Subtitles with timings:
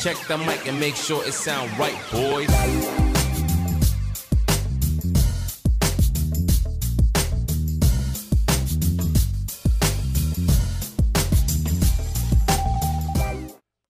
[0.00, 2.48] Check the mic and make sure it sound right, boys.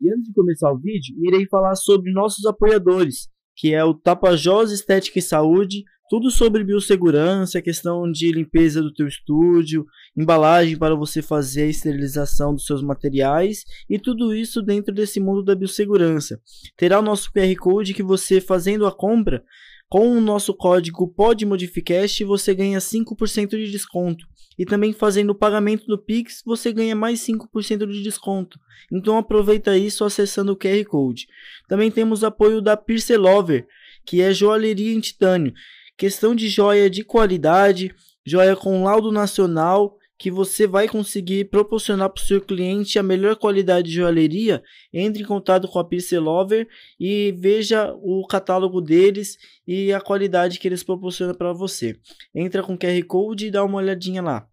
[0.01, 4.73] E antes de começar o vídeo, irei falar sobre nossos apoiadores, que é o Tapajós
[4.73, 9.87] Estética e Saúde, tudo sobre biossegurança, questão de limpeza do teu estúdio,
[10.17, 15.43] embalagem para você fazer a esterilização dos seus materiais e tudo isso dentro desse mundo
[15.43, 16.41] da biossegurança.
[16.77, 19.45] Terá o nosso QR Code que você fazendo a compra
[19.89, 24.27] com o nosso código PODMODIFICAST você ganha 5% de desconto.
[24.59, 28.59] E também fazendo o pagamento do Pix, você ganha mais 5% de desconto.
[28.93, 31.27] Então aproveita isso acessando o QR Code.
[31.69, 33.67] Também temos apoio da Pierce Lover,
[34.05, 35.55] que é joalheria em titânio.
[35.99, 37.93] Questão de joia de qualidade,
[38.25, 43.35] joia com laudo nacional, que você vai conseguir proporcionar para o seu cliente a melhor
[43.35, 46.69] qualidade de joalheria, entre em contato com a Pierce Lover
[47.01, 51.99] e veja o catálogo deles e a qualidade que eles proporcionam para você.
[52.33, 54.49] Entra com QR Code e dá uma olhadinha lá.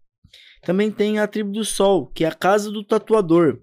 [0.62, 3.60] Também tem a Tribo do Sol, que é a casa do tatuador,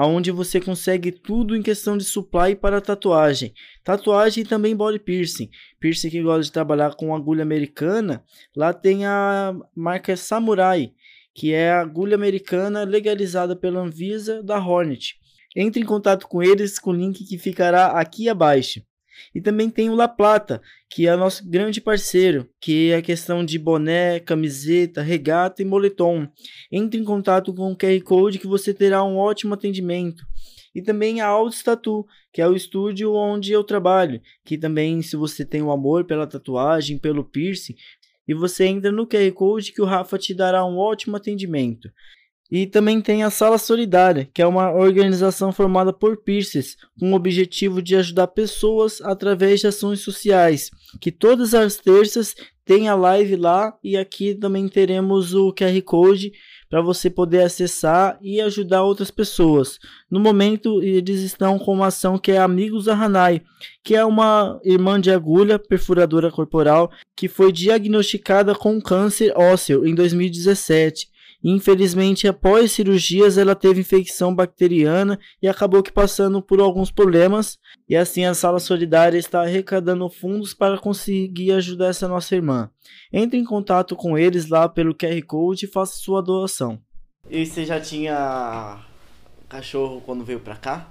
[0.00, 3.52] aonde você consegue tudo em questão de supply para tatuagem.
[3.84, 5.50] Tatuagem e também body piercing.
[5.78, 8.24] Piercing que gosta de trabalhar com agulha americana,
[8.56, 10.94] lá tem a marca Samurai,
[11.34, 15.16] que é a agulha americana legalizada pela Anvisa da Hornet.
[15.54, 18.80] Entre em contato com eles com o link que ficará aqui abaixo.
[19.34, 23.44] E também tem o La Plata, que é nosso grande parceiro, que é a questão
[23.44, 26.28] de boné, camiseta, regata e moletom.
[26.70, 30.24] Entre em contato com o QR Code que você terá um ótimo atendimento.
[30.74, 35.16] E também a Alts Tattoo, que é o estúdio onde eu trabalho, que também se
[35.16, 37.74] você tem o amor pela tatuagem, pelo piercing,
[38.26, 41.90] e você entra no QR Code que o Rafa te dará um ótimo atendimento.
[42.50, 47.14] E também tem a Sala Solidária, que é uma organização formada por piercers, com o
[47.14, 50.70] objetivo de ajudar pessoas através de ações sociais.
[51.00, 52.34] Que todas as terças
[52.64, 56.32] tem a live lá e aqui também teremos o QR Code
[56.68, 59.80] para você poder acessar e ajudar outras pessoas.
[60.08, 63.42] No momento, eles estão com uma ação que é Amigos da Hanai,
[63.82, 69.92] que é uma irmã de agulha perfuradora corporal que foi diagnosticada com câncer ósseo em
[69.92, 71.08] 2017.
[71.42, 77.58] Infelizmente, após cirurgias, ela teve infecção bacteriana e acabou que passando por alguns problemas.
[77.88, 82.70] E assim a Sala Solidária está arrecadando fundos para conseguir ajudar essa nossa irmã.
[83.12, 86.78] Entre em contato com eles lá pelo QR Code e faça sua doação.
[87.28, 88.84] E você já tinha
[89.48, 90.90] cachorro quando veio pra cá?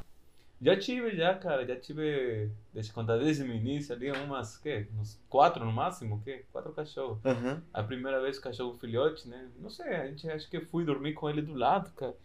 [0.61, 1.65] Já tive, já, cara.
[1.65, 6.21] Já tive, deixa eu contar, desde o início ali, umas, que, uns quatro no máximo,
[6.21, 6.45] que?
[6.51, 7.19] Quatro cachorros.
[7.23, 7.61] Uhum.
[7.73, 9.49] A primeira vez cachorro filhote, né?
[9.59, 12.15] Não sei, a gente acho que fui dormir com ele do lado, cara.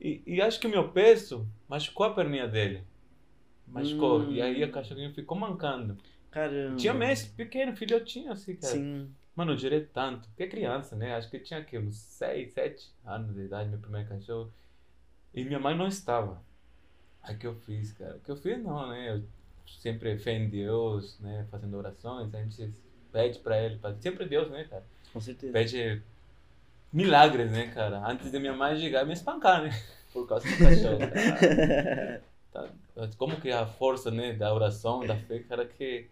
[0.00, 2.84] E, e acho que o meu peso machucou a perninha dele.
[3.66, 4.20] Machucou.
[4.20, 4.32] Hum.
[4.32, 5.96] E aí o cachorrinho ficou mancando.
[6.30, 6.76] Caramba.
[6.76, 8.74] Tinha mês pequeno, filhotinho assim, cara.
[8.74, 9.10] Sim.
[9.34, 10.28] Mano, eu girei tanto.
[10.28, 11.14] Porque é criança, né?
[11.14, 14.52] Acho que tinha aqui uns 6, 7 anos de idade, meu primeiro cachorro.
[15.34, 16.42] E minha mãe não estava.
[17.22, 18.16] Aí que eu fiz, cara?
[18.16, 19.16] O que eu fiz não, né?
[19.16, 19.22] Eu
[19.66, 21.46] sempre fé em Deus, né?
[21.50, 22.72] Fazendo orações, a gente
[23.12, 23.94] pede pra ele, pra...
[24.00, 24.84] sempre Deus, né, cara?
[25.12, 25.52] Com certeza.
[25.52, 26.02] Pede
[26.92, 28.06] milagres, né, cara?
[28.06, 29.70] Antes de minha mãe chegar e me espancar, né?
[30.12, 30.98] Por causa do cachorro.
[32.52, 32.70] Tá-
[33.18, 36.08] Como que a força, né, da oração, da fé, cara, que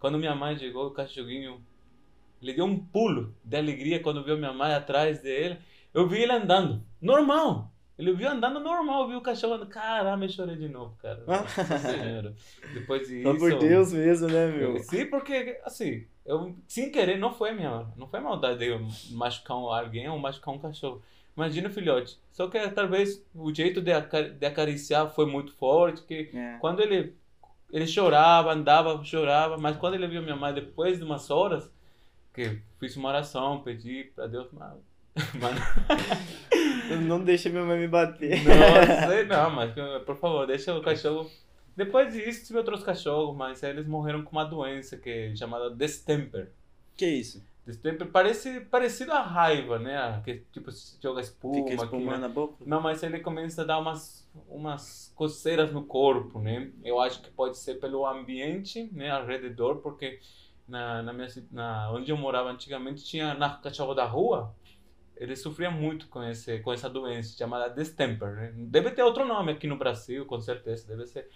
[0.00, 1.64] quando minha mãe chegou, o cachorrinho,
[2.42, 5.58] ele deu um pulo de alegria quando viu minha mãe atrás dele.
[5.94, 7.72] Eu vi ele andando, normal.
[7.98, 9.68] Ele viu andando normal, viu o cachorro andando.
[9.70, 11.24] Caramba, eu chorei de novo, cara.
[12.74, 13.22] Depois disso.
[13.22, 14.76] Só por Deus mesmo, né, meu?
[14.76, 18.80] Eu- Sim, porque, assim, eu, sem querer, não foi minha, não foi maldade de eu
[19.12, 21.02] machucar alguém ou machucar um cachorro.
[21.36, 22.18] Imagina o filhote.
[22.32, 26.56] Só que talvez o jeito de, aca- de acariciar foi muito forte, que É.
[26.60, 27.14] quando ele,
[27.72, 31.70] ele chorava, andava, chorava, mas quando ele viu minha mãe depois de umas horas,
[32.34, 34.48] que fiz uma oração, pedi pra Deus,
[35.40, 35.60] mano,
[37.06, 38.42] Não deixa minha mãe me bater.
[38.44, 39.72] não, sei não, mas
[40.04, 41.30] por favor, deixa o cachorro.
[41.74, 46.50] Depois disso, tive outros cachorros, mas eles morreram com uma doença que é chamada distemper.
[46.96, 47.44] Que isso?
[47.66, 50.22] Distemper parece parecido a raiva, né?
[50.24, 50.70] Que tipo
[51.02, 51.54] joga espuma.
[51.54, 52.28] Fica aqui, espumando né?
[52.28, 52.54] boca?
[52.64, 56.70] Não, mas ele começa a dar umas umas coceiras no corpo, né?
[56.84, 60.20] Eu acho que pode ser pelo ambiente, né, ao redor, porque
[60.68, 64.54] na, na minha na onde eu morava antigamente tinha na cachorro da rua
[65.16, 68.52] ele sofria muito com esse com essa doença chamada distemper né?
[68.56, 71.28] deve ter outro nome aqui no Brasil com certeza deve ser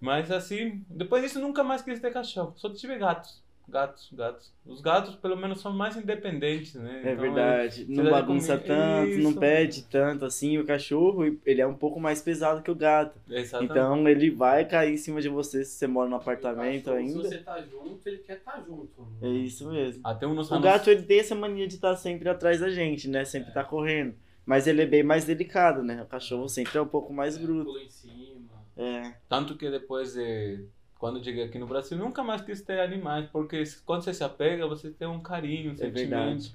[0.00, 4.52] mas assim depois disso nunca mais quis ter cachorro só tive gatos gatos, gatos.
[4.66, 7.02] Os gatos, pelo menos, são mais independentes, né?
[7.04, 7.82] É Então, verdade.
[7.82, 9.38] ele- Não bagunça comer- tanto, não Isso.
[9.40, 10.58] pede tanto assim.
[10.58, 13.18] O cachorro, ele é um pouco mais pesado que o gato.
[13.30, 13.70] Exatamente.
[13.70, 17.22] Então ele vai cair em cima de você se você mora no apartamento Cachorro, ainda.
[17.22, 19.06] Se você tá junto, ele quer estar junto.
[19.22, 20.00] É isso mesmo.
[20.04, 23.08] Até uns O anos- gato ele tem essa mania de estar sempre atrás da gente,
[23.08, 23.24] né?
[23.24, 24.14] Sempre tá correndo.
[24.46, 26.02] Mas ele é bem mais delicado, né?
[26.02, 27.66] O cachorro sempre é um pouco mais bruto.
[27.66, 28.48] Pula em cima.
[28.76, 29.12] É.
[29.28, 30.64] Tanto que depois de.
[30.98, 34.66] Quando cheguei aqui no Brasil, nunca mais quis ter animais, porque quando você se apega,
[34.66, 36.10] você tem um carinho, um É sentimento.
[36.10, 36.54] verdade.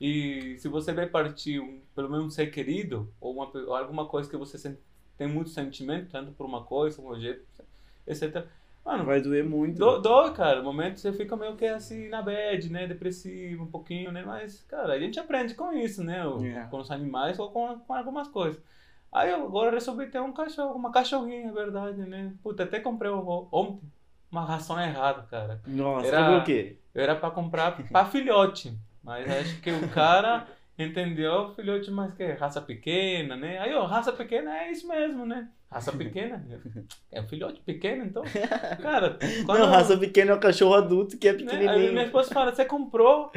[0.00, 4.06] E se você vai partir, um, pelo menos um ser querido, ou, uma, ou alguma
[4.06, 4.76] coisa que você sen-
[5.16, 7.42] tem muito sentimento, tanto por uma coisa, um jeito,
[8.06, 8.44] etc.
[8.84, 9.78] Mano, Vai doer muito.
[9.78, 10.58] do, dói, cara.
[10.58, 12.86] No momento você fica meio que assim na bad, né?
[12.86, 14.22] Depressivo um pouquinho, né?
[14.24, 16.26] Mas, cara, a gente aprende com isso, né?
[16.26, 16.66] O- É.
[16.70, 18.60] Com os animais ou com, com algumas coisas.
[19.16, 22.34] Aí eu agora resolvi ter um cachorro, uma cachorrinha, é verdade, né?
[22.42, 23.80] Puta, até comprei ontem
[24.30, 25.62] uma ração errada, cara.
[25.66, 26.76] Nossa, Era- o quê?
[26.94, 30.46] Eu era pra comprar pra filhote, mas acho que o cara
[30.78, 33.58] entendeu filhote mais que raça pequena, né?
[33.58, 35.48] Aí, ó, raça pequena é isso mesmo, né?
[35.70, 36.44] Raça pequena
[37.10, 38.22] é um filhote pequeno, então.
[38.82, 41.38] Cara, quando Não, raça pequena é o cachorro adulto que é né?
[41.38, 41.92] Aí pequenininho.
[41.92, 43.32] minha esposa fala, você comprou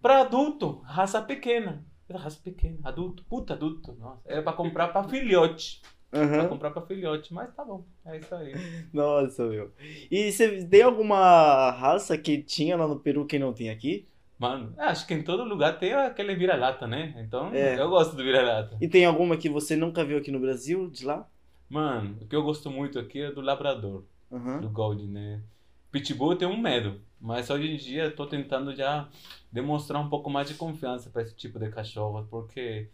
[0.00, 1.84] pra adulto, raça pequena.
[2.08, 3.92] Eu falo, Raça pequena, adulto, puta adulto.
[3.98, 5.82] Nossa, era pra comprar pra filhote.
[6.10, 6.48] Pra Aham.
[6.48, 8.54] comprar pra filhote, mas tá bom, é isso aí.
[8.92, 9.72] Nossa, meu.
[10.10, 14.08] E você tem alguma raça que tinha lá no Peru que não tem aqui?
[14.38, 17.14] Mano, acho que em todo lugar tem aquele vira-lata, né?
[17.18, 17.78] Então, É.
[17.78, 18.76] eu gosto do vira-lata.
[18.80, 21.28] E tem alguma que você nunca viu aqui no Brasil, de lá?
[21.68, 24.60] Mano, o que eu gosto muito aqui é do labrador, Aham.
[24.60, 25.42] do Gold, né?
[25.90, 29.08] Pitbull eu tenho um medo, mas hoje em dia eu tô tentando já
[29.56, 32.88] demonstrar um pouco mais de confiança pra esse tipo de cachorro, porque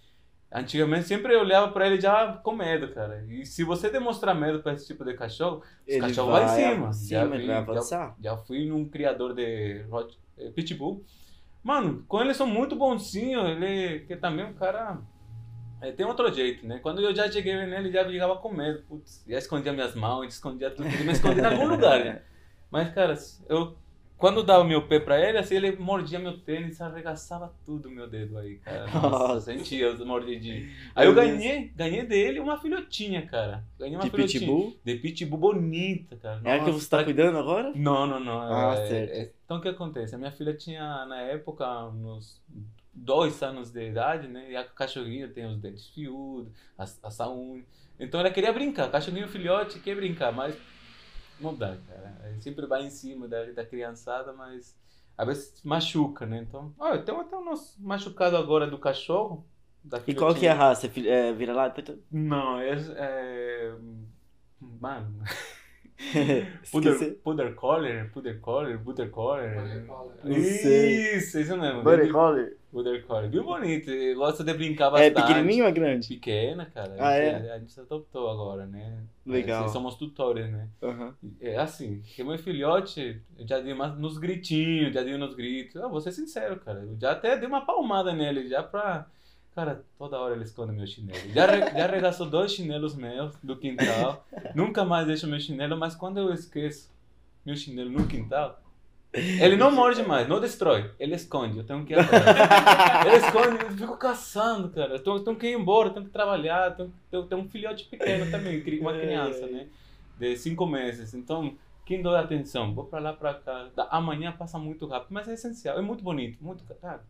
[0.50, 3.24] antigamente sempre eu olhava pra ele já com medo, cara.
[3.28, 5.64] E se você demonstrar medo pra esse tipo de cachorro, os
[5.94, 6.92] Ele cachorros vai, vai em cima.
[7.10, 8.16] Já vi, vai já- avançar.
[8.22, 9.84] Já, fui num criador de
[10.38, 11.04] eh, Pitbull.
[11.62, 14.98] Mano, com eles são muito bonzinhos, ele que também um cara
[15.80, 16.78] é, tem outro jeito, né?
[16.80, 18.82] Quando eu já cheguei nele, já ficava com medo.
[18.88, 22.22] Putz, já escondia minhas mãos, escondia tudo, me escondia em algum lugar, né?
[22.70, 23.14] Mas, cara,
[23.48, 23.76] eu
[24.22, 28.38] quando dava meu pé pra ele, assim, ele mordia meu tênis, arregaçava tudo meu dedo
[28.38, 28.86] aí, cara.
[28.86, 29.40] Nossa, Nossa.
[29.40, 30.70] sentia os mordidinhos.
[30.94, 33.64] Aí eu ganhei, ganhei dele uma filhotinha, cara.
[33.76, 34.40] Ganhei uma De filhotinha.
[34.40, 34.76] pitbull?
[34.84, 36.40] De pitbull bonita, cara.
[36.44, 37.72] É a que Nossa, você tá pra- cuidando agora?
[37.74, 38.40] Não, não, não.
[38.40, 39.10] Ah, é- certo.
[39.12, 40.14] é- então o que acontece?
[40.14, 42.40] A minha filha tinha, na época, uns
[42.94, 44.52] dois anos de idade, né?
[44.52, 47.64] E a cachorrinha tem os dentes fiudos, a, a saúde.
[47.98, 48.88] Então ela queria brincar.
[48.90, 50.54] Cachorrinho filhote quer brincar, mas
[51.42, 52.18] não dá, cara.
[52.24, 54.76] Aí sempre vai em cima da, da criançada, mas
[55.16, 56.38] às vezes machuca, né?
[56.38, 59.46] Então, eu tenho até um nosso machucado agora do cachorro.
[59.84, 60.86] Da E qual que é a raça?
[60.86, 61.98] É É, vira-lata?
[62.10, 62.72] Não, é.
[62.96, 63.74] é...
[64.60, 65.22] Mano.
[66.70, 69.54] Puder, puder Collar, Puder Collar, Puder Collar.
[70.24, 71.82] Isso, isso mesmo.
[71.82, 72.56] Buddy Bem- Collie?
[72.70, 73.28] Puder Collar.
[73.28, 73.90] Bem bonito.
[73.90, 75.14] eu Gosto de brincar É bastante.
[75.26, 76.08] pequenininho ou é grande?
[76.08, 76.96] Pequena, cara.
[76.98, 77.38] Ah, a, é?
[77.38, 78.98] gente, a gente se adoptou agora, né?
[79.26, 79.66] Legal.
[79.66, 80.68] É, somos tutores, né?
[80.82, 81.14] Aham.
[81.40, 85.76] É assim, que meu filhote, eu já dei uma, nos gritinhos, já dei nos gritos.
[85.76, 86.80] Eu vou ser sincero, cara.
[86.80, 89.06] Eu já até dei uma palmada nele, já pra.
[89.54, 91.18] Cara, toda hora ele esconde meu chinelo.
[91.34, 94.24] Já, re, já arregaçou dois chinelos meus do quintal.
[94.54, 96.90] Nunca mais deixo meu chinelo, mas quando eu esqueço
[97.44, 98.62] meu chinelo no quintal,
[99.12, 100.90] ele não morde mais, não destrói.
[100.98, 102.24] Ele esconde, eu tenho que ir atrás.
[103.06, 104.94] Ele esconde, eu fico caçando, cara.
[104.94, 106.74] Eu tenho, que ir embora, tenho que trabalhar.
[106.78, 109.66] Eu tenho, tenho um filhote pequeno também, uma criança, né?
[110.18, 111.12] De cinco meses.
[111.12, 112.74] Então, quem dá atenção?
[112.74, 113.68] Vou pra lá, pra cá.
[113.90, 115.78] Amanhã passa muito rápido, mas é essencial.
[115.78, 116.64] É muito bonito, muito.
[116.80, 117.04] Cara,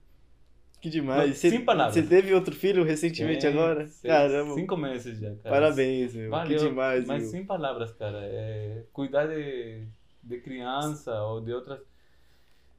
[0.83, 1.39] Que demais.
[1.39, 1.95] Você, palavras.
[1.95, 3.87] você teve outro filho recentemente tem agora?
[3.89, 4.55] seis- Caramba.
[4.55, 5.51] Cinco meses já, cara.
[5.55, 6.29] Parabéns, meu.
[6.29, 7.31] Valeu, que demais, Mas meu.
[7.31, 8.19] sem palavras, cara.
[8.21, 9.87] É, cuidar de,
[10.23, 11.79] de criança ou de outras.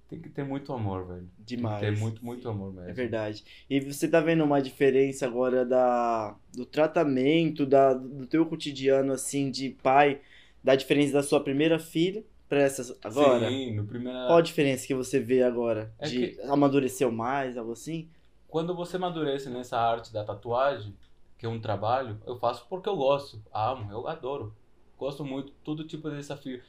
[0.10, 1.30] Tem que ter muito amor, velho.
[1.40, 1.80] Demais.
[1.80, 2.90] Tem que ter muito, muito amor mesmo.
[2.90, 3.44] É verdade.
[3.70, 9.50] E você tá vendo uma diferença agora da, do tratamento, da, do teu cotidiano, assim,
[9.50, 10.20] de pai,
[10.62, 13.50] da diferença da sua primeira filha pra essa agora?
[13.50, 14.20] Sim, no primeiro.
[14.28, 15.94] Qual a diferença que você vê agora?
[16.00, 18.10] É de que- amadureceu mais, algo assim?
[18.48, 20.96] Quando você amadurece nessa arte da tatuagem,
[21.38, 24.54] que é um trabalho, eu faço porque eu gosto, amo, eu adoro.
[24.98, 26.62] Gosto muito, todo tipo de desafio.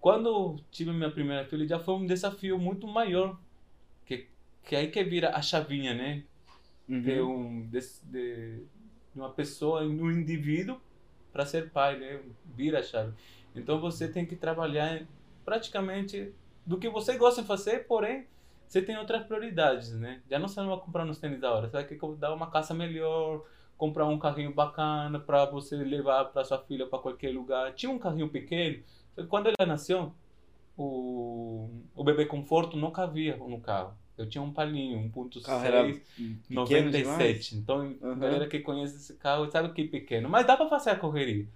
[0.00, 3.38] Quando tive minha primeira filha, já foi um desafio muito maior.
[4.06, 4.28] Que,
[4.64, 6.24] que aí que vira a chavinha, né?
[7.02, 7.30] De, Uhum.
[7.62, 8.66] um, de, de
[9.14, 10.80] de uma pessoa, um indivíduo,
[11.32, 12.20] para ser pai, né?
[12.56, 13.12] Vira a chave.
[13.54, 15.02] Então você tem que trabalhar
[15.44, 16.32] praticamente
[16.66, 18.26] do que você gosta de fazer, porém
[18.66, 20.22] você tem outras prioridades, né?
[20.28, 22.50] Já não você não vai comprar nos tênis da hora, você vai querer dar uma
[22.50, 23.44] casa melhor,
[23.76, 27.72] comprar um carrinho bacana para você levar para sua filha para qualquer lugar.
[27.74, 28.82] Tinha um carrinho pequeno,
[29.28, 30.12] quando ela nasceu,
[30.76, 33.94] o o bebê conforto não cabia no carro.
[34.16, 36.00] Eu tinha um palinho, O carro era 1.6,
[36.46, 36.92] pequeno demais.
[36.92, 37.56] 97.
[37.56, 40.28] Então, a galera que conhece esse carro sabe que é pequeno.
[40.28, 41.48] Mas dá para fazer a correria.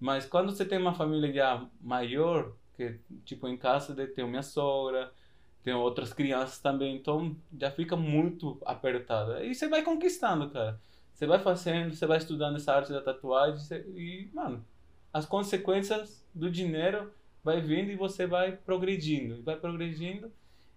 [0.00, 5.12] Mas quando você tem uma família maior, que tipo em casa tem minha sogra,
[5.62, 9.44] tem outras crianças também, então já fica muito apertado.
[9.44, 10.80] E você vai conquistando, cara.
[11.12, 14.64] Você vai fazendo, você vai estudando essa arte da tatuagem e, mano,
[15.12, 17.12] as consequências do dinheiro
[17.44, 20.32] vai vindo e você vai progredindo, vai progredindo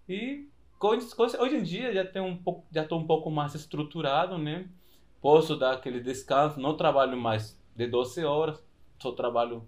[0.08, 0.50] e
[1.40, 4.68] hoje em dia já tem um pouco, já tô um pouco mais estruturado, né?
[5.22, 8.62] Posso dar aquele descanso, não trabalho mais de 12 horas,
[9.04, 9.68] só trabalho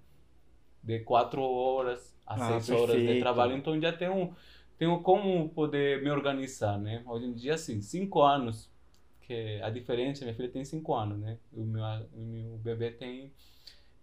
[0.81, 3.19] de 4 horas a Ah, 6 horas de perfeito.
[3.21, 4.33] trabalho, então já tenho
[4.77, 7.01] tenho como poder me organizar, né?
[7.05, 8.69] Hoje em dia, assim, 5 anos,
[9.21, 11.37] que a diferença, minha filha tem 5 anos, né?
[11.53, 13.31] O meu, o meu bebê tem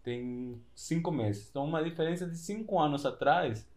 [0.03, 1.49] tem 5 meses.
[1.51, 3.69] Então, uma diferença de 5 anos atrás,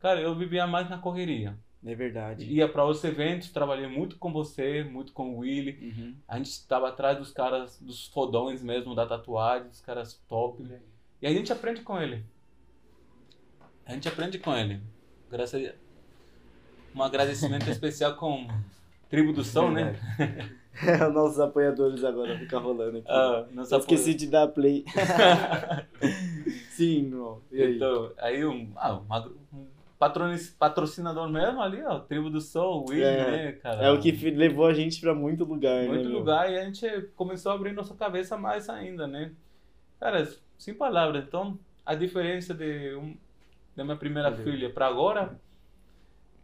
[0.00, 1.58] cara, eu vivia mais na correria.
[1.84, 2.44] É verdade.
[2.44, 5.78] Ia para os eventos, trabalhei muito com você, muito com o Willy.
[5.80, 6.14] Uhum.
[6.26, 10.62] A gente estava atrás dos caras, dos fodões mesmo da tatuagem, dos caras top.
[11.20, 12.24] E a gente aprende com ele.
[13.84, 14.80] A gente aprende com ele.
[15.30, 15.72] Graças a...
[16.94, 18.48] Um agradecimento especial com
[19.08, 19.94] Tribo do Som, né?
[21.08, 23.06] Os nossos apoiadores agora ficam rolando aqui.
[23.08, 23.46] Ah,
[23.78, 24.84] esqueci de dar play.
[26.70, 27.42] Sim, irmão.
[27.50, 27.76] E aí?
[27.76, 29.00] Então, aí um, ah,
[29.52, 29.66] um
[30.58, 33.82] patrocinador mesmo ali, ó, Tribo do Som, o Willy, É, né, cara?
[33.82, 35.88] É o que levou a gente pra muito lugar, né?
[35.88, 36.18] muito meu?
[36.18, 39.32] lugar e a gente começou a abrir nossa cabeça mais ainda, né?
[39.98, 41.24] Cara, sem palavras.
[41.24, 43.16] Então, a diferença de um,
[43.74, 44.44] da minha primeira Valeu.
[44.44, 45.38] filha para agora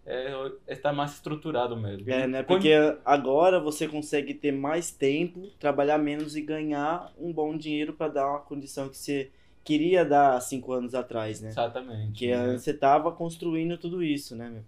[0.07, 0.33] é
[0.69, 2.11] estar mais estruturado mesmo.
[2.11, 2.43] É, né?
[2.43, 2.73] Quando- Porque
[3.05, 8.29] agora você consegue ter mais tempo, trabalhar menos e ganhar um bom dinheiro pra dar
[8.29, 9.31] uma condição que você
[9.65, 11.49] queria dar há cinco anos atrás, né?
[11.49, 12.09] Exatamente.
[12.09, 12.59] Porque né?
[12.59, 14.63] você tava construindo tudo isso, né, meu?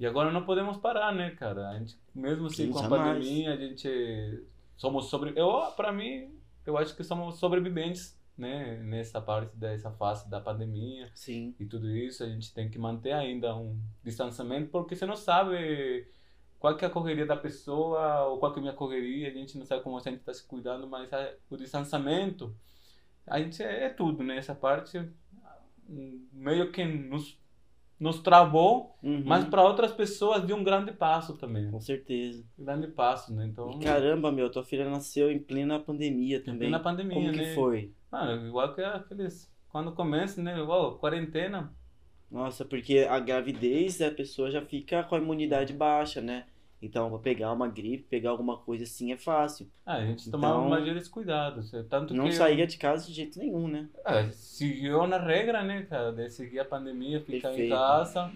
[0.00, 1.70] E agora não podemos parar, né, cara?
[1.70, 4.42] A gente, mesmo assim Sim, com a pandemia, a gente
[4.76, 6.30] somos sobre, eu para mim,
[6.64, 11.10] eu acho que somos sobreviventes, né, nessa parte dessa fase da pandemia.
[11.14, 11.54] Sim.
[11.58, 16.06] e tudo isso, a gente tem que manter ainda um distanciamento, porque você não sabe
[16.58, 19.32] qual que é a correria da pessoa ou qual que é a minha correria, a
[19.32, 22.54] gente não sabe como a gente está se cuidando, mas a- o distanciamento,
[23.26, 24.36] a gente é, é tudo, né?
[24.36, 24.98] Essa parte
[25.88, 27.38] hum, meio que nos,
[27.98, 29.22] nos travou, Uhum.
[29.24, 32.44] mas para outras pessoas deu um grande passo também, Com certeza.
[32.58, 33.46] um grande passo, né?
[33.46, 36.58] Então, E caramba, meu, tua filha nasceu em plena pandemia em também.
[36.60, 37.54] plena pandemia, Como que né?
[37.54, 37.92] foi?
[38.10, 40.58] Mano, igual que aqueles, quando começa, né?
[40.60, 41.74] Igual, quarentena,
[42.30, 46.46] Nossa, porque a gravidez a pessoa já fica com a imunidade baixa, né?
[46.80, 49.70] Então, pra pegar uma gripe, pegar alguma coisa assim é fácil.
[49.84, 51.72] Ah, a gente tomava Então, maiores cuidados.
[51.74, 53.88] é Tanto Não que saía de casa de jeito nenhum, né?
[54.04, 56.12] é, seguiu na regra, né, cara?
[56.12, 57.68] De seguir a pandemia, ficar em Perfeito.
[57.68, 58.32] casa.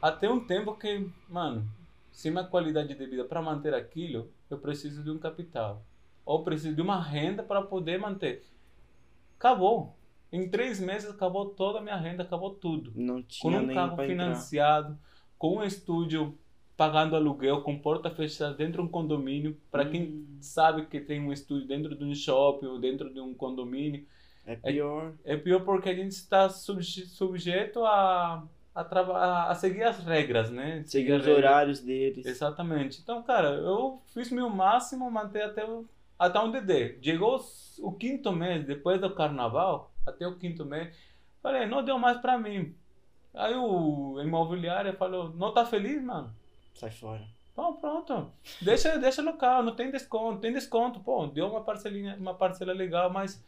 [0.00, 1.68] Até um tempo que, mano,
[2.10, 5.84] se minha qualidade de vida para manter aquilo, eu preciso de um capital.
[6.24, 8.44] Ou preciso de uma renda para poder manter.
[9.42, 9.96] Acabou.
[10.30, 12.92] Em três meses acabou toda a minha renda, acabou tudo.
[12.94, 14.14] Não Com tinha um nem carro pra entrar.
[14.24, 14.98] financiado,
[15.36, 16.38] com um estúdio
[16.76, 19.56] pagando aluguel, com porta fechada dentro de um condomínio.
[19.70, 23.20] Para quem Hum, sabe que tem um estúdio dentro de um shopping ou dentro de
[23.20, 24.06] um condomínio.
[24.46, 25.12] é pior.
[25.24, 30.82] É pior porque a gente está subje- sujeito a, a, a seguir as regras, né?
[30.86, 32.24] Seguir as os horários deles.
[32.24, 33.00] Exatamente.
[33.02, 35.84] Então, cara, eu fiz meu máximo manter até, o,
[36.18, 36.98] até onde der.
[37.02, 37.40] Chegou
[37.80, 40.94] o quinto mês, depois do carnaval, até o quinto mês,
[41.42, 42.74] falei, não deu mais pra mim.
[43.34, 46.34] Aí o imobiliário falou, não tá feliz, mano?
[46.74, 47.26] Sai fora.
[47.54, 48.32] Bom, pronto.
[48.60, 51.00] Deixa, deixa no carro, não tem desconto, tem desconto.
[51.00, 53.44] Pô, deu uma parcelinha, uma parcela legal, mas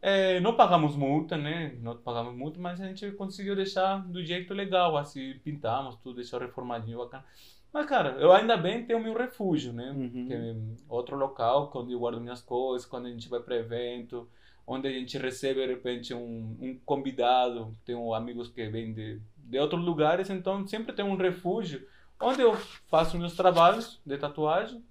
[0.00, 1.76] é, não pagamos multa, né?
[1.80, 6.38] Não pagamos multa, mas a gente conseguiu deixar do jeito legal, assim, pintamos tudo, deixou
[6.40, 7.24] reformadinho, bacana.
[7.72, 9.90] Mas, cara, eu ainda bem tenho meu refúgio, né?
[9.90, 10.26] Uhum.
[10.26, 10.54] Que é
[10.88, 14.28] outro local onde eu guardo minhas coisas, quando a gente vai para evento,
[14.66, 19.58] onde a gente recebe de repente um, um convidado, tenho amigos que vêm de, de
[19.58, 21.86] outros lugares, então sempre tem um refúgio
[22.20, 22.54] onde eu
[22.88, 24.82] faço meus trabalhos de tatuagem,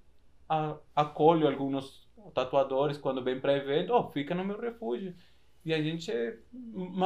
[0.48, 5.14] a, acolho alguns tatuadores quando vêm para evento, oh, fica no meu refúgio.
[5.64, 6.12] E a gente,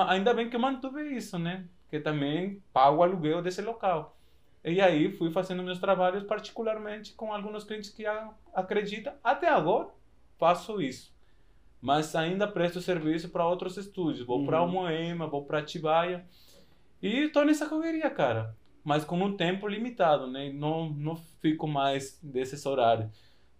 [0.07, 1.65] ainda bem que eu mantive isso, né?
[1.89, 4.17] Que também pago o aluguel desse local.
[4.63, 8.03] E aí fui fazendo meus trabalhos particularmente com alguns clientes que
[8.53, 9.13] acreditam.
[9.23, 9.89] Até agora
[10.37, 11.13] faço isso.
[11.81, 14.25] Mas ainda presto serviço para outros estúdios.
[14.25, 14.69] Vou para Uhum.
[14.69, 16.25] Moema, vou para Atibaia.
[17.01, 18.55] E estou nessa correria, cara.
[18.83, 20.51] Mas com um tempo limitado, né?
[20.51, 23.09] Não, não fico mais desses horários.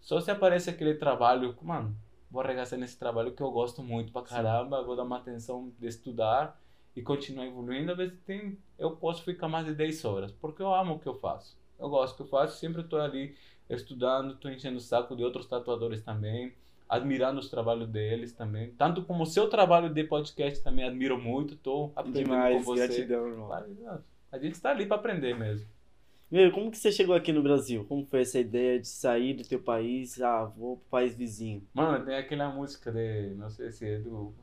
[0.02, 1.96] Só se aparece aquele trabalho, mano,
[2.30, 5.88] vou arregaçar nesse trabalho que eu gosto muito pra caramba, vou dar uma atenção de
[5.88, 6.60] estudar
[7.00, 10.74] e continuar evoluindo, às vezes tem, eu posso ficar mais de 10 horas, porque eu
[10.74, 11.58] amo o que eu faço.
[11.80, 13.36] Eu gosto do que eu faço, sempre estou ali
[13.70, 16.54] estudando, estou enchendo o saco de outros tatuadores também,
[16.90, 18.72] admirando os trabalhos deles também.
[18.72, 22.88] Tanto como o seu trabalho de podcast também admiro muito, estou aprendendo Demais, com você.
[22.88, 23.50] gratidão, irmão.
[24.30, 25.66] A gente está ali para aprender mesmo.
[26.30, 27.86] Meu, como que você chegou aqui no Brasil?
[27.86, 30.22] Como foi essa ideia de sair do teu país?
[30.22, 31.66] Ah, vou pro país vizinho.
[31.74, 33.34] Mano, tem aquela música de.
[33.36, 34.34] Não sei se é do.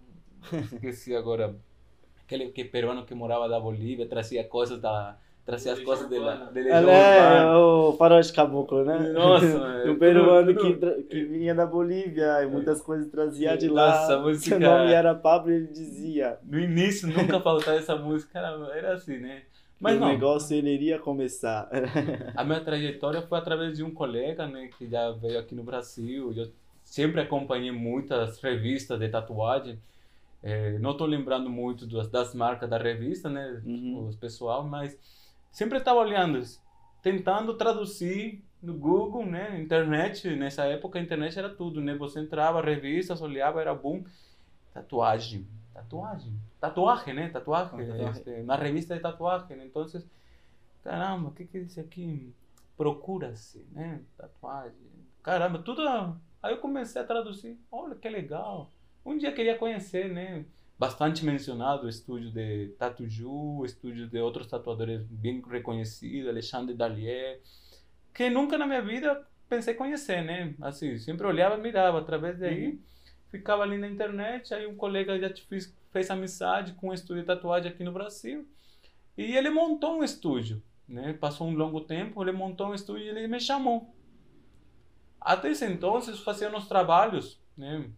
[0.72, 1.54] Esqueci agora.
[2.26, 5.16] Aquele que peruano que morava da Bolívia, trazia coisas da.
[5.44, 6.32] Trazia as coisas de lá.
[6.32, 6.50] Urbana.
[6.50, 8.98] De Legião Ela é o faroeste caboclo, né?
[9.12, 9.46] Nossa,
[9.86, 13.86] é, peruano tudo- que, que vinha da Bolívia e muitas coisas trazia de lá.
[14.00, 17.94] Nossa, a música- Seu nome era Pablo e ele dizia No início nunca faltava essa
[17.94, 19.42] música, era, era assim, né?
[19.78, 21.68] Mas o não, negócio ele iria começar.
[22.34, 26.32] a minha trajetória foi através de um colega, né, que já veio aqui no Brasil.
[26.36, 26.48] Eu
[26.82, 29.78] sempre acompanhei muitas revistas de tatuagem.
[30.42, 34.06] Eh, não estou lembrando muito das, das marcas da revista, né, Uhum.
[34.06, 34.96] os pessoal, mas
[35.50, 36.40] sempre estava olhando,
[37.02, 40.28] tentando traduzir no Google, né, internet.
[40.36, 41.94] Nessa época a internet era tudo, né?
[41.96, 44.04] Você entrava, revistas, olhava, era boom,
[44.72, 47.28] tatuagem, tatuagem, tatuagem, né?
[47.28, 48.10] Tatuagem, Ah, tatuagem.
[48.10, 49.64] este, uma revista de tatuagem.
[49.64, 49.86] Então,
[50.84, 52.32] caramba, o que que diz aqui?
[52.76, 54.00] Procura-se, né?
[54.16, 54.76] Tatuagem.
[55.22, 55.82] Caramba, tudo.
[56.42, 57.58] Aí eu comecei a traduzir.
[57.72, 58.70] Olha que legal.
[59.06, 60.44] Um dia queria conhecer, né?
[60.76, 67.40] Bastante mencionado o estúdio de Tatuju, estúdio de outros tatuadores bem reconhecidos, Alexandre Dalier,
[68.12, 70.56] que nunca na minha vida pensei conhecer, né?
[70.60, 72.00] Assim, sempre olhava e mirava.
[72.00, 72.80] Através daí,
[73.28, 74.52] ficava ali na internet.
[74.52, 78.44] Aí um colega já fiz, fez amizade com um estúdio de tatuagem aqui no Brasil.
[79.16, 81.12] E ele montou um estúdio, né?
[81.12, 83.94] Passou um longo tempo, ele montou um estúdio e ele me chamou.
[85.20, 87.88] Até esse então, fazíamos trabalhos, né?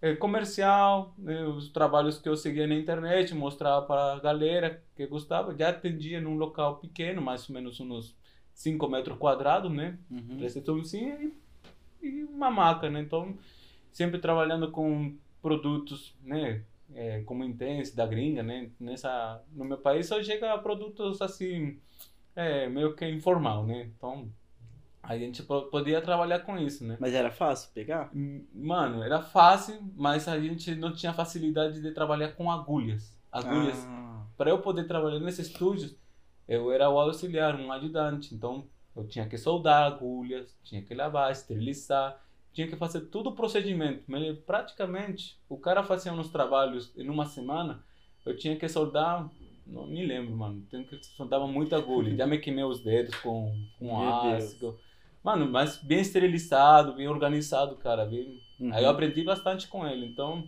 [0.00, 1.44] Eh, comercial, né?
[1.44, 5.56] os trabalhos que eu seguia na internet, mostrava para a galera que gostava.
[5.56, 8.16] Já atendia num local pequeno, mais ou menos uns
[8.54, 9.98] 5 metros quadrados, né?
[10.10, 10.38] Uhum.
[10.40, 11.18] recepçãozinha
[12.02, 13.00] e, e uma maca, né?
[13.00, 13.36] Então,
[13.92, 16.62] sempre trabalhando com produtos, né?
[16.94, 18.70] É, como Intense, da gringa, né?
[18.80, 21.78] Nessa, no meu país só chega a produtos assim,
[22.34, 23.90] é, meio que informal, né?
[23.96, 24.28] Então,
[25.08, 26.96] a gente po- podia trabalhar com isso, né?
[27.00, 28.10] Mas era fácil pegar?
[28.54, 33.16] Mano, era fácil, mas a gente não tinha facilidade de trabalhar com agulhas.
[33.32, 35.96] Agulhas Ah, para eu poder trabalhar nesse estúdio,
[36.46, 38.34] eu era o auxiliar, um ajudante.
[38.34, 42.20] Então, eu tinha que soldar agulhas, tinha que lavar, esterilizar,
[42.52, 44.02] tinha que fazer todo o procedimento.
[44.06, 47.82] Mas, praticamente, o cara fazia uns trabalhos em uma semana,
[48.24, 49.28] eu tinha que soldar,
[49.66, 50.62] não me lembro, mano.
[50.70, 52.14] Tenho que soldava muita agulha.
[52.16, 54.78] Já me queimei os dedos com, com ácido.
[55.28, 58.06] Mano, mas bem esterilizado, bem organizado, cara.
[58.06, 58.40] Bem...
[58.58, 58.72] uhum.
[58.72, 60.06] Aí eu aprendi bastante com ele.
[60.06, 60.42] Então,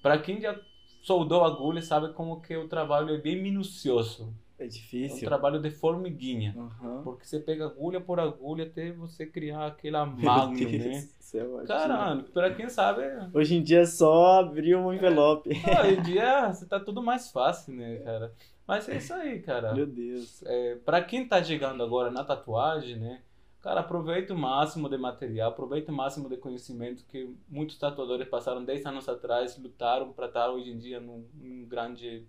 [0.00, 0.58] para quem já
[1.02, 4.32] soldou agulha, sabe como que o trabalho é bem minucioso.
[4.58, 5.28] É É um difícil.
[5.28, 6.54] trabalho de formiguinha.
[6.56, 7.02] Aham.
[7.04, 11.08] Porque você pega agulha por agulha até você criar aquela magno, Deus né?
[11.20, 15.50] céu, Caramba, para quem sabe, é- Hoje em dia é só abrir um envelope.
[15.66, 18.32] Ah, hoje em dia você tá tudo mais fácil, né, cara?
[18.66, 19.74] Mas é isso aí, cara.
[19.74, 20.42] Meu Deus.
[20.44, 23.20] É, para quem tá chegando agora na tatuagem, né?
[23.60, 28.64] Cara, aproveita o máximo de material, aproveita o máximo de conhecimento que muitos tatuadores passaram
[28.64, 32.24] 10 anos atrás, lutaram para estar hoje em dia num, num grande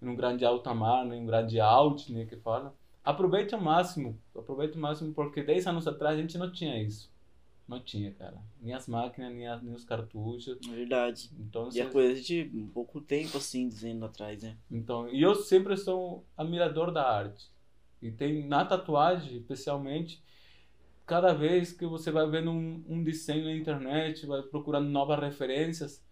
[0.00, 2.72] num grande alta mar, num grande out, né, que fala.
[3.04, 7.10] Aproveite o máximo, aproveite o máximo porque 10 anos atrás a gente não tinha isso.
[7.66, 8.38] Não tinha, cara.
[8.62, 10.58] Nem as máquinas, nem, as, nem os cartuchos.
[10.66, 11.30] Verdade.
[11.38, 14.56] Então, E é coisa de pouco tempo assim, dizendo atrás, né?
[14.70, 17.50] então, e eu sempre sou admirador da arte.
[18.00, 20.22] E tem na tatuagem, especialmente,
[21.08, 26.04] cada vez que você vai vendo um, um desenho na internet, vai procurando novas referências,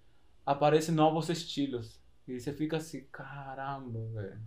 [0.45, 2.01] aparecem novos estilos.
[2.27, 4.41] E você fica assim, caramba, velho.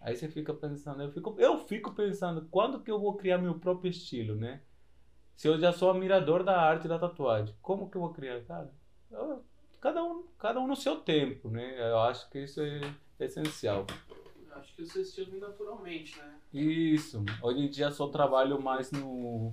[0.00, 3.58] Aí você fica pensando, eu fico, eu fico pensando, quando que eu vou criar meu
[3.58, 4.62] próprio estilo, né?
[5.36, 8.72] Se eu já sou admirador da arte da tatuagem, como que eu vou criar, cara?
[9.10, 9.44] Eu-
[9.78, 11.78] cada um, cada um no seu tempo, né?
[11.78, 12.80] Eu acho que isso é
[13.20, 13.86] essencial.
[14.52, 16.34] Acho que o seu estilo vem naturalmente, né?
[16.52, 17.22] Isso.
[17.42, 19.52] Hoje em dia só trabalho mais no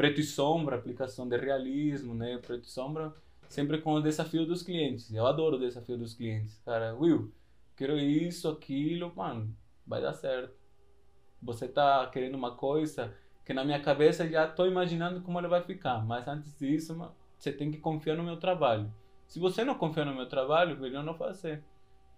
[0.00, 2.38] preto e sombra, aplicação de realismo, né?
[2.38, 3.12] Preto e sombra,
[3.50, 5.12] sempre com o desafio dos clientes.
[5.12, 6.58] Eu adoro o desafio dos clientes.
[6.64, 7.30] Cara, Will,
[7.76, 9.54] quero isso, aquilo, mano,
[9.86, 10.54] vai dar certo.
[11.42, 13.12] Você tá querendo uma coisa
[13.44, 17.14] que na minha cabeça já tô imaginando como ele vai ficar, mas antes disso, mano,
[17.38, 18.90] você tem que confiar no meu trabalho.
[19.26, 21.62] Se você não confia no meu trabalho, melhor não fazer,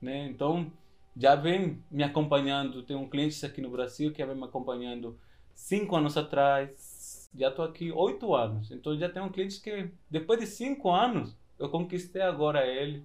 [0.01, 0.29] né?
[0.29, 0.71] Então,
[1.17, 2.85] já vem me acompanhando.
[2.85, 5.19] Tem um cliente aqui no Brasil que já vem me acompanhando
[5.53, 6.92] cinco anos atrás.
[7.35, 8.71] Já estou aqui oito anos.
[8.71, 13.05] Então já tem um cliente que, depois de cinco anos, eu conquistei agora ele.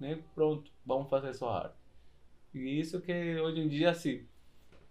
[0.00, 0.18] Né?
[0.34, 1.76] Pronto, vamos fazer sua arte.
[2.54, 4.26] E isso que hoje em dia, assim,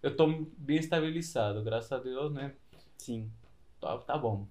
[0.02, 2.54] eu tô bem estabilizado, graças a Deus, né?
[2.98, 3.30] Sim.
[3.80, 4.46] Tá, tá bom.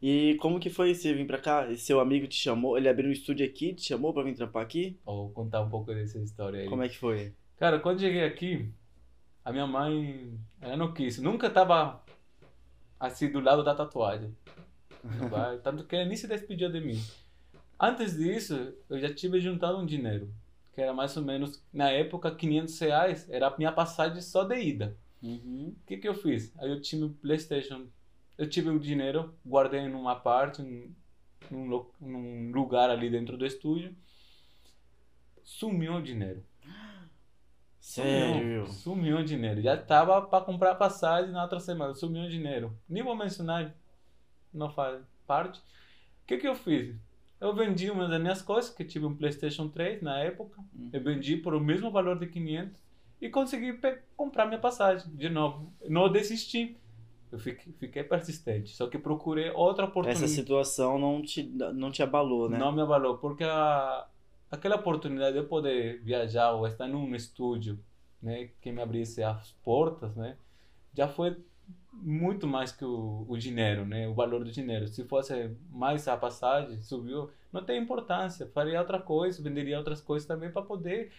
[0.00, 1.74] E como que foi você vir pra cá?
[1.76, 2.78] Seu amigo te chamou?
[2.78, 4.96] Ele abriu um estúdio aqui, te chamou pra vir trampar aqui?
[5.04, 6.68] Vou contar um pouco dessa história aí.
[6.68, 7.32] Como é que foi?
[7.56, 8.72] Cara, quando cheguei aqui,
[9.44, 12.04] a minha mãe, ela não quis, nunca tava
[12.98, 14.34] assim do lado da tatuagem.
[15.02, 17.00] Não vai, Tanto que ela nem se despediu de mim.
[17.80, 20.32] Antes disso, eu já tive juntado um dinheiro,
[20.74, 24.58] que era mais ou menos, na época, 500 reais, era a minha passagem só de
[24.58, 24.96] ida.
[25.22, 25.74] Uhum.
[25.76, 26.52] O que que eu fiz?
[26.58, 27.86] Aí eu tinha o PlayStation,
[28.36, 30.62] eu tive o dinheiro, guardei numa parte,
[31.50, 33.94] num, num lugar ali dentro do estúdio.
[35.44, 36.44] Sumiu o dinheiro.
[37.88, 38.66] Sério?
[38.66, 39.62] Sumiu, o dinheiro.
[39.62, 42.76] Já tava para comprar passagem na outra semana, sumiu o dinheiro.
[42.86, 43.74] Nem vou mencionar,
[44.52, 45.58] não faz parte.
[45.58, 46.94] O que que eu fiz?
[47.40, 50.62] Eu vendi uma das minhas coisas, que tive um PlayStation 3 na época.
[50.92, 52.78] Eu vendi por o mesmo valor de 500
[53.22, 53.80] e consegui
[54.14, 55.72] comprar minha passagem de novo.
[55.88, 56.76] Não desisti.
[57.32, 58.76] Eu fiquei, fiquei persistente.
[58.76, 60.30] Só que procurei outra Essa oportunidade.
[60.30, 62.58] situação não te, não te abalou, né?
[62.58, 64.06] Não me abalou, porque a,
[64.50, 67.78] aquela oportunidade de eu poder viajar ou estar num estúdio,
[68.20, 70.36] né, que me abrisse as portas, né,
[70.94, 71.36] já foi
[71.92, 74.86] muito mais que o, o dinheiro, né, o valor do dinheiro.
[74.88, 78.46] Se fosse mais a passagem, subiu, não tem importância.
[78.46, 81.10] Faria outra coisa, venderia outras coisas também para poder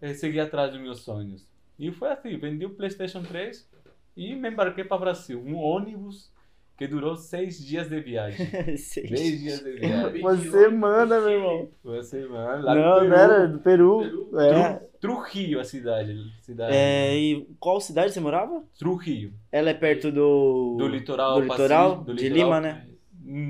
[0.00, 1.46] eh, seguir atrás dos meus sonhos.
[1.78, 3.68] E foi assim, vendi o PlayStation 3
[4.16, 5.42] e me embarquei para o Brasil.
[5.44, 6.31] Um ônibus
[6.76, 8.46] que durou seis dias de viagem.
[8.76, 9.08] Seis.
[9.08, 10.20] Seis dias de viagem.
[10.20, 11.68] Você manda, meu irmão.
[11.84, 14.00] Você, mano, lá Não, não era do Peru.
[14.00, 14.40] Peru?
[14.40, 14.74] É.
[15.00, 16.16] Tru, Trujillo, a cidade.
[16.42, 18.62] cidade É, e qual cidade você morava?
[18.78, 19.32] Trujillo.
[19.50, 20.76] Ela é perto do.
[20.78, 22.86] Do litoral do litoral Pacífico, do de litoral- Lima, né?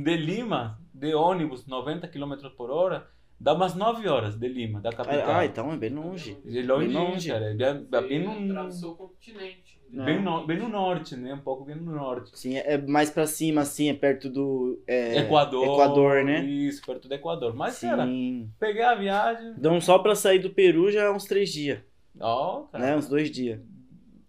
[0.02, 3.06] De Lima, de ônibus, 90 km por hora,
[3.40, 5.30] dá umas 9 horas de Lima, da capital.
[5.36, 6.36] Ah, então é bem longe.
[6.44, 7.28] De longe, bem longe.
[7.28, 7.46] cara.
[7.50, 9.61] É bem, é bem, no, atravessou o continente.
[9.92, 11.34] Bem, no, bem no norte, né?
[11.34, 12.30] Um pouco bem no norte.
[12.38, 14.82] Sim, é mais pra cima, assim, é perto do.
[14.86, 15.64] é, Equador.
[15.64, 16.44] Equador, né?
[16.44, 17.54] Isso, perto do Equador.
[17.54, 18.50] Mas, cara, Sim.
[18.58, 19.54] peguei a viagem.
[19.58, 21.78] Então só pra sair do Peru já é uns três dias,
[22.20, 22.84] Ó, cara.
[22.84, 22.96] né?
[22.96, 23.60] Uns dois dias.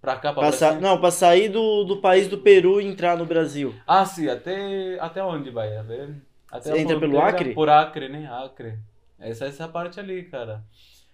[0.01, 0.79] Pra cá, pra Pra sa-.
[0.81, 3.73] Não, pra sair do, do país do Peru e entrar no Brasil.
[3.87, 5.81] Ah, sim, até, até onde vai?
[5.83, 6.15] Ver?
[6.51, 7.53] Até Você entra pelo Acre?
[7.53, 8.27] Por Acre, né?
[8.29, 8.77] Acre.
[9.17, 10.63] Essa essa parte ali, cara.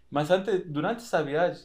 [0.09, 1.61] Mas antes, durante essa viagem,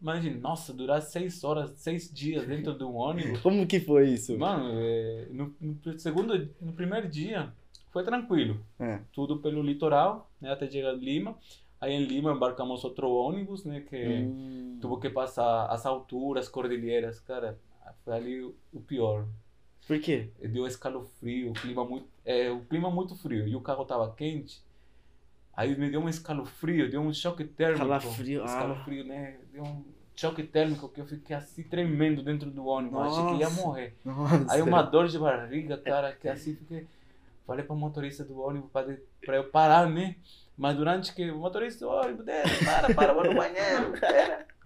[0.00, 3.40] imagina, nossa, durar seis horas, seis dias dentro de um ônibus.
[3.42, 4.36] Como que foi isso?
[4.38, 7.52] Mano, é, no, no segundo, no primeiro dia,
[7.90, 8.60] foi tranquilo.
[8.78, 9.00] É.
[9.12, 10.52] Tudo pelo litoral, né?
[10.52, 11.36] Até chegar em Lima.
[11.80, 13.80] Aí em Lima embarcamos outro ônibus, né?
[13.80, 14.78] Que Hum.
[14.80, 17.58] tuvo que passar as alturas, cordilheiras, cara.
[18.04, 19.26] Foi ali o- o pior
[19.86, 20.28] Por quê?
[20.42, 24.60] deu escalofrio, o clima muito, é, o clima muito frio e o carro tava quente.
[25.58, 27.80] Aí me deu um escalofrio, deu um choque térmico.
[27.80, 28.46] Calafrio, ah.
[28.46, 29.38] Escalofrio, né?
[29.52, 33.48] Deu um choque térmico que eu fiquei assim tremendo dentro do ônibus, achei que ia
[33.48, 33.60] Nossa.
[33.62, 33.96] morrer.
[34.04, 34.52] Nossa.
[34.52, 36.86] Aí uma dor de barriga, cara, que assim fiquei.
[37.44, 40.14] Falei para o motorista do ônibus para eu parar, né?
[40.56, 43.94] Mas durante que o motorista do ônibus, desce, para, para, vou no banheiro.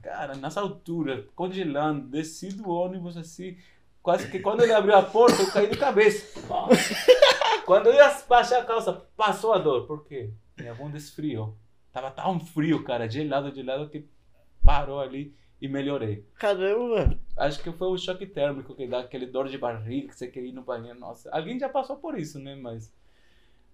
[0.02, 3.56] Cara, nessa altura, congelando, desci do ônibus assim,
[4.02, 6.38] quase que quando ele abriu a porta, eu caí de cabeça.
[7.64, 9.86] Quando eu ia baixar a calça, passou a dor.
[9.86, 10.30] Por quê?
[10.58, 11.56] Minha bunda esfriou.
[11.92, 14.06] Tava tão frio, cara, gelado, gelado, que
[14.62, 16.26] parou ali e melhorei.
[16.34, 17.18] Caramba!
[17.36, 20.42] Acho que foi o choque térmico que dá aquele dor de barriga, que você quer
[20.42, 20.98] ir no banheiro.
[20.98, 22.54] Nossa, alguém já passou por isso, né?
[22.54, 22.92] Mas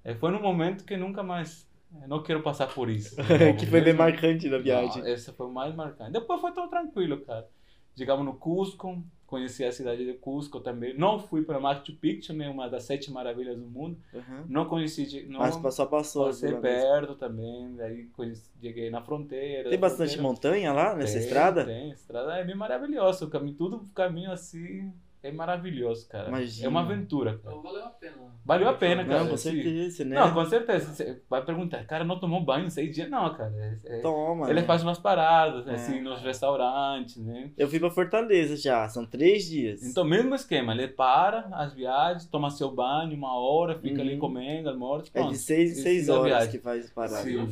[0.05, 1.69] é, foi num momento que nunca mais.
[2.03, 3.17] eu não quero passar por isso.
[3.59, 5.03] que foi bem marcante na viagem.
[5.03, 6.13] Não, esse foi o mais marcante.
[6.13, 7.49] Depois foi tão tranquilo, cara.
[7.97, 10.97] Chegamos no Cusco, conheci a cidade de Cusco também.
[10.97, 12.49] Não fui para Machu Picchu, né?
[12.49, 13.97] Uma das sete maravilhas do mundo.
[14.13, 14.45] Uhum.
[14.49, 15.27] Não conheci.
[15.29, 16.27] Não, Mas só passou.
[16.27, 17.77] passei perto também.
[17.77, 19.69] Daí conheci, cheguei na fronteira.
[19.69, 20.23] Tem bastante fronteira.
[20.57, 21.65] montanha lá nessa Tem, estrada?
[21.65, 23.27] Tem, estrada é bem maravilhoso.
[23.27, 26.29] O caminho, tudo caminho assim é maravilhoso, cara.
[26.29, 26.67] Imagina.
[26.67, 27.57] É uma aventura, cara.
[27.57, 28.17] Então valeu a pena.
[28.45, 29.25] Valeu a pena, cara.
[29.25, 30.17] Não, com certeza, né?
[30.19, 30.93] Não, com certeza.
[30.95, 33.11] Você vai perguntar, cara, não tomou banho seis dias?
[33.11, 33.53] Não, cara.
[33.85, 34.49] É- é- Toma.
[34.51, 34.67] ele né?
[34.67, 35.73] faz umas paradas, É.
[35.75, 37.51] assim, nos restaurantes, né?
[37.59, 39.83] Eu fui pra Fortaleza já, são três dias.
[39.83, 44.21] Então, mesmo esquema, ele para as viagens, toma seu banho uma hora, fica ali Uhum.
[44.21, 47.23] comendo, almoço, é de seis em seis horas que faz parada.
[47.23, 47.47] Sim.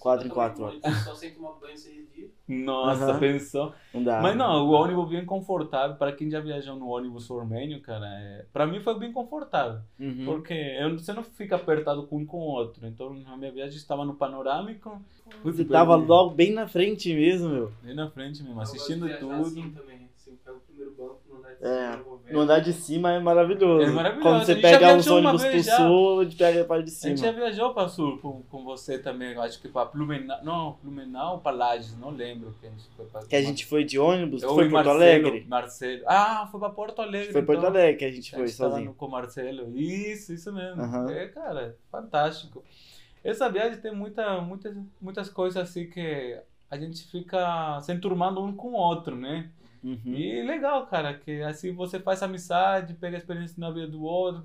[0.00, 2.30] Quatro em quatro banho, Só sem tomar banho seis dias.
[2.48, 3.72] Nossa, pensou.
[3.94, 4.20] Não dá.
[4.20, 5.96] Mas não, o ônibus bem confortável.
[5.96, 8.46] Para quem já viajou no ônibus ormênio, cara, é...
[8.52, 9.80] para mim foi bem confortável.
[9.98, 10.24] Uhum.
[10.24, 12.86] Porque eu- você não fica apertado com um com o outro.
[12.86, 15.00] Então, a minha viagem estava no panorâmico.
[15.42, 17.72] Você tava logo bem na frente mesmo, meu.
[17.82, 19.60] Bem na frente mesmo, Eu assistindo gosto de viajar tudo.
[19.60, 20.08] Assim também.
[20.16, 21.51] Assim, pega o primeiro banco no Netflix.
[21.64, 21.96] É.
[22.32, 23.84] No andar de cima é maravilhoso.
[23.84, 24.22] É maravilhoso.
[24.28, 25.76] Quando A você gente pega os ônibus pro já.
[25.76, 27.32] sul, a gente pega a parte de A gente já cima.
[27.38, 31.54] viajou para Sul com, com você também, acho que para Blumenau, não, Blumenau ou para
[31.56, 34.54] Lages, não lembro que a gente foi pra, Que a gente foi de ônibus, Eu
[34.54, 35.44] foi e Porto Alegre.
[35.48, 36.02] Marcelo.
[36.06, 37.32] Ah, foi para Porto Alegre.
[37.32, 37.70] Foi Porto então.
[37.70, 38.88] Alegre que a gente A foi gente tava sozinho.
[38.88, 39.78] no- com o Marcelo.
[39.78, 40.82] Isso, isso mesmo.
[40.82, 41.10] Aham.
[41.12, 42.64] É, cara, fantástico.
[43.22, 46.36] Essa viagem tem muita, muitas, muitas coisas assim que
[46.68, 49.48] a gente fica se enturmando um com o outro, né?
[49.82, 50.14] Uhum.
[50.14, 54.44] E legal, cara, que assim você faz amizade, pega a experiência na vida do outro.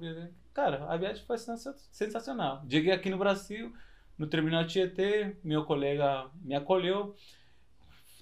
[0.54, 2.64] Cara, a viagem foi sensa- sensacional.
[2.68, 3.72] Cheguei aqui no Brasil,
[4.18, 7.16] no terminal Tietê, meu colega me acolheu.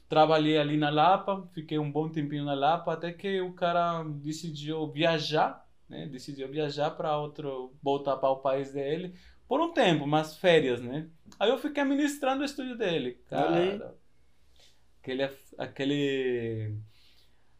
[0.10, 4.88] Trabalhei ali na Lapa, fiquei um bom tempinho na Lapa, até que o cara decidiu
[4.92, 6.06] viajar, né?
[6.08, 9.16] Decidiu viajar para outro, voltar para o país dele
[9.48, 11.08] por um tempo, mas férias, né?
[11.40, 13.96] Aí eu fiquei administrando o estúdio dele, cara.
[15.02, 16.76] Aquele, aquele,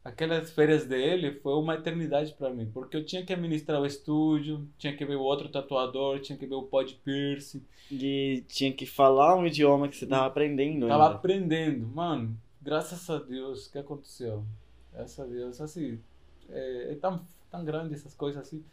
[0.06, 4.70] aquelas férias dele foi uma eternidade para mim, porque eu tinha que administrar o estúdio,
[4.78, 8.86] tinha que ver o outro tatuador, tinha que ver o pod piercing, E tinha que
[8.86, 11.16] falar um idioma que você tava aprendendo tava ainda.
[11.16, 12.38] aprendendo, mano.
[12.62, 14.46] Graças a Deus, o que aconteceu?
[14.94, 16.00] Graças a Deus, assim,
[16.50, 18.64] é, é tão, tão grande essas coisas assim.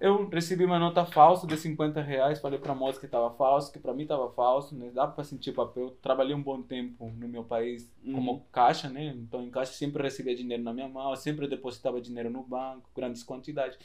[0.00, 3.80] Eu recebi uma nota falsa de 50 reais, falei pra moça que tava falso, que
[3.80, 4.90] pra mim tava falso, né?
[4.94, 5.90] Dá pra sentir o papel.
[6.00, 8.42] Trabalhei um bom tempo no meu país como Uhum.
[8.52, 9.06] caixa, né?
[9.16, 13.24] Então em caixa sempre recebia dinheiro na minha mão, sempre depositava dinheiro no banco, grandes
[13.24, 13.76] quantidades.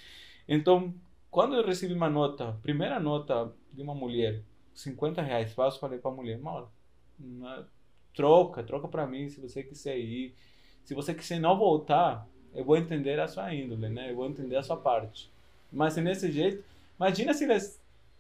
[0.48, 0.94] Então,
[1.32, 6.12] quando eu recebi uma nota, primeira nota de uma mulher, 50 reais falso, falei pra
[6.12, 6.70] mulher, Mauro,
[7.18, 7.66] na-
[8.14, 10.36] troca, troca pra mim se você quiser ir.
[10.84, 14.12] Se você quiser não voltar, eu vou entender a sua índole, né?
[14.12, 15.33] Eu vou entender a sua parte.
[15.74, 16.64] Mas se nesse jeito,
[16.98, 17.58] imagina se ela,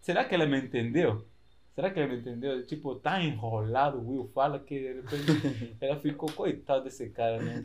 [0.02, 1.26] será que ela me entendeu?
[1.76, 2.66] Será que ela me entendeu?
[2.66, 7.64] Tipo, tá enrolado, o Will fala que de repente ela ficou coitado desse cara, né?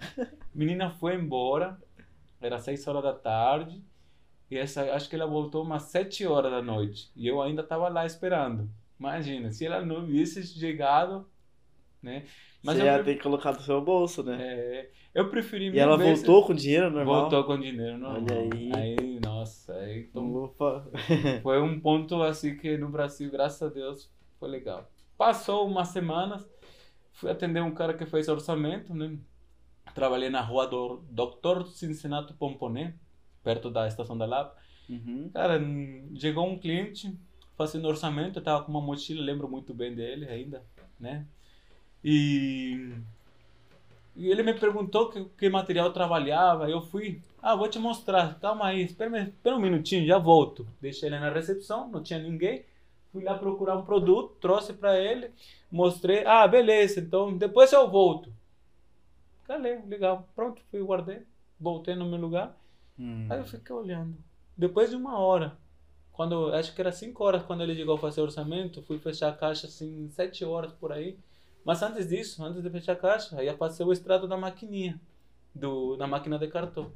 [0.55, 1.79] Menina foi embora,
[2.41, 3.83] era seis horas da tarde,
[4.51, 7.89] e essa, acho que ela voltou umas sete horas da noite, e eu ainda tava
[7.89, 8.69] lá esperando.
[8.99, 11.27] Imagina, se ela não viesse chegado,
[12.03, 12.25] né?
[12.63, 14.39] Mas você eu, ia ter que colocar no seu bolso, né?
[14.41, 17.21] é, eu preferi e ela vezes- voltou com dinheiro normal?
[17.23, 18.23] Voltou com dinheiro normal.
[18.23, 18.71] Olha aí.
[18.75, 20.87] Aí, nossa, aí então, Opa.
[21.43, 24.91] foi um ponto assim que no Brasil, graças a Deus, foi legal.
[25.17, 26.49] Passou umas semanas,
[27.13, 29.19] fui atender um cara que fez orçamento, né?
[29.95, 31.67] Trabalhei na rua do Dr.
[31.67, 32.95] Cincinnato Pomponé,
[33.43, 34.57] perto da estação da Lapa.
[34.89, 35.31] Uhum.
[35.33, 35.61] Cara,
[36.15, 37.17] chegou um cliente
[37.57, 40.65] fazendo orçamento, eu tava com uma mochila, lembro muito bem dele ainda,
[40.99, 41.27] né?
[42.05, 42.93] E,
[44.19, 48.67] e ele me perguntou que, que material trabalhava, eu fui, ah, vou te mostrar, calma
[48.67, 50.67] aí, espera, espera um minutinho, já volto.
[50.81, 52.65] Deixei ele na recepção, não tinha ninguém,
[53.13, 55.31] fui lá procurar um produto, trouxe para ele,
[55.71, 58.33] mostrei, ah, beleza, então depois eu volto.
[59.45, 61.23] Calei, legal, pronto, fui, guardei,
[61.59, 62.55] voltei no meu lugar,
[62.99, 63.27] Hum.
[63.31, 64.17] Aí eu fiquei olhando.
[64.57, 65.57] Depois de uma hora,
[66.13, 69.37] quando acho que era 5 horas quando ele chegou a fazer orçamento, fui fechar a
[69.37, 71.17] caixa assim 7 horas por aí.
[71.69, 74.99] Mas antes disso, antes de fechar a caixa, aí passei o extrato da maquininha,
[75.55, 76.91] do, da máquina de cartão.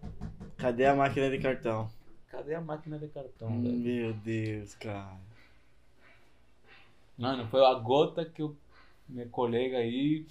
[0.56, 1.90] Cadê a máquina de cartão?
[2.30, 3.76] Cadê a máquina de cartão, Hum, velho?
[3.76, 5.18] Meu Deus, cara.
[7.18, 8.56] Mano, foi a gota que o
[9.06, 10.24] meu colega aí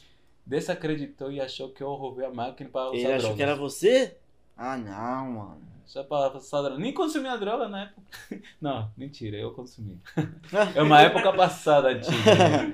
[0.44, 3.38] desacreditou e achou que eu roubei a máquina para usar Ele achou drogas.
[3.38, 4.18] que era você?
[4.64, 5.62] Ah, não, mano.
[5.88, 6.78] Só para usar droga.
[6.78, 8.02] Nem consumia droga na época.
[8.62, 10.00] Não, mentira, eu consumi.
[10.76, 12.16] É uma época passada, antiga.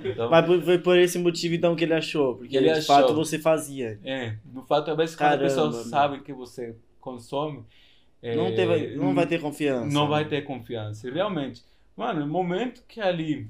[0.03, 2.95] Então, Mas foi por esse motivo então que ele achou, porque Ele de achou.
[2.95, 3.99] fato você fazia.
[4.03, 5.83] É, no fato, às vezes, quando a pessoa meu.
[5.85, 7.63] sabe que você consome,
[8.21, 9.91] é, Não, teve, não vai ter confiança.
[9.93, 11.09] não vai ter confiança.
[11.09, 11.63] Realmente,
[11.95, 13.49] mano, o momento que ali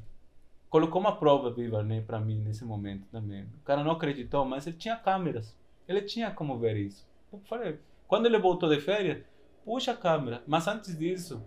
[0.69, 3.43] colocou uma prova viva, né, pra mim nesse momento também.
[3.43, 5.54] O cara não acreditou, mas ele tinha câmeras.
[5.88, 7.06] Ele tinha como ver isso.
[7.34, 9.24] Eu falei, quando ele voltou de férias,
[9.65, 10.41] puxa a câmera.
[10.48, 11.43] Mas antes disso,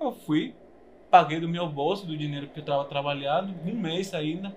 [0.00, 0.54] eu fui,
[1.10, 4.54] paguei do meu bolso, do dinheiro que eu estava trabalhando, um mês ainda.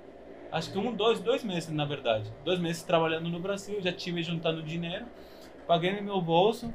[0.51, 2.31] Acho que um, dois, dois meses, na verdade.
[2.43, 5.07] Dois meses trabalhando no Brasil, já tive juntando dinheiro.
[5.67, 6.71] Paguei no meu bolso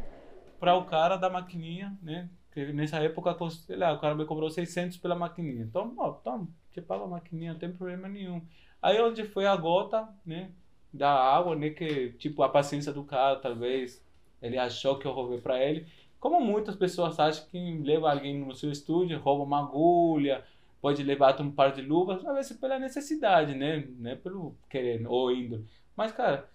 [0.58, 2.28] para o cara da maquininha, né?
[2.52, 5.62] Que nessa época, sei lá, o cara me cobrou 600 pela maquininha.
[5.62, 8.42] Então, ó, toma, te paga a maquininha, não tem problema nenhum.
[8.82, 10.50] Aí onde foi a gota, né?
[10.92, 11.70] Da água, né?
[11.70, 14.04] Que, tipo, a paciência do cara, talvez,
[14.40, 15.86] ele achou que eu roubei para ele.
[16.20, 20.44] Como muitas pessoas acham que leva alguém no seu estúdio, rouba uma agulha,
[20.80, 23.86] pode levar até um par de luvas, às vezes pela necessidade, né?
[23.96, 25.66] Não é pelo querer ou índole.
[25.96, 26.50] Mas, cara,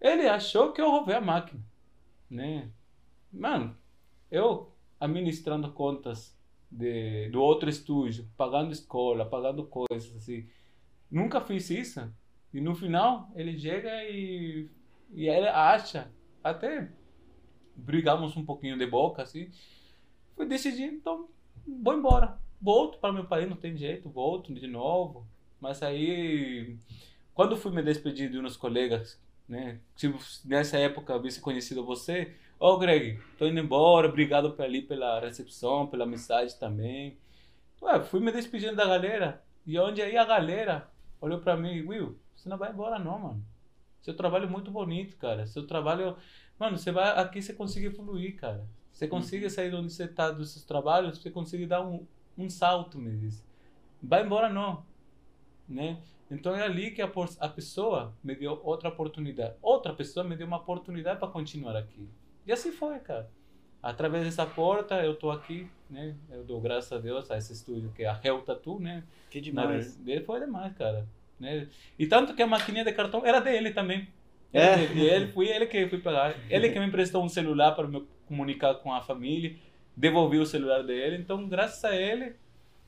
[0.00, 1.60] ele achou que eu roubei a máquina,
[2.30, 2.70] né?
[3.32, 3.76] Mano,
[4.30, 6.36] eu administrando contas
[6.70, 10.48] de, do outro estúdio, pagando escola, pagando coisas assim,
[11.10, 12.12] nunca fiz isso.
[12.52, 14.68] E no final, ele chega e,
[15.12, 16.10] e ele acha,
[16.42, 16.90] até
[17.78, 19.50] brigamos um pouquinho de boca, assim.
[20.36, 21.28] Fui decidir, então,
[21.82, 22.38] vou embora.
[22.60, 25.26] Volto para meu país, não tem jeito, volto de novo.
[25.60, 26.76] Mas aí,
[27.34, 29.80] quando fui me despedir de uns colegas, né?
[29.96, 30.12] Se
[30.44, 34.82] nessa época eu visse conhecido você, ô oh, Greg, tô indo embora, obrigado por ali
[34.82, 37.16] pela recepção, pela mensagem também.
[37.80, 39.42] Ué, fui me despedindo da galera.
[39.64, 43.44] E onde aí a galera olhou para mim, Will, você não vai embora não, mano.
[44.02, 45.46] Seu trabalho é muito bonito, cara.
[45.46, 46.16] Seu trabalho,
[46.58, 48.64] mano, você vai aqui você consegue evoluir, cara.
[48.92, 49.50] Você consegue Uhum.
[49.50, 52.04] sair de onde você está dos seus trabalhos, você consegue dar um,
[52.36, 53.44] um salto, me diz.
[54.02, 54.84] Vai embora não,
[55.68, 55.98] né?
[56.30, 59.54] Então é ali que a, a pessoa me deu outra oportunidade.
[59.62, 62.08] Outra pessoa me deu uma oportunidade para continuar aqui.
[62.46, 63.30] E assim foi, cara.
[63.82, 66.14] Através dessa porta eu tô aqui, né?
[66.30, 69.04] Eu dou graças a Deus a esse estúdio que é a Hell Tattoo, né?
[69.30, 69.96] Que Na demais.
[69.96, 71.06] dele foi demais, cara.
[71.38, 71.68] Né?
[71.98, 74.08] E tanto que a maquininha de cartão era dele também.
[74.52, 74.82] É?
[74.82, 76.34] Ele, fui ele que fui pegar.
[76.48, 79.56] Ele que me emprestou um celular para me comunicar com a família.
[79.96, 81.16] Devolvi o celular dele.
[81.16, 82.34] Então, graças a ele,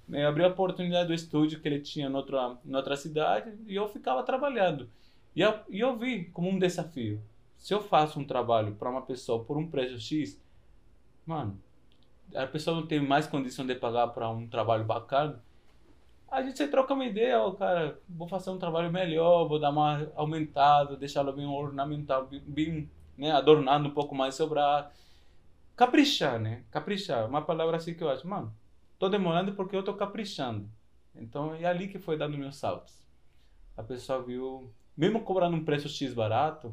[0.09, 3.53] né, abriu a oportunidade do estúdio que ele tinha em outra, em outra cidade.
[3.67, 4.89] E eu ficava trabalhando.
[5.35, 7.21] E eu, e eu vi como um desafio.
[7.57, 10.41] Se eu faço um trabalho para uma pessoa por um preço X,
[11.27, 11.61] mano,
[12.35, 15.43] a pessoa não tem mais condição de pagar para um trabalho bacana,
[16.31, 20.11] a gente troca uma ideia, ó, cara, vou fazer um trabalho melhor, vou dar uma
[20.15, 22.89] aumentada, deixá-lo bem ornamental, bem,
[23.19, 24.91] né, adornando um pouco mais seu braço.
[25.77, 26.63] Caprichar, né?
[26.71, 28.55] Caprichar, uma palavra assim que eu acho, mano,
[28.99, 30.71] tô demorando porque eu tô caprichando.
[31.17, 32.95] Então é ali que foi dando meus saltos.
[33.77, 36.73] A pessoa viu, mesmo cobrando um preço X barato,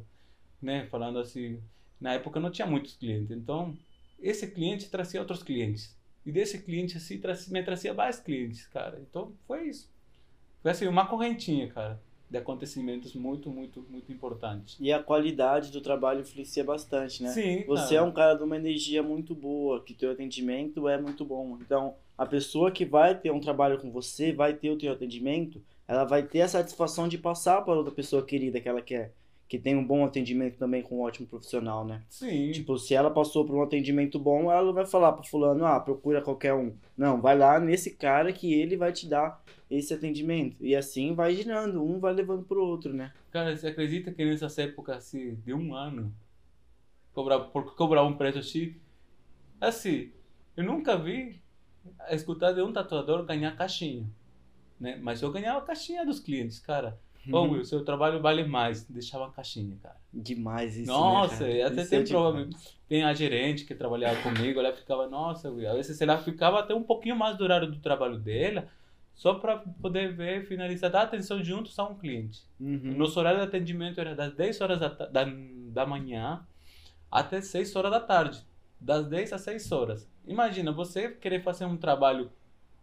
[0.61, 1.59] né, falando assim,
[1.99, 3.75] na época não tinha muitos clientes, então
[4.19, 5.96] esse cliente trazia outros clientes.
[6.27, 9.01] E desse cliente assim me trazia mais clientes, cara.
[9.09, 9.89] Então foi isso.
[10.61, 14.75] Foi assim, uma correntinha, cara, de acontecimentos muito, muito, muito importantes.
[14.77, 17.29] E a qualidade do trabalho influencia bastante, né?
[17.29, 18.09] Sim, Você é cara.
[18.09, 21.57] um cara de uma energia muito boa, que teu atendimento é muito bom.
[21.61, 25.63] Então, a pessoa que vai ter um trabalho com você, vai ter o teu atendimento,
[25.87, 29.13] ela vai ter a satisfação de passar para outra pessoa querida que ela quer,
[29.47, 32.03] que tem um bom atendimento também com um ótimo profissional, né?
[32.09, 35.65] Sim, Tipo, se ela passou por um atendimento bom, ela não vai falar pro fulano,
[35.65, 36.73] ah, procura qualquer um.
[36.97, 40.57] Não, vai lá nesse cara que ele vai te dar esse atendimento.
[40.59, 43.13] E assim vai girando, um vai levando pro outro, né?
[43.31, 46.13] cara, você acredita que nessas épocas assim, de um ano,
[47.13, 48.73] cobrar, por cobrar um preço X,
[49.61, 50.11] assim,
[50.55, 51.39] eu nunca vi
[52.09, 54.05] escutar de um tatuador ganhar caixinha,
[54.79, 54.97] né?
[55.01, 56.99] Mas eu ganhava caixinha dos clientes, cara.
[57.31, 57.51] Ô, Uhum.
[57.51, 58.83] Will, seu trabalho vale mais.
[58.85, 59.97] Deixava uma caixinha, cara.
[60.13, 61.71] Demais isso, Nossa, né, e cara?
[61.73, 62.09] até Isso tem é demais.
[62.23, 62.49] prova.
[62.87, 66.73] Tem a gerente que trabalhava comigo, ela ficava, nossa, Will, às vezes ela ficava até
[66.73, 68.67] um pouquinho mais do horário do trabalho dela,
[69.13, 72.41] só para poder ver, finalizar, dar atenção juntos a um cliente.
[72.59, 72.95] Uhum.
[72.97, 76.45] Nosso horário de atendimento era das 10 horas da, da, da manhã
[77.11, 78.41] até 6 horas da tarde.
[78.79, 80.07] Das 10 às 6 horas.
[80.25, 82.31] Imagina, você querer fazer um trabalho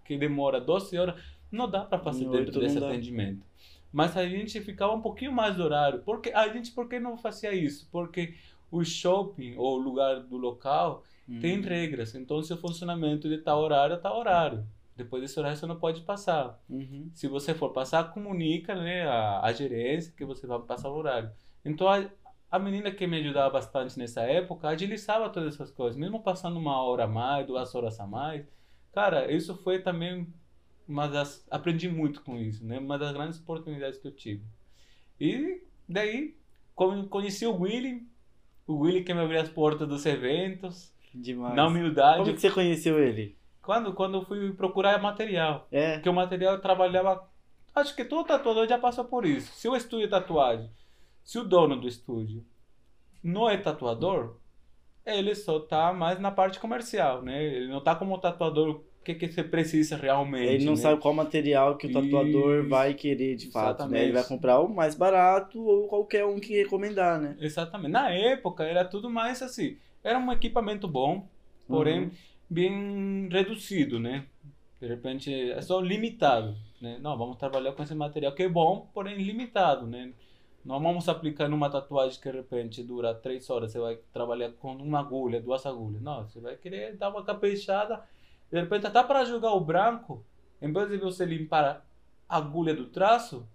[0.04, 1.14] que demora 12 horas,
[1.50, 3.46] não dá para fazer dentro oito desse atendimento.
[3.94, 6.00] Mas a gente ficava um pouquinho mais do horário.
[6.00, 7.88] Porque a gente por que não fazia isso?
[7.92, 8.34] Porque
[8.70, 11.04] o shopping ou o lugar do local
[11.40, 11.62] tem Uhum.
[11.62, 12.14] regras.
[12.14, 14.66] Então, se o funcionamento de tal horário, tal horário.
[14.96, 16.60] Depois desse horário você não pode passar.
[16.68, 17.10] Uhum.
[17.14, 21.30] Se você for passar, comunica né, a, a gerência que você vai passar o horário.
[21.64, 22.04] Então, a,
[22.50, 26.82] a menina que me ajudava bastante nessa época agilizava todas essas coisas, mesmo passando uma
[26.82, 28.46] hora a mais, duas horas a mais.
[28.92, 30.32] Cara, isso foi também
[30.88, 31.46] uma das.
[31.50, 32.78] Aprendi muito com isso, né?
[32.78, 34.42] Uma das grandes oportunidades que eu tive.
[35.20, 36.36] E daí,
[36.74, 38.06] con- conheci o Willy,
[38.66, 41.54] o Willy que me abriu as portas dos eventos, Demais.
[41.54, 42.18] na humildade.
[42.22, 43.36] Como que você conheceu ele?
[43.62, 45.66] Quando, quando eu fui procurar material.
[45.70, 45.94] É.
[45.94, 47.26] Porque o material eu trabalhava.
[47.74, 49.52] Acho que todo tatuador já passou por isso.
[49.54, 50.70] Se o estúdio de tatuagem,
[51.24, 52.44] se o dono do estúdio
[53.22, 54.36] não é tatuador,
[55.04, 57.42] ele só tá mais na parte comercial, né?
[57.42, 60.48] Ele não tá como tatuador, que, que você precisa realmente.
[60.54, 60.78] Ele não né?
[60.78, 62.68] sabe qual material que o tatuador Isso.
[62.68, 64.02] vai querer de fato, né?
[64.04, 67.36] Ele vai comprar o mais barato ou qualquer um que recomendar, né?
[67.40, 67.90] Exatamente.
[67.92, 69.76] Na época era tudo mais assim.
[70.02, 71.28] Era um equipamento bom,
[71.68, 72.10] porém Uhum.
[72.48, 74.26] bem reduzido, né?
[74.80, 76.98] De repente é só limitado, né?
[77.00, 80.12] Não, vamos trabalhar com esse material que é bom, porém limitado, né?
[80.64, 84.72] Não vamos aplicar numa tatuagem que de repente dura três horas, você vai trabalhar com
[84.74, 86.00] uma agulha, duas agulhas.
[86.02, 88.02] Não, você vai querer dar uma caprichada,
[88.54, 90.24] de repente até para jogar o branco,
[90.62, 91.84] em vez de você limpar
[92.28, 93.48] a agulha do traço,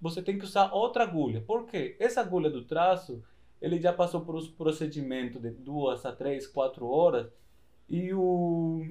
[0.00, 1.40] você tem que usar outra agulha.
[1.40, 1.96] Por quê?
[2.00, 3.22] Essa agulha do traço,
[3.62, 7.28] ele já passou por um procedimento de duas a três, quatro horas
[7.88, 8.84] e o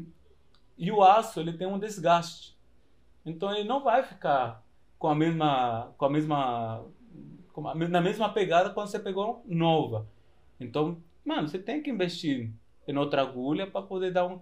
[0.77, 2.57] e o aço ele tem um desgaste.
[3.25, 4.65] Então ele não vai ficar
[4.97, 6.85] com a mesma com a mesma
[7.51, 10.07] com a, na mesma pegada quando você pegou nova.
[10.57, 12.49] Então mano, você tem que investir
[12.87, 14.39] em outra agulha para poder dar um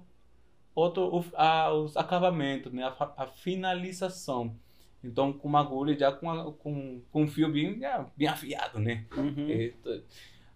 [0.73, 2.83] outro o, a, os acabamentos, né?
[2.83, 4.55] A, a finalização.
[5.03, 8.79] Então, com uma agulha já com, a, com, com um fio bem, já bem afiado,
[8.79, 9.05] né?
[9.17, 9.47] Uhum.
[9.49, 10.03] Eita.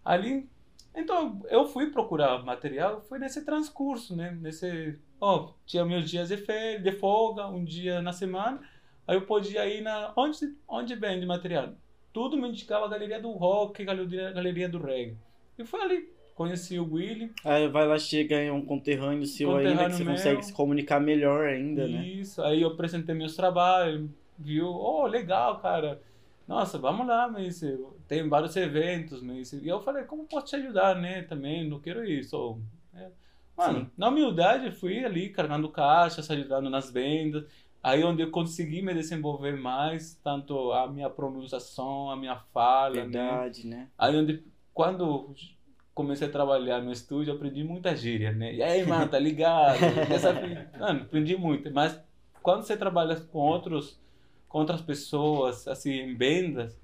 [0.04, 0.48] Ali,
[0.96, 4.38] então eu fui procurar material, foi nesse transcurso, né?
[4.40, 8.62] Nesse, ó, tinha meus dias de férias, de folga, um dia na semana,
[9.08, 10.38] aí eu podia ir na onde
[10.68, 11.74] onde vende material.
[12.14, 15.18] Tudo me indicava a galeria do rock, galeria, galeria do reggae.
[15.58, 19.64] E foi ali, conheci o Willy, Aí vai lá, chega em um conterrâneo seu ainda,
[19.64, 20.14] que Conterrâneo você meu.
[20.14, 22.06] consegue se comunicar melhor ainda, né?
[22.06, 24.68] Isso, aí eu apresentei meus trabalhos, viu?
[24.68, 26.02] Oh, legal, cara.
[26.48, 27.62] Nossa, vamos lá, mas
[28.08, 31.24] tem vários eventos, mas e eu falei, como posso te ajudar, né?
[31.24, 32.60] Também não quero isso.
[32.94, 33.10] É.
[33.58, 33.92] Mano, Sim.
[33.98, 37.46] na humildade fui ali carregando caixas, ajudando nas vendas.
[37.82, 43.02] Aí onde eu consegui me desenvolver mais, tanto a minha pronunciação, a minha fala, né?
[43.04, 43.88] Verdade, né?
[43.98, 45.34] Aí onde, quando
[45.96, 48.54] comecei a trabalhar no estúdio, aprendi muita gíria, né?
[48.54, 49.80] E aí, mano, tá ligado?
[50.14, 50.34] Essa,
[50.78, 51.72] mano, aprendi muito.
[51.74, 51.98] Mas
[52.44, 53.98] quando você trabalha com outros,
[54.50, 56.78] com outras pessoas, assim, em vendas,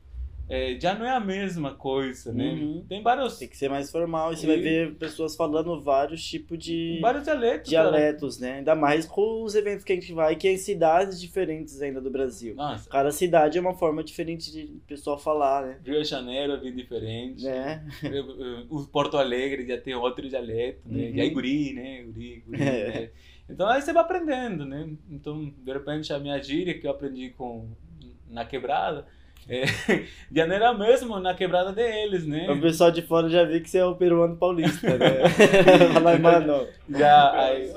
[0.54, 2.49] é, já não é a mesma coisa, né?
[2.52, 2.86] Uhum.
[2.89, 6.22] Tem vários, Tem que ser mais formal e você E- vai ver pessoas falando vários
[6.24, 7.89] tipos de vários dialetos, cara.
[7.89, 8.54] dialetos, né?
[8.58, 12.02] Ainda mais com os eventos que a gente vai, que é em cidades diferentes ainda
[12.02, 12.54] do Brasil.
[12.56, 15.80] Nossa, Cada cidade é uma forma diferente de pessoal falar, né?
[15.86, 17.43] Rio de Janeiro é bem diferente.
[17.43, 17.86] Né?
[18.70, 21.04] O Porto Alegre já tem outro dialeto, né?
[21.10, 21.16] Uhum.
[21.16, 22.04] E aí guri, né?
[22.04, 22.88] Guri, guri, É.
[23.02, 23.10] né?
[23.49, 24.89] Então aí você vai aprendendo, né?
[25.10, 27.68] Então, de repente, a minha gíria que eu aprendi com,
[28.30, 29.06] na quebrada,
[29.52, 29.66] é,
[30.34, 32.49] era mesmo na quebrada deles, né?
[32.49, 35.28] O pessoal de fora já vê que você é o peruano paulista, né?
[35.93, 36.68] Fala, mano.
[36.89, 37.74] Já, aí,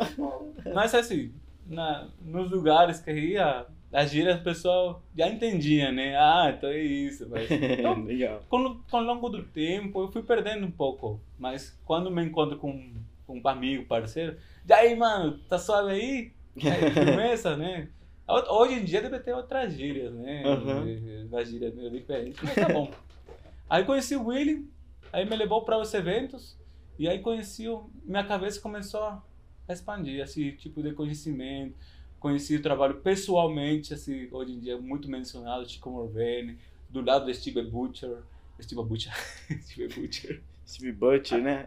[0.72, 1.32] mas assim,
[1.66, 6.16] na, nos lugares que ia, a gíria, o pessoal já entendia, né?
[6.16, 7.28] Ah, então é isso.
[7.28, 8.40] Mas, então, Legal.
[8.48, 11.20] com, com o longo do tempo, eu fui perdendo um pouco.
[11.36, 12.92] Mas quando me encontro com,
[13.26, 14.36] com um amigo, parceiro,
[14.68, 16.32] e aí, mano, tá suave aí?
[16.56, 17.88] Aí, firmeza, né?
[18.26, 20.42] Hoje em dia deve ter outras gírias, né?
[20.46, 21.26] Uhum.
[21.28, 22.90] Uma gíria meio diferente, mas tá bom.
[23.68, 24.68] Aí conheci o Willy,
[25.12, 26.56] aí me levou para os eventos,
[26.98, 29.22] e aí conheci, o, minha cabeça começou a
[29.68, 31.74] expandir, esse tipo de conhecimento.
[32.20, 36.58] Conheci o trabalho pessoalmente, assim, hoje em dia muito mencionado, Chico Morvene,
[36.88, 38.18] do lado de Steve Butcher,
[38.62, 39.12] Steve Butcher,
[39.62, 41.66] Steve Butcher, Steve Butcher, né?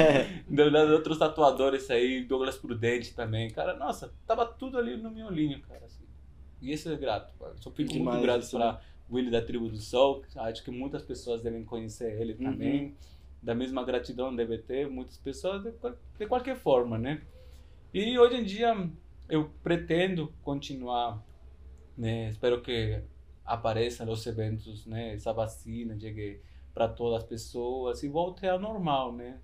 [0.48, 5.10] do lado de outros tatuadores aí, Douglas Prudente também, cara, nossa, tava tudo ali no
[5.10, 6.04] meu olhinho, cara, assim.
[6.60, 7.54] E isso é grato, cara.
[7.56, 8.80] só fico Demais muito grato isso, para
[9.10, 12.38] Willy da Tribo do Sol, acho que muitas pessoas devem conhecer ele Uhum.
[12.44, 12.94] também,
[13.42, 15.72] da mesma gratidão deve ter muitas pessoas de,
[16.18, 17.22] de qualquer forma, né?
[17.92, 18.74] E hoje em dia
[19.28, 21.22] eu pretendo continuar,
[21.96, 22.28] né?
[22.30, 23.02] Espero que
[23.44, 25.14] apareça nos eventos, né?
[25.14, 26.40] Essa vacina chegue
[26.76, 29.38] para todas as pessoas e volte ao normal, né?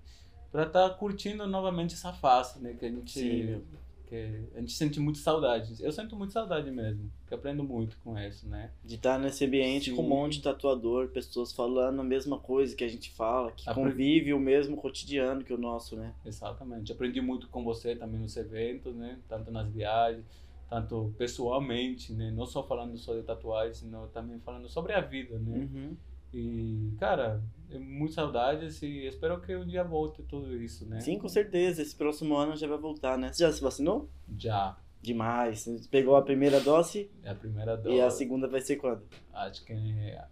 [0.51, 2.75] Para estar curtindo novamente essa fase, né?
[2.75, 3.63] Que a gente Sim,
[4.05, 5.83] que a gente sente muito saudade.
[5.83, 8.69] Eu sinto muito saudade mesmo, que aprendo muito com isso, né?
[8.85, 10.09] De estar nesse ambiente com um Sim.
[10.09, 14.31] monte de tatuador, pessoas falando a mesma coisa que a gente fala, que Apre- convive
[14.31, 16.13] o mesmo cotidiano que o nosso, né?
[16.23, 16.91] Exatamente.
[16.91, 19.17] Aprendi muito com você também nos eventos, né?
[19.27, 20.23] Tanto nas viagens,
[20.69, 22.29] tanto pessoalmente, né?
[22.29, 25.57] Não só falando só de tatuagens, senão também falando sobre a vida, né?
[25.57, 25.97] Uhum.
[26.33, 30.99] E, cara, é muito saudades e espero que um dia volte tudo isso, né?
[30.99, 31.81] Sim, com certeza.
[31.81, 33.31] Esse próximo ano já vai voltar, né?
[33.31, 34.09] Você já se vacinou?
[34.37, 34.75] Já.
[35.01, 35.59] Demais.
[35.65, 37.93] Você pegou a primeira dose É a primeira dose.
[37.95, 39.01] e a segunda vai ser quando?
[39.33, 40.25] Acho que é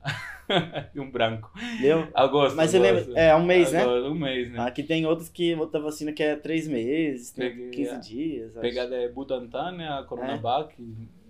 [0.95, 1.52] um branco.
[1.82, 2.08] Deu?
[2.14, 2.56] Agosto.
[2.56, 3.08] Mas você agosto.
[3.08, 3.22] lembra?
[3.22, 3.82] É, um mês, né?
[3.82, 4.60] Agosto, Um mês, né?
[4.62, 8.54] Aqui tem outros que outra vacina que é três meses, Peguei 15 a- dias.
[8.54, 10.04] Pegada de Butantan, né, a É.
[10.04, 10.74] Coronavac,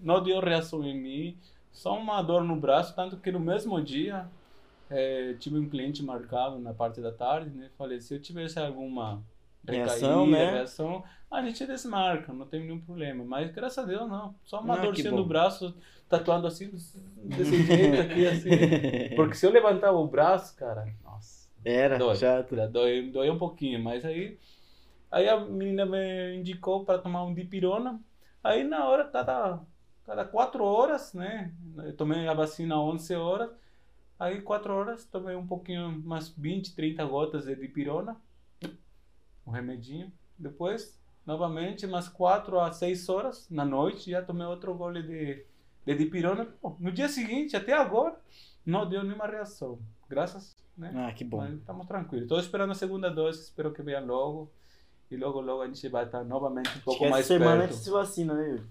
[0.02, 1.38] não deu reação em mim,
[1.72, 4.28] só uma dor no braço, tanto que no mesmo dia
[4.92, 9.24] eh, tive um cliente marcado na parte da tarde, né, falei, se eu tivesse alguma
[9.68, 10.52] Reação, recaída, né?
[10.52, 14.76] reação, a gente desmarca, não tem nenhum problema, mas graças a Deus não, só uma
[14.76, 15.76] Ah, dorzinha no braço,
[16.10, 16.72] tatuando assim,
[17.16, 18.76] desse jeito aqui, assim,
[19.16, 22.18] porque se eu levantava o braço, cara, nossa, Era, Dói.
[22.18, 22.56] chato.
[22.72, 24.40] Dói, dói um pouquinho, mas aí,
[25.12, 28.02] aí a menina me indicou para tomar um dipirona.
[28.44, 29.60] Aí na hora, cada,
[30.06, 31.54] cada quatro horas, né?
[31.78, 33.50] Eu tomei a vacina 11 horas.
[34.22, 38.16] Aí quatro horas, tomei um pouquinho, umas 20, 30 gotas de dipirona.
[39.48, 40.12] Um remedinho.
[40.38, 45.44] Depois, novamente, umas 4 a 6 horas na noite, já tomei outro gole de,
[45.84, 46.48] de dipirona.
[46.78, 48.16] No dia seguinte, até agora,
[48.64, 49.80] não deu nenhuma reação.
[50.08, 50.94] Graças, né?
[50.96, 51.38] Ah, que bom.
[51.38, 52.26] Mas estamos tranquilos.
[52.26, 54.52] Estou esperando a segunda dose, espero que venha logo.
[55.10, 57.74] E logo, logo a gente vai estar novamente um pouco que mais semana perto.
[57.74, 58.64] gente se vacina, né, Yuri?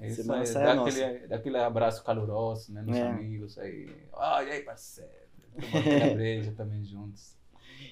[0.00, 2.82] Isso semana é, sai a daquele, daquele abraço caloroso, né?
[2.82, 3.02] Nos É.
[3.08, 3.88] amigos aí.
[4.14, 5.10] Ah, e aí, parceiro?
[5.60, 7.34] Tomando breja também juntos.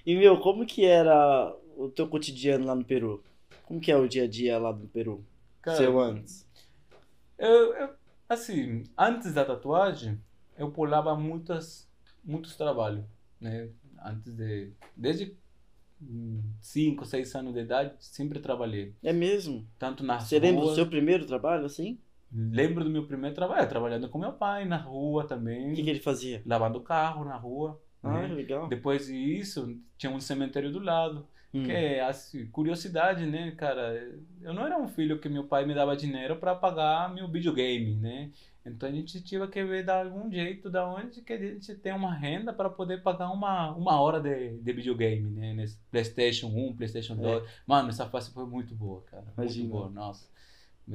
[0.04, 3.22] E, meu, como que era o teu cotidiano lá no Peru?
[3.64, 5.24] Como que é o dia a dia lá no Peru?
[5.62, 6.46] Cara, Seu antes.
[7.38, 7.94] Eu, eu,
[8.28, 10.20] assim, antes da tatuagem,
[10.58, 11.88] eu pulava muitas,
[12.22, 13.04] muitos trabalhos,
[13.40, 13.70] né?
[14.04, 15.34] Antes de, desde
[16.60, 18.94] 5, 6 anos de idade, sempre trabalhei.
[19.02, 19.66] É mesmo?
[19.78, 21.98] Tanto nas Você lembra do ruas- seu primeiro trabalho, assim?
[22.32, 25.90] Lembro do meu primeiro trabalho, trabalhando com meu pai na rua também, O que, que
[25.90, 26.42] ele fazia?
[26.44, 27.80] lavando carro na rua.
[28.02, 28.34] Ah, né?
[28.34, 28.68] legal.
[28.68, 31.26] Depois disso, tinha um cemitério do lado.
[31.54, 31.62] Hum.
[31.62, 34.12] Que é assim, curiosidade, né, cara?
[34.42, 37.94] Eu não era um filho que meu pai me dava dinheiro para pagar meu videogame,
[37.94, 38.30] né?
[38.66, 41.92] Então a gente tinha que ver dar algum jeito da onde que a gente tem
[41.92, 45.52] uma renda para poder pagar uma, uma hora de, de videogame, né?
[45.52, 47.46] Nesse PlayStation 1, PlayStation 2.
[47.66, 49.24] Mano, essa fase foi muito boa, cara.
[49.36, 49.68] Imagina.
[49.68, 50.26] Muito boa, nossa.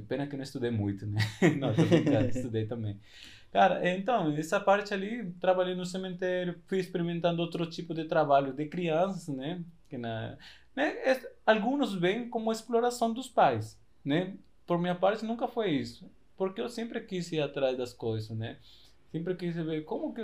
[0.07, 1.19] Pena que eu não estudei muito, né?
[1.59, 2.99] não, tô brincando, estudei também.
[3.51, 8.65] Cara, então, essa parte ali, trabalhei no cemitério, fui experimentando outro tipo de trabalho de
[8.65, 9.63] crianças, né?
[9.87, 10.37] Que na,
[10.75, 10.95] né?
[11.45, 14.35] Alguns vêm como exploração dos pais, né?
[14.67, 16.09] Por minha parte, nunca foi isso.
[16.39, 18.57] Porque eu sempre quis ir atrás das coisas, né?
[19.11, 20.21] Sempre quis ver como que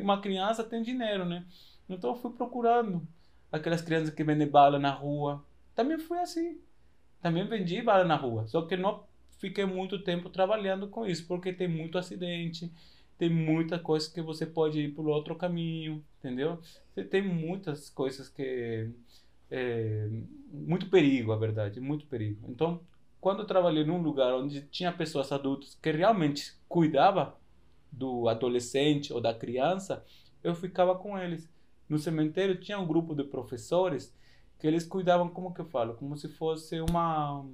[0.00, 1.44] uma criança tem dinheiro, né?
[1.86, 3.06] Então eu fui procurando
[3.52, 5.44] aquelas crianças que vendem bala na rua.
[5.74, 6.58] Também fui assim.
[7.20, 8.46] Também vendi bala na rua.
[8.46, 9.04] Só que não
[9.38, 12.72] fiquei muito tempo trabalhando com isso, porque tem muito acidente,
[13.18, 16.58] tem muita coisa que você pode ir por outro caminho, entendeu?
[17.10, 18.88] Tem muitas coisas que
[19.50, 20.08] é,
[20.50, 22.46] muito perigo, a verdade, muito perigo.
[22.48, 22.80] Então,
[23.20, 27.36] quando eu trabalhei num lugar onde tinha pessoas adultas que realmente cuidava
[27.90, 30.04] do adolescente ou da criança,
[30.42, 31.48] eu ficava com eles.
[31.88, 34.14] No cemitério tinha um grupo de professores
[34.58, 37.44] que eles cuidavam, como que eu falo, como se fosse uma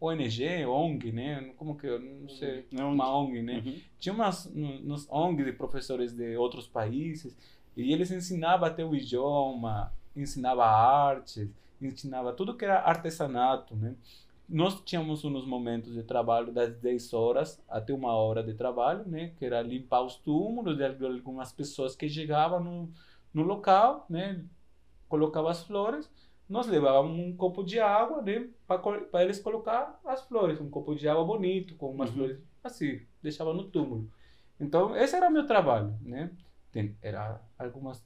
[0.00, 1.52] ONG, ONG, né?
[1.56, 3.62] Como que eu não sei, Não, uma ONG, né?
[3.64, 3.80] Uhum.
[3.98, 7.36] tinha umas nos ONG de professores de outros países
[7.76, 11.50] e eles ensinavam até o idioma, ensinava arte,
[11.80, 13.94] ensinava tudo que era artesanato, né?
[14.50, 19.32] Nós tínhamos uns momentos de trabalho das 10 horas até uma hora de trabalho, né?
[19.38, 22.92] Que era limpar os túmulos de algumas pessoas que chegavam no,
[23.32, 24.44] no local, né?
[25.08, 26.10] Colocava as flores,
[26.48, 28.48] nós levávamos um copo de água, né?
[28.66, 32.16] Para eles colocar as flores, um copo de água bonito, com umas Uhum.
[32.16, 34.10] flores assim, deixava no túmulo.
[34.58, 36.30] Então, esse era meu trabalho, né?
[36.72, 38.04] Tem, era algumas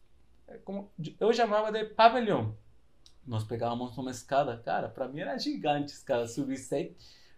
[0.65, 2.57] como eu chamava de pavilhão.
[3.27, 6.95] Nós pegávamos uma escada, cara, para mim era gigante a escada, subir sete,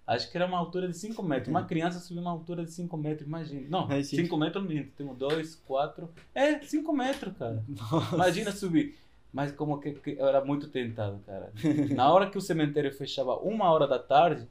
[0.07, 1.49] acho que era uma altura de 5 metros.
[1.49, 3.67] Uma criança subir uma altura de 5 metros, imagina.
[3.69, 4.17] Não, Ai, sim.
[4.17, 7.65] 5 metros minto, temos 2, 4, é, 5 metros, cara.
[8.13, 8.99] Imagina subir.
[9.33, 11.53] Mas como que, que eu era muito tentado, cara.
[11.95, 14.49] Na hora que o cemitério fechava uma hora da tarde,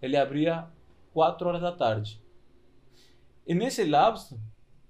[0.00, 0.66] ele abria
[1.12, 2.20] quatro horas da tarde.
[3.46, 4.40] E nesse lapso,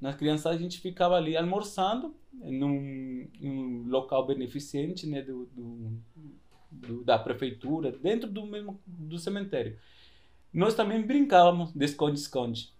[0.03, 5.92] nas criançadas, a gente ficava ali almoçando num, num local beneficente né, do, do,
[6.70, 9.78] do- da prefeitura, dentro do mesmo do cemitério.
[10.53, 12.72] Nós também brincávamos de esconde-esconde.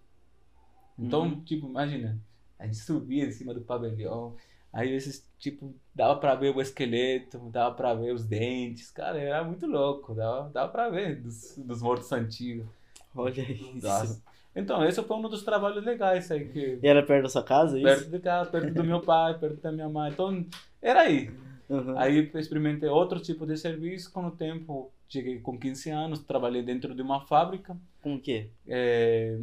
[0.99, 1.41] Então, Uhum.
[1.45, 2.19] tipo, imagina,
[2.59, 4.37] a gente subia em cima do pavilhão,
[4.73, 9.45] aí esses, tipo, dava pra ver o esqueleto, dava pra ver os dentes, cara, era
[9.45, 12.67] muito louco, dava, dava pra ver dos, dos mortos antigos.
[13.15, 13.87] Olha isso.
[13.87, 14.23] Nossa.
[14.55, 17.79] Então, esse foi um dos trabalhos legais aí que E era perto da sua casa,
[17.79, 17.87] isso?
[17.87, 20.11] perto de casa, perto do meu pai, perto da minha mãe.
[20.11, 20.45] Então,
[20.81, 21.31] era aí.
[21.69, 21.99] Uhum.
[21.99, 24.13] Aí experimentei outro tipo de serviço.
[24.13, 27.77] Com o tempo, cheguei com 15 anos, trabalhei dentro de uma fábrica.
[28.03, 28.51] Com o quê?
[28.69, 29.39] É,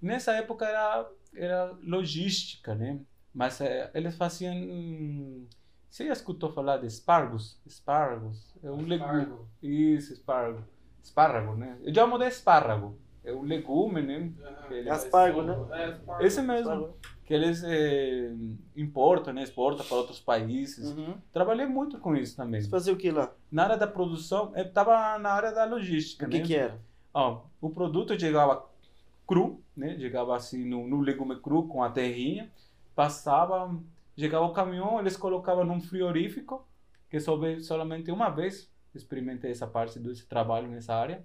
[0.00, 3.00] nessa época era, era logística, né?
[3.34, 4.54] Mas é, eles faziam.
[5.90, 7.58] Você já escutou falar de espargos?
[7.66, 8.54] Espargos.
[8.62, 9.22] É um legume.
[9.22, 9.48] Espargo.
[9.62, 10.64] Isso, espargo.
[11.02, 11.78] Espárrago, né?
[11.82, 12.98] Eu chamo de espárrago.
[13.26, 14.32] É um legume, né?
[14.70, 15.52] Ele- Aspargo, né?
[15.72, 16.24] É, aspargo.
[16.24, 16.94] Esse mesmo.
[17.24, 18.30] Que eles eh,
[18.76, 19.42] importam, né?
[19.42, 20.92] Exportam para outros países.
[20.92, 21.14] Uhum.
[21.32, 22.60] Trabalhei muito com isso também.
[22.62, 23.32] Você fazia o que lá?
[23.50, 26.44] Na área da produção, eu estava na área da logística, O que né?
[26.44, 26.80] que era?
[27.12, 28.64] Ó, o produto chegava
[29.26, 29.98] cru, né?
[29.98, 32.48] Chegava assim no, no legume cru com a terrinha,
[32.94, 33.76] passava,
[34.16, 36.64] chegava o caminhão, eles colocavam num frigorífico,
[37.10, 41.24] que só veio somente uma vez experimentei essa parte desse trabalho nessa área,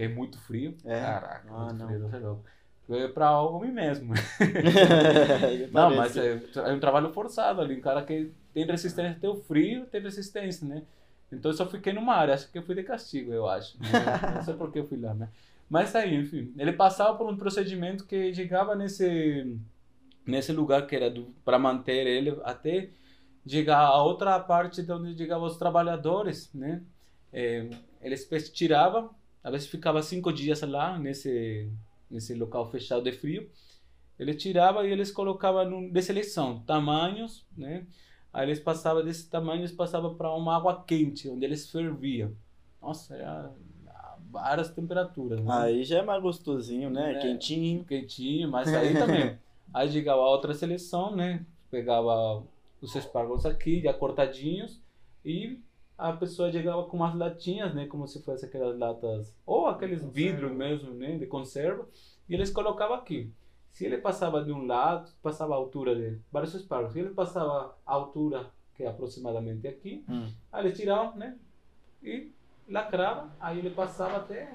[0.00, 0.74] que é muito frio.
[0.84, 0.98] É?
[0.98, 1.86] Caraca, Ah, muito não.
[1.86, 2.44] frio, é louco.
[2.86, 4.14] Foi para mim mesmo.
[5.72, 7.76] Não, mas é, é um trabalho forçado ali.
[7.76, 10.82] Um cara que tem resistência até o frio, tem resistência, né?
[11.30, 13.76] Então eu só fiquei numa área, acho que eu fui de castigo, eu acho.
[13.78, 15.28] Não, não sei por que eu fui lá, né?
[15.68, 19.56] Mas aí, enfim, ele passava por um procedimento que chegava nesse
[20.26, 21.12] nesse lugar que era
[21.44, 22.88] para manter ele até
[23.46, 26.82] chegar a outra parte de onde chegavam os trabalhadores, né?
[27.32, 27.68] É,
[28.02, 29.10] eles tiravam,
[29.42, 31.70] às vezes ficava cinco dias lá nesse
[32.10, 33.48] nesse local fechado de frio.
[34.18, 37.86] Ele tirava e eles colocavam num, de seleção tamanhos, né?
[38.32, 42.32] Aí eles passavam desse tamanho, eles passavam para uma água quente, onde eles ferviam.
[42.80, 43.50] Nossa, era
[44.30, 45.40] várias temperaturas.
[45.40, 45.52] Né?
[45.52, 47.14] Aí já é mais gostosinho, né?
[47.14, 47.18] É.
[47.20, 47.84] Quentinho.
[47.84, 49.38] quentinho, mas aí também.
[49.72, 51.44] Aí chegava a outra seleção, né?
[51.70, 52.42] Pegava
[52.80, 54.80] os espárragos aqui, já cortadinhos,
[55.24, 55.58] e
[56.00, 57.86] a pessoa chegava com umas latinhas, né?
[57.86, 61.18] Como se fosse aquelas latas, ou aqueles vidros mesmo, né?
[61.18, 61.86] De conserva,
[62.26, 63.30] e eles colocavam aqui.
[63.70, 66.94] Se ele passava de um lado, passava a altura de vários espárragos.
[66.94, 70.26] Se ele passava a altura, que é aproximadamente aqui, Hum.
[70.50, 71.38] Aí eles tiravam, né?
[72.02, 72.32] E
[72.68, 73.30] lacrava.
[73.38, 74.54] Aí ele passava até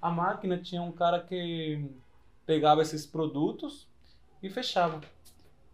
[0.00, 0.58] a máquina.
[0.58, 1.88] Tinha um cara que
[2.46, 3.86] pegava esses produtos
[4.42, 5.00] e fechava.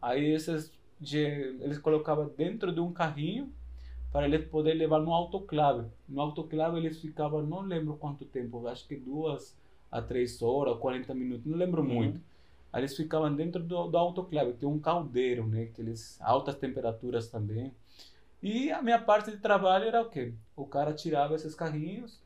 [0.00, 3.52] Aí esses eles colocavam dentro de um carrinho
[4.12, 5.86] para ele poder levar no autoclave.
[6.08, 9.58] No autoclave eles ficavam, não lembro quanto tempo, acho que duas
[9.90, 12.20] a três horas, 40 minutos, não lembro muito.
[12.72, 15.66] Aí eles ficavam dentro do, do autoclave, tem um caldeiro, né?
[15.66, 17.74] Que eles, altas temperaturas também.
[18.42, 20.34] E a minha parte de trabalho era o quê?
[20.56, 22.20] O cara tirava esses carrinhos,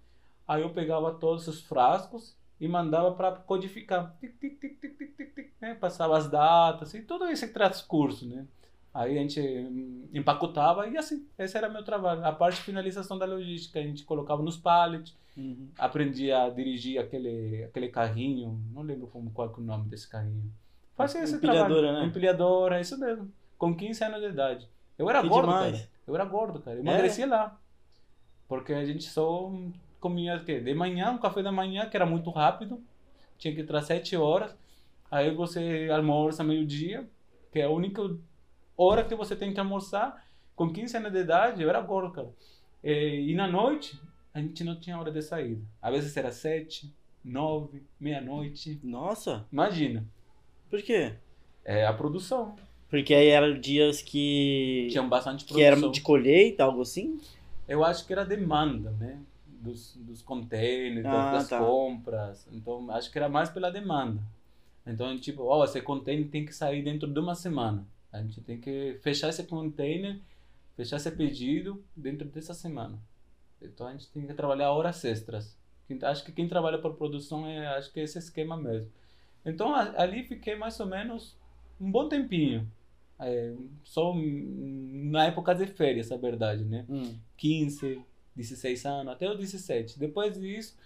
[0.46, 4.16] aí eu pegava todos os frascos e mandava para codificar.
[4.20, 5.74] Tic, tic, tic, tic, tic, tic, tic, né?
[5.74, 8.46] Passava as datas e todo esse transcurso, né?
[8.98, 12.24] Aí a gente hum, empacotava e assim, esse era meu trabalho.
[12.24, 15.68] A parte de finalização da logística, a gente colocava nos pallets, Uhum.
[15.78, 20.08] aprendi a dirigir aquele, aquele carrinho, não lembro como, qual que é o nome desse
[20.08, 20.50] carrinho.
[20.96, 21.92] Fazia esse Empilhadora, trabalho.
[22.00, 22.06] né?
[22.06, 23.30] Empilhadora, isso mesmo.
[23.58, 24.66] Com 15 anos de idade.
[24.98, 25.76] Eu era Que gordo, demais.
[25.76, 25.88] cara.
[26.06, 26.76] Eu era gordo, cara.
[26.78, 26.80] Eu É?
[26.80, 27.60] emagreci lá.
[28.48, 29.52] Porque a gente só
[30.00, 30.58] comia o quê?
[30.58, 32.82] De manhã, um café da manhã, que era muito rápido.
[33.36, 34.56] Tinha que entrar 7 horas.
[35.10, 37.06] Aí você almoça meio-dia,
[37.52, 38.00] que é a única
[38.76, 40.24] hora que você tem que almoçar.
[40.54, 42.30] Com 15 anos de idade, eu era gordo, cara.
[42.82, 44.00] E, e na noite,
[44.32, 45.60] a gente não tinha hora de saída.
[45.82, 46.90] Às vezes era 7,
[47.24, 48.80] 9, meia-noite.
[48.82, 50.04] Nossa, Imagina.
[50.70, 51.12] por quê?
[51.64, 52.56] É a produção.
[52.88, 54.86] Porque aí eram dias que.
[54.90, 55.78] Tinha bastante que produção.
[55.84, 57.20] era de colheita, algo assim?
[57.68, 59.18] Eu acho que era demanda, né?
[59.46, 61.58] Dos, dos containers, das- Ah, das tá.
[61.58, 62.46] compras.
[62.52, 64.20] Então, acho que era mais pela demanda.
[64.86, 67.84] Então, tipo, ó, esse container tem que sair dentro de uma semana.
[68.18, 70.18] A gente tem que fechar esse container,
[70.76, 72.98] fechar esse pedido dentro dessa semana.
[73.60, 75.56] Então, a gente tem que trabalhar horas extras.
[75.88, 78.90] Quem- Acho que quem trabalha por produção, é, acho que é esse esquema mesmo.
[79.44, 81.36] Então, a- ali fiquei mais ou menos
[81.80, 82.70] um bom tempinho.
[83.18, 86.84] É, só na época de férias, a verdade, né?
[86.88, 87.14] Hum.
[87.36, 88.02] 15,
[88.34, 89.98] 16 anos, até os 17.
[89.98, 90.76] Depois disso,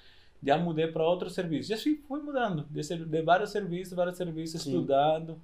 [0.42, 1.68] já mudei para outro serviço.
[1.68, 4.70] Já fui, mudando, de, de vários serviços, vários serviços, Sim.
[4.70, 5.40] estudando.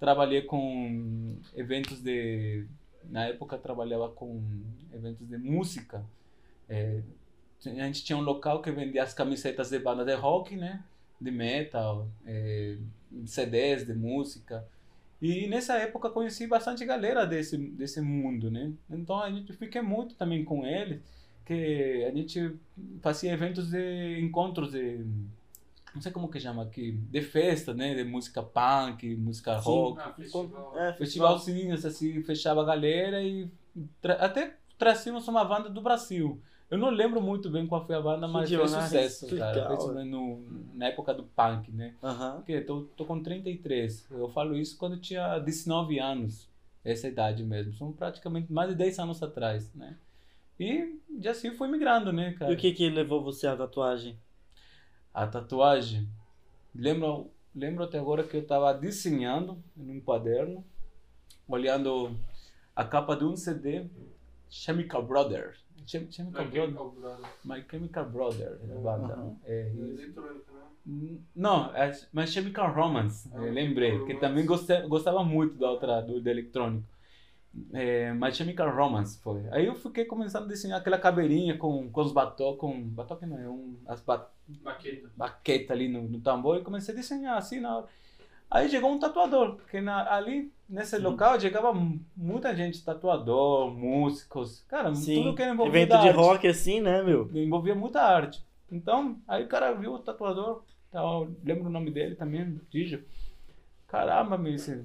[0.00, 2.64] Trabalhei com eventos de.
[3.04, 4.42] Na época, trabalhava com
[4.94, 6.02] eventos de música.
[6.68, 7.02] É,
[7.66, 10.82] a gente tinha um local que vendia as camisetas de banda de rock, né?
[11.20, 12.78] De metal, é,
[13.26, 14.66] CDs de música.
[15.20, 18.72] E nessa época conheci bastante galera desse, desse mundo, né?
[18.88, 21.02] Então a gente fiquei muito também com eles,
[21.44, 22.56] que a gente
[23.02, 25.04] fazia eventos de encontros de
[25.94, 29.70] não sei como que chama aqui, de festa, né, de música punk, música Sim.
[29.70, 30.78] rock, Ah, festival.
[30.78, 33.50] É, festivalzinhos assim, fechava a galera e
[34.00, 36.40] tra- até trazíamos uma banda do Brasil.
[36.70, 39.36] Eu não lembro muito bem qual foi a banda, Que mas fez demais, sucesso, que
[39.36, 39.54] cara.
[39.68, 39.80] legal.
[39.94, 41.94] Fez no, na época do punk, né?
[42.36, 44.06] Porque tô, tô com 33.
[44.10, 46.48] Eu falo isso quando eu tinha 19 anos.
[46.84, 47.74] Essa idade mesmo.
[47.74, 49.96] São praticamente mais de 10 anos atrás, né?
[50.58, 52.52] E já assim fui migrando, né, cara?
[52.52, 54.16] E o que que levou você à tatuagem?
[55.12, 56.08] A tatuagem.
[56.74, 60.64] Lembro, lembro até agora que eu estava desenhando num quaderno,
[61.48, 62.16] olhando
[62.76, 63.86] a capa de um CD,
[64.48, 65.58] Chemical Brothers.
[65.86, 66.78] Chem- Chemical Aquele Brothers.
[66.78, 67.22] calculado.
[67.44, 69.14] My Chemical Brothers, a banda.
[69.14, 69.36] Aham.
[69.44, 70.52] É, É e- eletrônica,
[70.86, 71.18] né?
[71.34, 74.20] Não, é My Chemical Romance, eu lembrei, Chemical que Romance.
[74.20, 76.86] também gostei, gostava muito da outra, do, do eletrônico.
[77.72, 79.42] É, My Chemical Romance foi.
[79.50, 82.80] Aí eu fiquei começando a desenhar aquela caveirinha com, com os batom, com.
[82.80, 85.10] Batom que não é, um, as ba, Baqueta.
[85.16, 87.86] baqueta ali no, no tambor e comecei a desenhar assim na hora.
[88.50, 94.64] Aí chegou um tatuador, porque na, ali nesse local chegava mu- muita gente, tatuador, músicos,
[94.68, 95.14] cara, Sim.
[95.22, 97.30] tudo que envolvia Evento de arte rock assim, né, meu?
[97.32, 98.44] envolvia muita arte.
[98.70, 103.02] Então, aí o cara viu o tatuador, tal, lembro o nome dele também, Dijo.
[103.86, 104.84] Caramba, meu, você,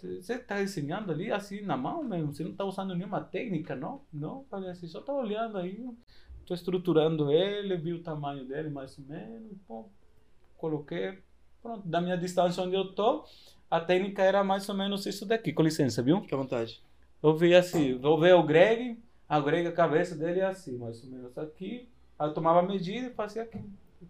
[0.00, 2.32] você tá desenhando ali assim na mão mesmo?
[2.32, 4.00] Você não tá usando nenhuma técnica, não?
[4.12, 5.84] Não, falei assim, só tá olhando aí,
[6.46, 9.88] tô estruturando ele, vi o tamanho dele mais ou menos, pô,
[10.56, 11.18] coloquei,
[11.62, 13.24] pronto, da minha distância onde eu tô,
[13.70, 16.20] a técnica era mais ou menos isso daqui, com licença, viu?
[16.22, 16.82] Fica à vontade.
[17.22, 21.02] Eu vi assim, vou ver o Greg, a Greg, a cabeça dele é assim, mais
[21.04, 21.88] ou menos aqui.
[22.18, 23.60] Aí eu tomava medida e fazia aqui.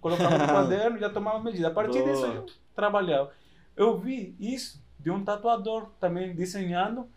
[0.01, 1.68] Colocava no caderno e já tomava medida.
[1.68, 2.12] A partir Boa.
[2.12, 3.32] disso eu trabalhava.
[3.76, 7.09] Eu vi isso de um tatuador também desenhando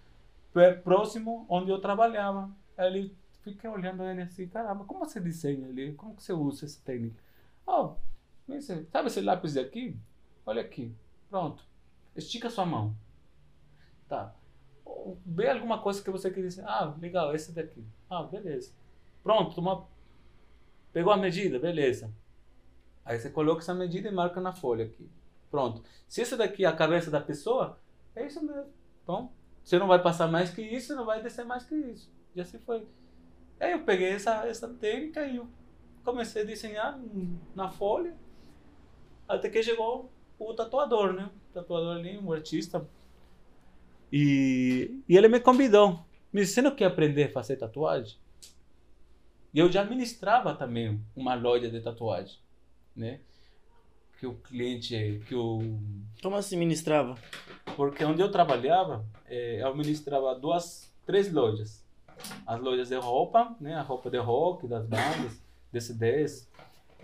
[0.54, 2.50] pé- próximo onde eu trabalhava.
[2.78, 3.14] Ele
[3.44, 5.92] fiquei olhando ele assim, caramba, como você desenha ali?
[5.94, 7.22] Como que você usa essa técnica?
[7.68, 7.96] Oh,
[8.48, 9.94] esse- sabe esse lápis aqui?
[10.46, 10.96] Olha aqui,
[11.30, 11.66] pronto.
[12.16, 12.96] Estica sua mão.
[14.08, 14.34] Tá.
[15.26, 16.64] Vê alguma coisa que você quer dizer.
[16.66, 17.84] Ah, legal, esse daqui.
[18.10, 18.72] Ah, beleza.
[19.22, 19.86] Pronto, toma...
[20.94, 22.10] pegou a medida, beleza.
[23.04, 25.10] Aí você coloca essa medida e marca na folha aqui.
[25.50, 25.84] Pronto.
[26.08, 27.78] Se essa daqui é a cabeça da pessoa,
[28.16, 28.72] é isso mesmo.
[29.04, 29.32] Então,
[29.64, 32.12] você não vai passar mais que isso, não vai descer mais que isso.
[32.36, 32.86] E assim foi.
[33.60, 35.48] Aí eu peguei essa, essa técnica e eu
[36.04, 37.00] comecei a desenhar
[37.56, 38.16] na folha.
[39.28, 41.30] Até que chegou o tatuador, né?
[41.50, 42.88] O tatuador ali, um artista.
[44.12, 46.04] E, e ele me convidou.
[46.34, 48.18] Me disse, você não quer aprender a fazer tatuagem?
[49.54, 52.40] E eu já ministrava também uma loja de tatuagem,
[52.96, 53.20] né?
[54.18, 55.60] Que o cliente, que o
[56.22, 57.18] Como assim ministrava?
[57.76, 61.84] Porque onde eu trabalhava, eh, eu ministrava duas, três lojas.
[62.46, 65.42] As lojas de roupa, né, a roupa de rock das bandas,
[65.72, 66.48] de CDs,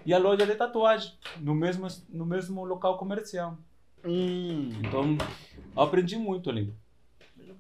[0.05, 3.57] e a loja de tatuagem, no mesmo, no mesmo local comercial.
[4.05, 4.69] Hum.
[4.85, 5.17] Então,
[5.75, 6.73] eu aprendi muito ali.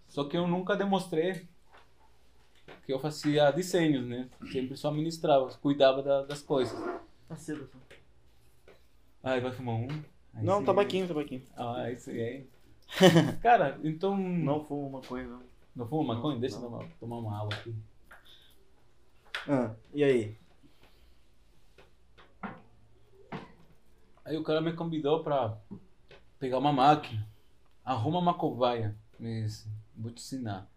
[0.07, 1.47] Só que eu nunca demonstrei
[2.85, 4.29] que eu fazia desenhos, né?
[4.51, 6.77] Sempre só ministrava, cuidava da- das coisas.
[7.27, 7.69] Tá cedo.
[9.23, 9.87] Ai, vai fumar um?
[10.33, 10.65] Aí Não, sim.
[10.65, 11.41] tabaquinho, tabaquinho.
[11.57, 12.47] Ah, isso aí.
[13.41, 14.17] Cara, então...
[14.17, 15.41] Não fuma maconha, não.
[15.75, 16.39] Não fuma maconha?
[16.39, 17.75] Deixa eu tomar, tomar uma água aqui.
[19.47, 20.37] Ah, e aí?
[24.25, 25.57] Aí o cara me convidou pra
[26.37, 27.25] pegar uma máquina.
[27.85, 28.93] Arruma uma cobaia.
[29.17, 30.69] Me disse, vou te ensinar.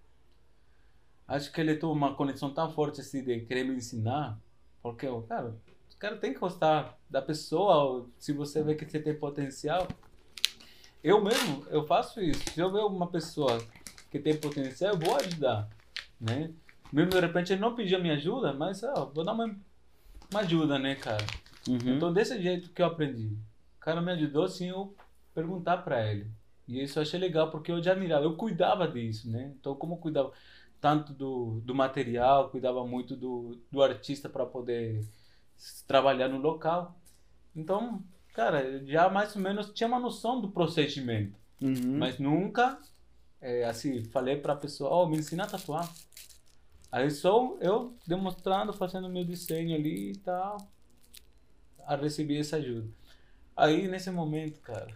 [1.26, 4.38] Acho que ele teve uma conexão tão forte assim de querer me ensinar.
[4.80, 5.56] Porque, cara,
[5.92, 8.08] o cara tem que gostar da pessoa.
[8.18, 9.88] Se você vê que você tem potencial.
[11.02, 12.42] Eu mesmo, eu faço isso.
[12.50, 13.58] Se eu ver uma pessoa
[14.10, 15.68] que tem potencial, eu vou ajudar.
[16.20, 16.52] Né?
[16.92, 19.56] Mesmo de repente ele não pediu minha ajuda, mas ó, vou dar uma,
[20.30, 21.24] uma ajuda, né, cara?
[21.68, 21.96] Uhum.
[21.96, 23.28] Então, desse jeito que eu aprendi.
[23.76, 24.94] O cara me ajudou, assim, eu
[25.34, 26.30] perguntar pra ele.
[26.68, 29.52] E isso eu achei legal, porque eu já admirava, eu cuidava disso, né?
[29.58, 30.32] Então, como eu cuidava
[30.80, 35.04] tanto do, do material, cuidava muito do, do artista para poder
[35.86, 36.96] trabalhar no local.
[37.54, 38.02] Então,
[38.34, 41.38] cara, já mais ou menos tinha uma noção do procedimento.
[41.60, 41.98] Uhum.
[41.98, 42.78] Mas nunca,
[43.40, 45.90] é, assim, falei pra pessoa, ó, me ensina a tatuar.
[46.90, 50.56] Aí só eu demonstrando, fazendo meu desenho ali e tal,
[51.86, 52.88] a receber essa ajuda.
[53.56, 54.88] Aí, nesse momento, cara,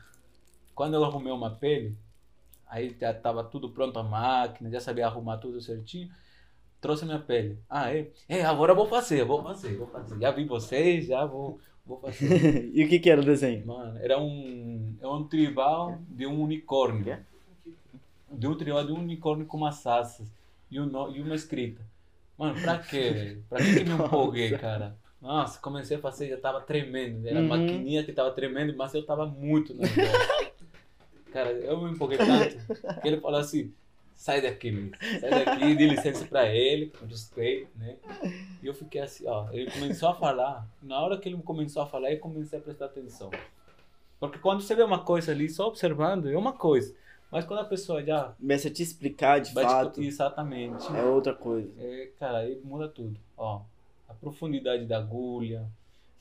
[0.74, 1.96] quando eu arrumei uma pele,
[2.66, 6.10] aí já tava tudo pronto a máquina, já sabia arrumar tudo certinho,
[6.80, 7.58] trouxe minha pele.
[7.68, 8.10] Ah, é?
[8.28, 10.18] É, agora eu vou fazer, vou fazer, vou fazer.
[10.18, 12.70] Já vi vocês, já vou, vou fazer.
[12.74, 13.66] e o que que era o desenho?
[13.66, 17.18] Mano, era um, é um tribal de um unicórnio.
[18.30, 20.28] De um tribal de um unicórnio com umas asas
[20.70, 21.82] e, um, e uma escrita.
[22.36, 23.44] Mano, pra quê, velho?
[23.48, 24.96] Pra que, que me empolguei, cara?
[25.20, 27.26] Nossa, comecei a fazer, já tava tremendo.
[27.26, 27.48] Era a Uhum.
[27.48, 30.02] maquininha que tava tremendo, mas eu tava muito nervoso.
[31.32, 32.56] Cara, eu me empolguei tanto
[33.00, 33.72] que ele falou assim:
[34.14, 34.90] sai daqui, meu.
[35.20, 37.96] Sai daqui, dê licença pra ele, respeito, né?
[38.62, 39.50] E eu fiquei assim, ó.
[39.52, 40.66] Ele começou a falar.
[40.82, 43.30] Na hora que ele começou a falar, eu comecei a prestar atenção.
[44.18, 46.94] Porque quando você vê uma coisa ali, só observando, é uma coisa.
[47.30, 50.00] Mas quando a pessoa já Começa a te explicar de fato.
[50.00, 50.06] te...
[50.06, 50.86] Exatamente.
[50.96, 51.68] É outra coisa.
[51.78, 53.18] É, cara, aí muda tudo.
[53.36, 53.62] Ó,
[54.08, 55.68] a profundidade da agulha,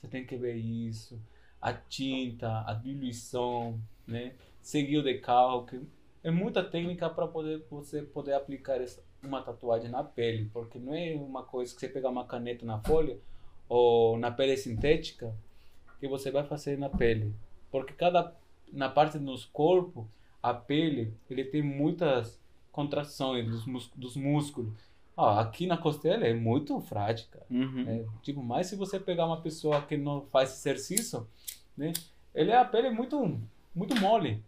[0.00, 1.18] você tem que ver isso.
[1.62, 4.32] A tinta, a diluição, né?
[4.60, 5.80] Seguir o decalque.
[6.24, 10.94] É muita técnica para poder você poder aplicar essa, uma tatuagem na pele, porque não
[10.94, 13.18] é uma coisa que você pegar uma caneta na folha
[13.68, 15.34] ou na pele sintética
[16.00, 17.32] que você vai fazer na pele,
[17.70, 18.34] porque cada
[18.72, 20.06] na parte dos corpos
[20.42, 22.40] a pele ele tem muitas
[22.72, 24.72] contrações dos, mus- dos músculos.
[25.16, 27.26] Aqui na costela é muito frágil.
[27.48, 27.84] Uhum.
[27.88, 31.28] É, tipo, mas se você pegar uma pessoa que não faz exercício,
[31.76, 31.92] né?
[32.34, 33.40] Ele a pele é muito,
[33.72, 34.42] muito mole.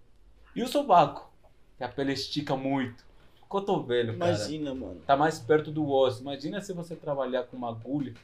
[0.56, 1.30] E o sovaco,
[1.76, 3.04] que a pele estica muito.
[3.42, 5.00] O cotovelo, cara, Imagina, mano.
[5.06, 6.22] tá mais perto do osso.
[6.22, 8.14] Imagina se você trabalhar com uma agulha,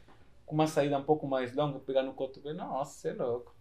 [0.44, 2.58] com uma saída um pouco mais longa, pegar no cotovelo.
[2.58, 3.54] Nossa, você é louco.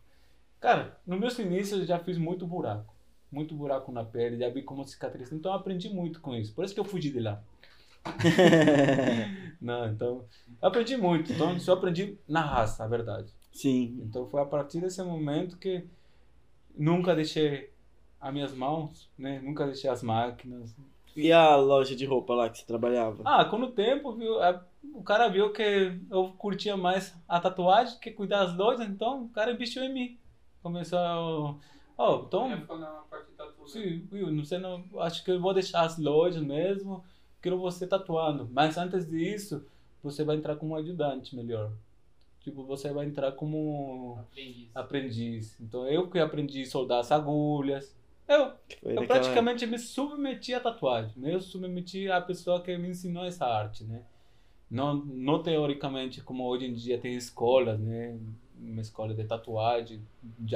[0.60, 2.94] Cara, no meus inícios eu já fiz muito buraco.
[3.32, 5.32] Muito buraco na pele, já vi como cicatriz.
[5.32, 6.54] Então eu aprendi muito com isso.
[6.54, 7.42] Por isso que eu fugi de lá.
[9.62, 10.26] Não, então,
[10.62, 11.32] eu aprendi muito.
[11.32, 13.32] Então, isso eu aprendi na raça, a verdade.
[13.54, 14.00] Sim.
[14.04, 15.86] Então, foi a partir desse momento que
[16.76, 17.71] nunca deixei
[18.22, 19.40] as minhas mãos, né?
[19.44, 20.76] Nunca deixei as máquinas.
[21.16, 23.22] E a loja de roupa lá que você trabalhava?
[23.26, 24.64] Ah, com o tempo, viu, a-
[24.94, 29.30] o cara viu que eu curtia mais a tatuagem que cuidar das lojas, então o
[29.30, 30.18] cara investiu em mim.
[30.64, 31.56] Começou a...
[31.98, 32.50] Ó, então...
[32.50, 33.68] Ia ficar na parte de tatu, né?
[33.68, 37.04] Sim, viu, não sei, não, acho que eu vou deixar as lojas mesmo
[37.42, 38.48] quero você tatuando.
[38.52, 39.66] Mas antes disso,
[40.04, 41.72] você vai entrar como ajudante melhor.
[42.40, 44.70] Tipo, você vai entrar como Aprendiz.
[44.76, 45.60] aprendiz.
[45.60, 47.96] Então, eu que aprendi a soldar as agulhas.
[48.36, 51.12] Eu, Foi eu praticamente me submeti à tatuagem.
[51.18, 51.34] Né?
[51.34, 54.02] Eu submeti à pessoa que me ensinou essa arte, né?
[54.70, 58.18] Não, não teoricamente, como hoje em dia tem escolas, né?
[58.58, 60.02] Uma escola de tatuagem.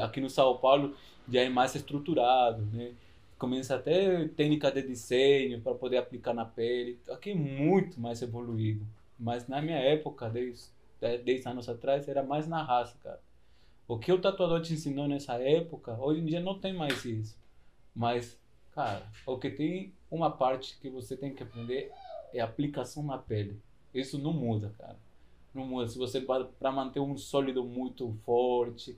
[0.02, 0.96] Aqui no São Paulo
[1.30, 2.94] já é mais estruturado, né?
[3.38, 6.98] Começa até técnica de desenho para poder aplicar na pele.
[7.10, 8.86] Aqui é muito mais evoluído.
[9.20, 10.72] Mas na minha época, 10,
[11.02, 13.20] 10 anos atrás, era mais na raça, cara.
[13.88, 17.38] O que o tatuador te ensinou nessa época, hoje em dia não tem mais isso.
[17.96, 18.38] Mas,
[18.74, 21.92] cara, o que tem uma parte que você tem que aprender
[22.34, 23.60] é a aplicação na pele.
[23.94, 24.98] Isso não muda, cara.
[25.54, 25.88] Não muda.
[25.88, 28.98] Se você para manter um sólido muito forte.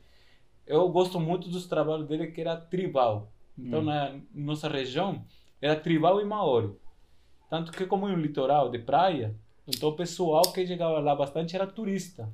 [0.66, 3.32] Eu gosto muito dos trabalhos dele que era tribal.
[3.58, 3.86] Então, Hum.
[3.86, 5.24] na nossa região,
[5.62, 6.74] era tribal e maori.
[7.50, 9.34] Tanto que, como no litoral de praia,
[9.68, 12.30] então o pessoal que chegava lá bastante era turista.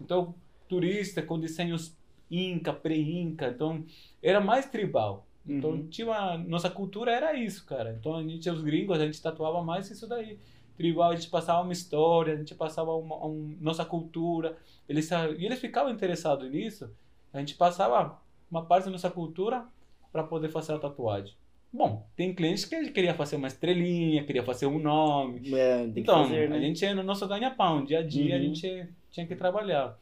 [0.00, 0.34] Então,
[0.68, 1.96] turista com desenhos
[2.30, 3.48] inca, pré-inca.
[3.48, 3.84] Então,
[4.22, 5.26] era mais tribal.
[5.46, 5.86] Então, Uhum.
[5.88, 7.96] tinha uma- nossa cultura era isso, cara.
[7.98, 10.38] Então, a gente, os gringos, a gente tatuava mais isso daí.
[10.76, 14.56] Tribal, a gente passava uma história, a gente passava uma, um- nossa cultura.
[14.88, 16.90] Eles, e eles ficavam interessados nisso.
[17.32, 18.18] A gente passava
[18.50, 19.64] uma parte da nossa cultura
[20.12, 21.34] para poder fazer a tatuagem.
[21.72, 25.54] Bom, tem clientes que queria fazer uma estrelinha, queria fazer um nome.
[25.54, 26.56] É, Então, fazer, né?
[26.56, 28.44] a gente é no nosso ganha-pão, dia a dia a Uhum.
[28.54, 29.98] gente tinha que trabalhar.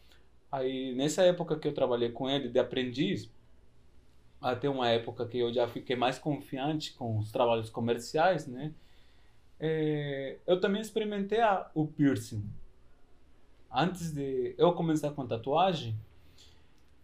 [0.50, 3.30] Aí, nessa época que eu trabalhei com ele de aprendiz,
[4.40, 8.74] até uma época que eu já fiquei mais confiante com os trabalhos comerciais, né?
[9.60, 12.44] É, eu também experimentei a, o piercing.
[13.72, 15.96] Antes de eu começar com tatuagem,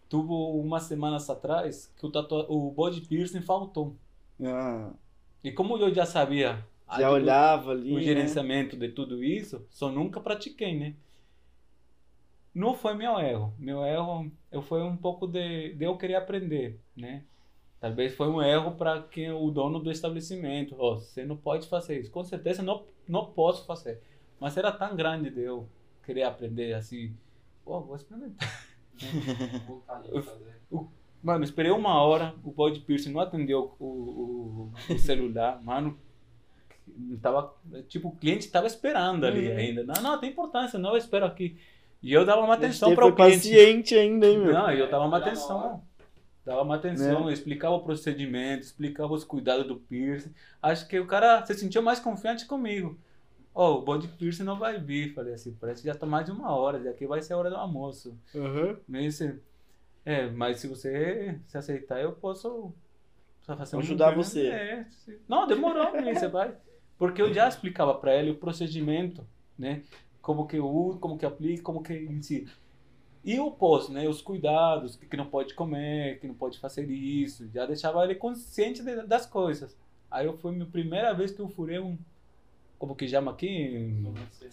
[0.09, 3.95] tuve umas semanas atrás que o, tatua o body piercing faltou.
[4.43, 4.93] Ah,
[5.43, 8.01] E como eu já sabia a- já olhava ali, o né?
[8.01, 10.95] gerenciamento de tudo isso, só nunca pratiquei, né?
[12.57, 13.53] Não foi meu erro.
[13.59, 17.23] Meu erro eu foi um pouco de, de eu querer aprender, né?
[17.79, 20.75] Talvez foi um erro para quem o dono do estabelecimento.
[20.79, 22.09] Ó, você não pode fazer isso.
[22.11, 24.01] Com certeza não não posso fazer.
[24.39, 25.69] Mas era tão grande de eu
[26.03, 27.15] querer aprender assim.
[27.63, 28.65] Pô, vou experimentar.
[28.97, 30.59] De fazer.
[31.21, 35.97] Mano, esperei uma hora, o body piercing não atendeu o, o, o celular, mano.
[37.21, 37.53] Tava,
[37.87, 39.57] tipo, o cliente tava esperando ali Uhum.
[39.57, 39.83] ainda.
[39.83, 41.57] Não, não, tem importância, não, eu espero aqui.
[42.01, 43.49] E eu dava uma atenção para o cliente.
[43.49, 44.53] paciente ainda, hein, meu?
[44.53, 45.81] Não, eu dava uma atenção.
[46.45, 50.33] Dava uma atenção, eu explicava o procedimento, explicava os cuidados do piercing.
[50.61, 52.97] Acho que o cara se sentiu mais confiante comigo.
[53.53, 55.13] Ó, o body piercing não vai vir.
[55.13, 57.49] Falei assim, parece que já tá mais de uma hora, daqui vai ser a hora
[57.49, 58.17] do almoço.
[58.33, 58.77] Aham.
[58.87, 59.19] Mas,
[60.05, 62.73] é, mas se você se aceitar, eu posso
[63.73, 64.47] um Ajudar você.
[64.47, 64.85] É,
[65.27, 66.13] não, demorou, né?
[66.13, 66.53] você vai.
[66.97, 69.25] Porque eu já explicava para ele o procedimento,
[69.57, 69.83] né?
[70.27, 72.45] Como que eu uso, como que aplica, como que em si.
[73.23, 74.09] E o pós, né?
[74.09, 77.49] Os cuidados, que, que não pode comer, que não pode fazer isso.
[77.53, 79.73] Já deixava ele consciente de- das coisas.
[80.11, 81.97] Aí eu foi a minha primeira vez que eu furei um.
[82.77, 84.03] Como que chama aqui?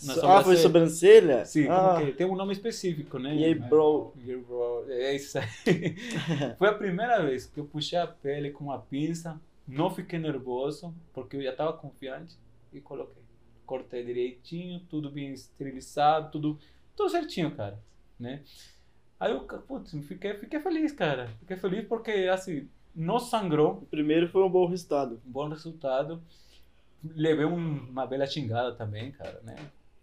[0.04, 1.44] Na Ah, foi sobrancelha?
[1.44, 3.34] Sim, ah, como que tem um nome específico, né?
[3.34, 4.12] E aí, bro?
[4.24, 5.96] Your bro- É isso aí.
[6.56, 10.94] Foi a primeira vez que eu puxei a pele com uma pinça, não fiquei nervoso,
[11.12, 12.36] porque eu já estava confiante
[12.72, 13.23] e coloquei.
[13.66, 16.58] Cortei direitinho, tudo bem esterilizado, tudo,
[16.96, 17.78] tudo certinho, cara,
[18.18, 18.42] né?
[19.18, 21.28] Aí eu, putz, fiquei, fiquei feliz, cara.
[21.40, 25.20] Fiquei feliz porque, assim, não sangrou, O primeiro foi um bom resultado.
[25.26, 26.22] um bom resultado.
[27.02, 29.56] Levei um- uma bela xingada também, cara, né?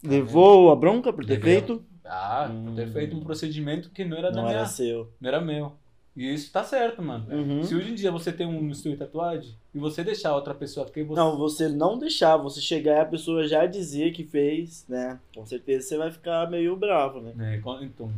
[0.04, 1.56] Levou a bronca por ter Levei.
[1.60, 1.84] feito?
[2.06, 2.92] Ah, por ter Hum.
[2.94, 4.58] feito um procedimento que não era da Não minha...
[4.58, 5.12] era seu.
[5.20, 5.78] Não era meu.
[6.16, 7.26] E isso tá certo, mano.
[7.34, 7.64] Uhum.
[7.64, 11.02] Se hoje em dia você tem um estúdio tatuagem e você deixar outra pessoa que
[11.04, 11.20] você.
[11.20, 15.18] Não, você não deixar, você chegar e a pessoa já dizer que fez, né?
[15.34, 17.60] Com certeza você vai ficar meio bravo, né?
[17.64, 18.12] con- Então,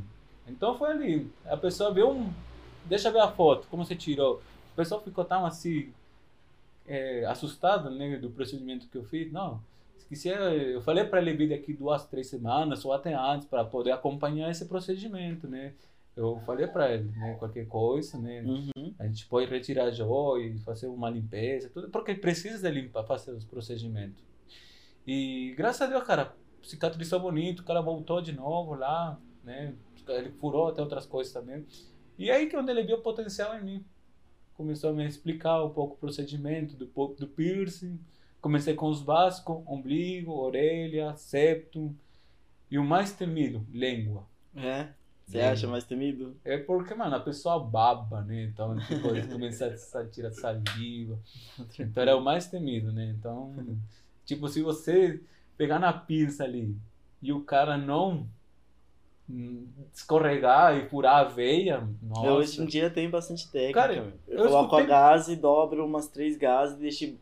[0.48, 1.28] então foi ali.
[1.46, 2.30] A pessoa vê um.
[2.86, 4.42] Deixa eu ver a foto, como você tirou.
[4.74, 5.90] O pessoal ficou tão assim.
[6.86, 9.32] É, assustado né, do procedimento que eu fiz.
[9.32, 9.62] Não.
[9.98, 13.92] Esqueci, eu falei para ele vir daqui duas, três semanas ou até antes para poder
[13.92, 15.72] acompanhar esse procedimento, né?
[16.16, 17.36] Eu falei para ele, né?
[17.40, 18.42] Qualquer coisa, né?
[18.42, 18.94] Uhum.
[19.00, 23.44] A gente pode retirar joias, fazer uma limpeza, tudo, porque precisa de limpar, fazer os
[23.44, 24.24] procedimentos.
[25.08, 29.74] E graças a Deus, cara, cicatrizou bonito, o cara voltou de novo lá, né?
[30.08, 31.66] Ele furou até outras coisas também.
[32.18, 33.86] E aí que é onde ele viu o potencial em mim.
[34.54, 38.00] Começou a me explicar um pouco o procedimento do, do piercing.
[38.40, 41.96] Comecei com os básicos, ombligo, orelha, septum.
[42.70, 44.28] E o mais temido, língua.
[44.56, 44.90] É?
[45.26, 45.52] Você Língua.
[45.54, 46.36] acha mais temido?
[46.44, 48.44] É porque, mano, a pessoa baba, né?
[48.44, 49.70] Então, tipo, eles começam
[50.02, 51.18] a tirar saliva.
[51.80, 53.14] Então, era o mais temido, né?
[53.18, 53.54] Então,
[54.26, 55.20] Tipo, se você
[55.58, 56.76] pegar na pinça ali
[57.22, 58.26] e o cara não
[59.94, 62.32] escorregar e furar a veia, nossa.
[62.34, 63.80] Hoje em dia tem bastante técnica.
[63.80, 67.16] Cara, eu, eu coloco escutei- a gase, dobro umas três gases, deixo,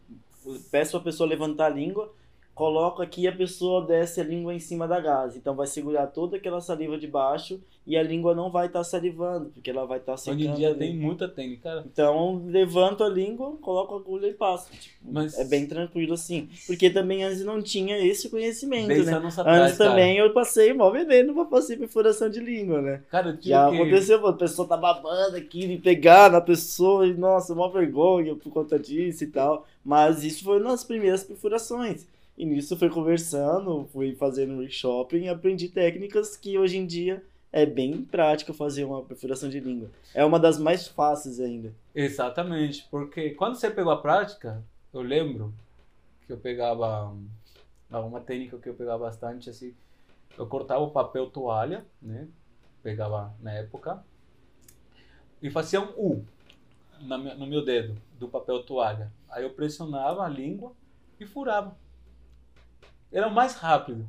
[0.71, 2.13] peço a pessoa levantar a língua,
[2.53, 5.37] coloco aqui e a pessoa desce a língua em cima da gase.
[5.37, 9.49] Então vai segurar toda aquela saliva de baixo e a língua não vai estar salivando,
[9.49, 10.39] porque ela vai estar secando.
[10.39, 11.63] Hoje em dia tem muita técnica.
[11.63, 14.69] Cara, Então, levanto a língua, coloco a agulha e passo.
[14.71, 16.47] Tipo, Mas- É bem tranquilo assim.
[16.67, 19.13] Porque também antes não tinha esse conhecimento, 10 né?
[19.13, 23.01] anos atrás, Antes também eu passei mó veneno pra passar perfuração de língua, né?
[23.09, 23.75] Cara, Já que...
[23.75, 28.51] aconteceu, a pessoa tá babando aqui, de pegar na pessoa, e nossa, mó vergonha por
[28.51, 29.65] conta disso e tal.
[29.83, 32.05] Mas isso foi nas primeiras perfurações.
[32.37, 37.65] E nisso fui conversando, fui fazendo workshop e aprendi técnicas que hoje em dia é
[37.65, 39.89] bem prática fazer uma perfuração de língua.
[40.13, 41.73] É uma das mais fáceis ainda.
[41.93, 44.63] Exatamente, porque quando você pegou a prática,
[44.93, 45.53] eu lembro
[46.25, 47.27] que eu pegava hum,
[47.89, 49.73] uma técnica que eu pegava bastante assim,
[50.37, 52.27] eu cortava o papel toalha, né?
[52.81, 54.03] Pegava na época
[55.41, 56.25] e fazia um U
[57.01, 59.11] no meu dedo do papel toalha.
[59.29, 60.71] Aí eu pressionava a língua
[61.19, 61.75] e furava.
[63.11, 64.07] Era mais rápido.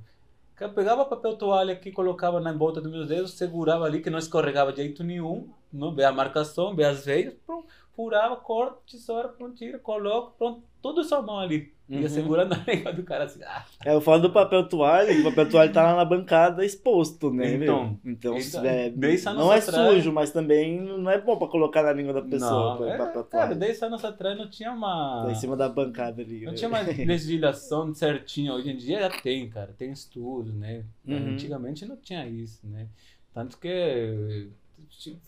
[0.60, 4.18] Eu pegava papel toalha aqui, colocava na volta dos meus dedos, segurava ali, que não
[4.18, 9.28] escorregava de jeito nenhum, não vê a marcação, vê as veias, pronto, furava, corta, tesoura,
[9.28, 11.74] pronto, tira, coloca, pronto, tudo sua mão ali.
[11.92, 12.08] Ia Uhum.
[12.08, 13.42] segurando a língua do cara assim.
[13.44, 16.64] Ah, É, eu falo do papel toalha, que o papel toalha tá lá na bancada
[16.64, 17.54] exposto, né?
[17.56, 18.12] Então, meu?
[18.14, 21.48] então, então, é, dez anos não é atrás- sujo, mas também não é bom pra
[21.48, 23.54] colocar na língua da pessoa, não, é, papel cara, toalha.
[23.56, 25.24] 10 anos atrás não tinha uma.
[25.26, 26.44] Tá em cima da bancada ali.
[26.44, 26.56] Não né?
[26.56, 28.54] tinha mais legislação certinha.
[28.54, 29.74] Hoje em dia já tem, cara.
[29.76, 30.84] Tem estudo, né?
[31.06, 31.34] Uhum.
[31.34, 32.86] Antigamente não tinha isso, né?
[33.34, 34.48] Tanto que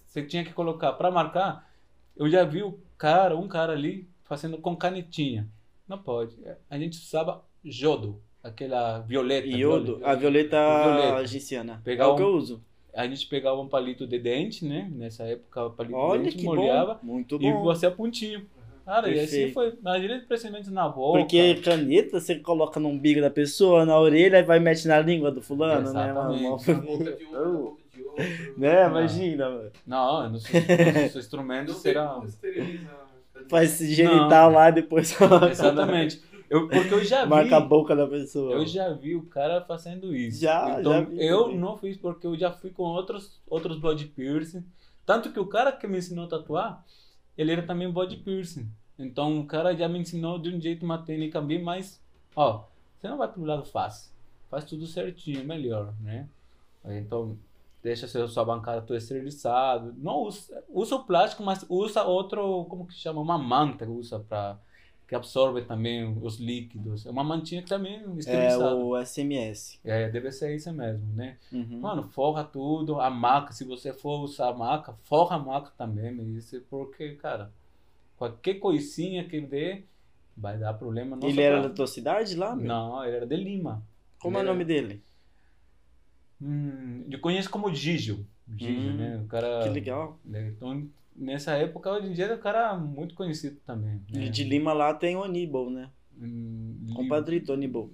[0.06, 1.68] você tinha que colocar para marcar.
[2.16, 5.46] Eu já vi o cara, um cara ali fazendo com canetinha.
[5.88, 6.36] Não pode.
[6.70, 9.46] A gente usava jodo, aquela violeta.
[9.46, 10.10] Iodo, violeta.
[10.10, 11.22] a violeta Violeta.
[11.22, 11.80] egiciana.
[11.84, 12.64] Pegar é o um- que eu uso.
[12.94, 14.88] A gente pegava um palito de dente, né?
[14.94, 17.62] Nessa época, o palito de Olha dente que molhava bom, muito e bom.
[17.64, 18.46] você pontinho.
[18.84, 19.54] Cara, e assim Perfeito.
[19.54, 19.74] foi.
[19.80, 21.18] Imagina precisamente na boca.
[21.20, 25.32] Porque caneta você coloca no umbigo da pessoa, na orelha, e vai mete na língua
[25.32, 26.10] do fulano, né?
[26.10, 26.42] Exatamente.
[26.42, 26.58] Mano?
[26.68, 28.24] Na boca de um, na boca de outro.
[28.58, 28.86] né?
[28.86, 29.70] Imagina, mano.
[29.86, 30.38] Não, não não
[31.72, 31.74] Não
[32.14, 33.03] como esterilizar.
[33.48, 35.16] Faz esse genital lá e depois
[35.50, 36.22] Exatamente.
[36.48, 37.30] Eu, porque eu já vi.
[37.30, 38.52] marca a boca da pessoa.
[38.52, 40.40] Eu já vi o cara fazendo isso.
[40.40, 41.58] Já, então, já vi eu também.
[41.58, 44.64] não fiz porque eu já fui com outros, outros body piercing.
[45.04, 46.84] Tanto que o cara que me ensinou a tatuar,
[47.36, 48.68] ele era também body piercing.
[48.98, 52.00] Então o cara já me ensinou de um jeito, uma técnica bem mais.
[52.36, 52.64] Ó,
[52.96, 54.12] você não vai pro lado fácil.
[54.50, 56.28] Faz tudo certinho, melhor, né?
[56.84, 57.36] Então,
[57.84, 59.94] deixa seu, sua bancada toda esterilizado.
[59.98, 63.20] Não usa, usa o plástico, mas usa outro, como que chama?
[63.20, 64.58] Uma manta que usa para
[65.06, 67.04] que absorve também os líquidos.
[67.04, 68.74] É uma mantinha que também É esterilizada.
[68.74, 69.78] o SMS.
[69.84, 71.36] É, deve ser isso mesmo, né?
[71.52, 71.78] Uhum.
[71.78, 76.06] Mano, forra tudo, a maca, se você for usar a maca, forra a maca também,
[76.08, 77.52] é porque, cara,
[78.16, 79.82] qualquer coisinha que dê,
[80.34, 81.18] vai dar problema.
[81.22, 82.56] Ele era da tua cidade lá?
[82.56, 82.66] meu?
[82.66, 83.82] Não, ele era de Lima.
[84.18, 85.02] Como é o Ele nome dele?
[86.40, 88.26] Hum, eu conheço como Gigio.
[88.56, 89.18] Gigio, Hum, né?
[89.24, 89.60] O cara...
[89.62, 90.18] Que legal.
[90.24, 94.02] né, Então, nessa época, hoje em dia, é um cara muito conhecido também.
[94.12, 94.26] Né?
[94.26, 95.90] E de Lima lá tem o Aníbal, né?
[96.20, 97.90] Hum, Compadrito Aníbal.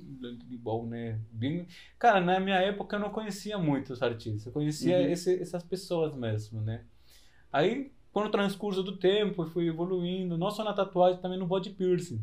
[0.59, 1.19] bom, né?
[1.33, 1.67] Bem...
[1.99, 5.09] Cara, na minha época eu não conhecia muito os artistas, eu conhecia Uhum.
[5.11, 6.85] esse- essas pessoas mesmo, né?
[7.53, 11.47] Aí, com o transcurso do tempo, eu fui evoluindo, não só na tatuagem, também no
[11.47, 12.21] body piercing.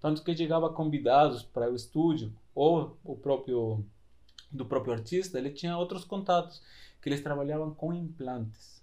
[0.00, 3.84] Tanto que chegava convidados para o estúdio, ou o próprio
[4.50, 6.62] do próprio artista, ele tinha outros contatos,
[7.00, 8.82] que eles trabalhavam com implantes.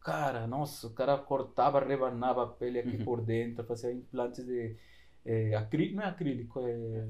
[0.00, 3.04] Cara, nossa, o cara cortava, rebanava a pele aqui Uhum.
[3.04, 4.76] por dentro, fazia implantes de
[5.24, 5.94] é, acrí...
[5.94, 7.06] não é acrílico, é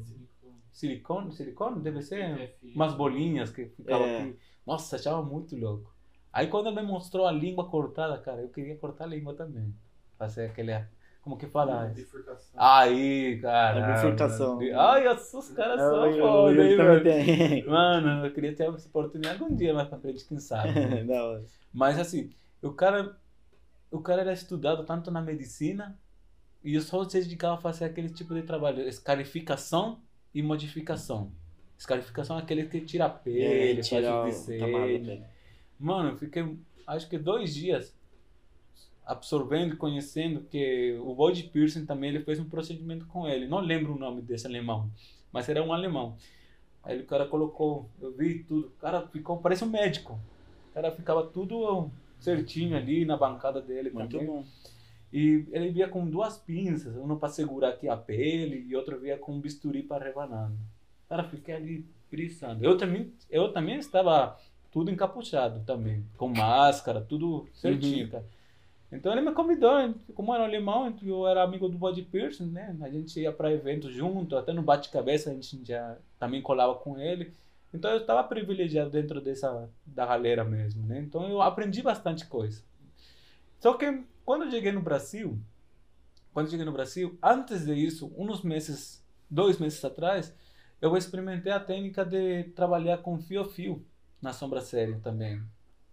[0.72, 4.20] silicone, silicone deve ser umas bolinhas que ficavam É.
[4.20, 4.38] aqui.
[4.66, 5.92] Nossa, achava muito louco.
[6.32, 9.74] Aí quando ele me mostrou a língua cortada, cara, eu queria cortar a língua também.
[10.18, 10.72] Fazer aquele,
[11.22, 11.86] como que fala?
[11.86, 12.50] Bifurcação.
[12.56, 13.86] Aí, cara.
[13.86, 14.58] A bifurcação.
[14.76, 17.02] Ai, os caras são Eu- eu- foda, eu hein, mano?
[17.02, 17.64] tem.
[17.66, 20.68] Mano, eu queria ter essa oportunidade algum dia mais pra frente, quem sabe.
[20.72, 21.04] né?
[21.72, 23.16] Mas assim, o cara,
[23.90, 25.96] o cara era estudado tanto na medicina
[26.62, 30.00] e só se dedicava a fazer aquele tipo de trabalho, escarificação
[30.34, 31.30] e modificação.
[31.78, 35.22] Escarificação é aquele que tira a pele, É, tirar o faz o pele.
[35.78, 36.56] Mano, eu fiquei
[36.86, 37.94] acho que dois dias
[39.05, 43.46] absorvendo e conhecendo que o body piercing também ele fez um procedimento com ele.
[43.46, 44.90] Não lembro o nome desse alemão,
[45.32, 46.16] mas era um alemão.
[46.82, 50.18] Aí o cara colocou, eu vi tudo, o cara ficou, parece um médico.
[50.70, 54.26] O cara ficava tudo certinho ali na bancada dele Muito também.
[54.26, 54.44] bom.
[55.12, 59.18] E ele via com duas pinças, uma para segurar aqui a pele e outra via
[59.18, 60.50] com um bisturi para rebanar.
[61.09, 62.64] Cara, fiquei ali brisando.
[62.64, 64.38] Eu também, eu também estava
[64.70, 68.24] tudo encapuchado também, com máscara, tudo certinho, cara.
[68.93, 69.72] Então ele me convidou,
[70.14, 72.76] como era alemão, eu era amigo do Body Piercing, né?
[72.82, 76.99] A gente ia para eventos junto, até no bate-cabeça a gente já também colava com
[76.99, 77.32] ele.
[77.72, 81.01] Então eu estava privilegiado dentro dessa da galera mesmo, né?
[81.01, 82.62] Então eu aprendi bastante coisa.
[83.59, 85.38] Só que quando eu cheguei no Brasil,
[86.34, 90.34] quando eu cheguei no Brasil, antes disso, uns meses, dois meses atrás,
[90.82, 93.82] eu experimentei a técnica de trabalhar com fio a fio
[94.20, 95.43] na sobrancelha também,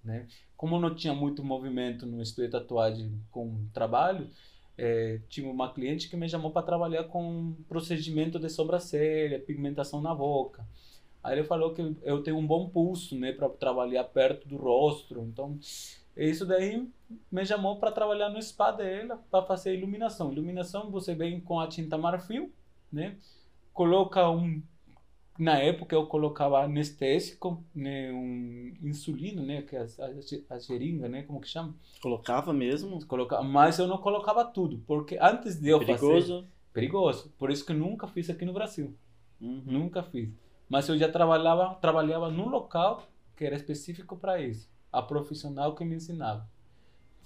[0.04, 0.28] né?
[0.56, 4.30] Como não tinha muito movimento no estúdio de tatuagem com trabalho,
[4.78, 10.16] é, tinha uma cliente que me chamou para trabalhar com procedimento de sobrancelha, pigmentação na
[10.16, 10.66] boca.
[11.22, 15.20] Aí ele falou que eu tenho um bom pulso, né, para trabalhar perto do rosto.
[15.20, 15.60] Então,
[16.16, 16.88] isso daí
[17.32, 20.32] me chamou para trabalhar no spa dela, para fazer iluminação.
[20.32, 22.52] Iluminação você vem com a tinta marfil,
[22.92, 23.18] né?
[23.74, 24.62] Coloca um
[25.40, 31.08] na época eu colocava anestésico, né, um insulino, né, que é a, a, a seringa,
[31.08, 31.74] né, como que chama?
[32.02, 33.04] Colocava mesmo?
[33.08, 36.34] Colocava, mas eu não colocava tudo, porque antes de eu Perigoso.
[36.42, 36.46] fazer...
[36.74, 37.34] Perigoso.
[37.40, 38.94] Por isso que eu nunca fiz aqui no Brasil.
[39.42, 39.64] Uhum.
[39.66, 40.30] Nunca fiz.
[40.70, 44.70] Mas eu já trabalhava, trabalhava num local que era específico para isso.
[44.92, 46.46] A profissional que me ensinava.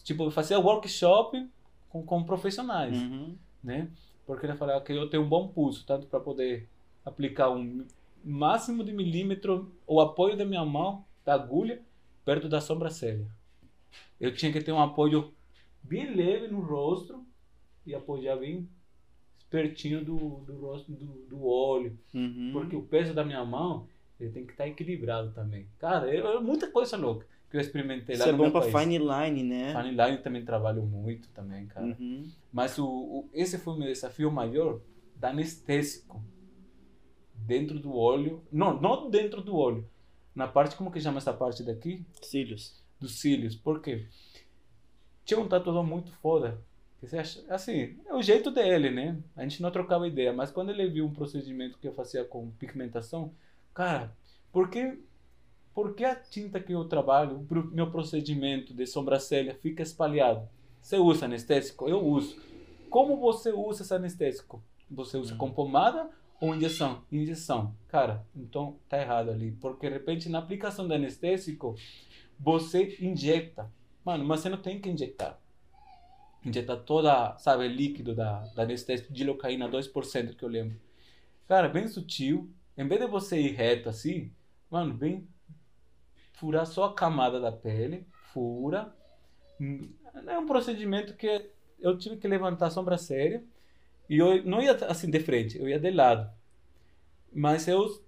[0.03, 1.49] Tipo, eu fazia workshop
[1.89, 3.35] com, com profissionais, Uhum.
[3.63, 3.89] né?
[4.25, 6.69] Porque ele falava que eu tenho um bom pulso, tanto para poder
[7.05, 7.85] aplicar um
[8.23, 11.81] máximo de milímetro, o apoio da minha mão, da agulha,
[12.23, 13.27] perto da sobrancelha.
[14.19, 15.33] Eu tinha que ter um apoio
[15.81, 17.25] bem leve no rosto
[17.85, 18.67] e apoiar bem
[19.49, 21.97] pertinho do, do rosto, do, do olho.
[22.13, 22.49] Uhum.
[22.53, 23.87] Porque o peso da minha mão
[24.19, 25.67] ele tem que estar equilibrado também.
[25.79, 28.51] Cara, eu, eu- muita coisa louca que eu experimentei lá Isso é no bom meu
[28.51, 28.73] pra país.
[28.73, 29.75] fine line, né?
[29.79, 31.85] Fine line também trabalho muito também, cara.
[31.85, 32.27] Uhum.
[32.51, 34.79] Mas o, o- esse foi o meu desafio maior
[35.17, 36.23] da anestésico
[37.45, 38.43] dentro do olho.
[38.51, 39.87] Não, não dentro do olho.
[40.35, 42.05] Na parte, como que chama essa parte daqui?
[42.21, 42.81] Cílios.
[42.99, 43.55] Dos cílios.
[43.55, 44.07] Por quê?
[45.25, 46.59] Tinha um tatuador muito foda.
[47.49, 49.21] Assim, é o jeito dele, né?
[49.35, 50.31] A gente não trocava ideia.
[50.31, 53.33] Mas quando ele viu um procedimento que eu fazia com pigmentação,
[53.73, 54.15] cara,
[54.51, 54.99] por que,
[55.73, 60.47] por que a tinta que eu trabalho, o meu procedimento de sobrancelha fica espalhado?
[60.81, 61.89] Você usa anestésico?
[61.89, 62.37] Eu uso.
[62.89, 64.63] Como você usa esse anestésico?
[64.89, 66.09] Você usa com pomada
[66.39, 67.03] ou injeção?
[67.11, 67.75] Injeção.
[67.87, 69.51] Cara, então tá errado ali.
[69.53, 71.75] Porque de repente na aplicação do anestésico,
[72.39, 73.71] você injeta.
[74.05, 75.39] Mano, mas você não tem que injetar.
[76.45, 80.77] Injetar toda, sabe, líquido da, da anestésico de locaína 2% que eu lembro.
[81.47, 82.49] Cara, bem sutil.
[82.77, 84.31] Em vez de você ir reto assim,
[84.69, 85.27] mano, vem
[86.33, 88.93] furar só a camada da pele, fura.
[89.59, 89.89] Hum,
[90.27, 93.43] É um procedimento que eu tive que levantar a sobrancelha
[94.13, 96.31] e eu não ia assim de frente, eu ia de lado.
[97.33, 97.99] Mas eu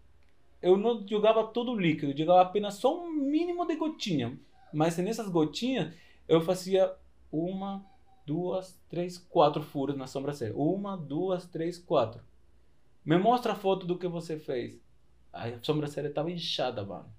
[0.62, 4.40] eu não jogava todo o líquido, eu jogava apenas só um mínimo de gotinha.
[4.72, 5.96] Mas nessas gotinhas
[6.28, 6.96] eu fazia
[7.32, 7.84] uma,
[8.24, 10.56] duas, três, quatro furos na sobrancelha.
[10.56, 12.22] Uma, duas, três, quatro.
[13.04, 14.80] Me mostra a foto do que você fez.
[15.34, 17.12] A sobrancelha estava inchada, mano.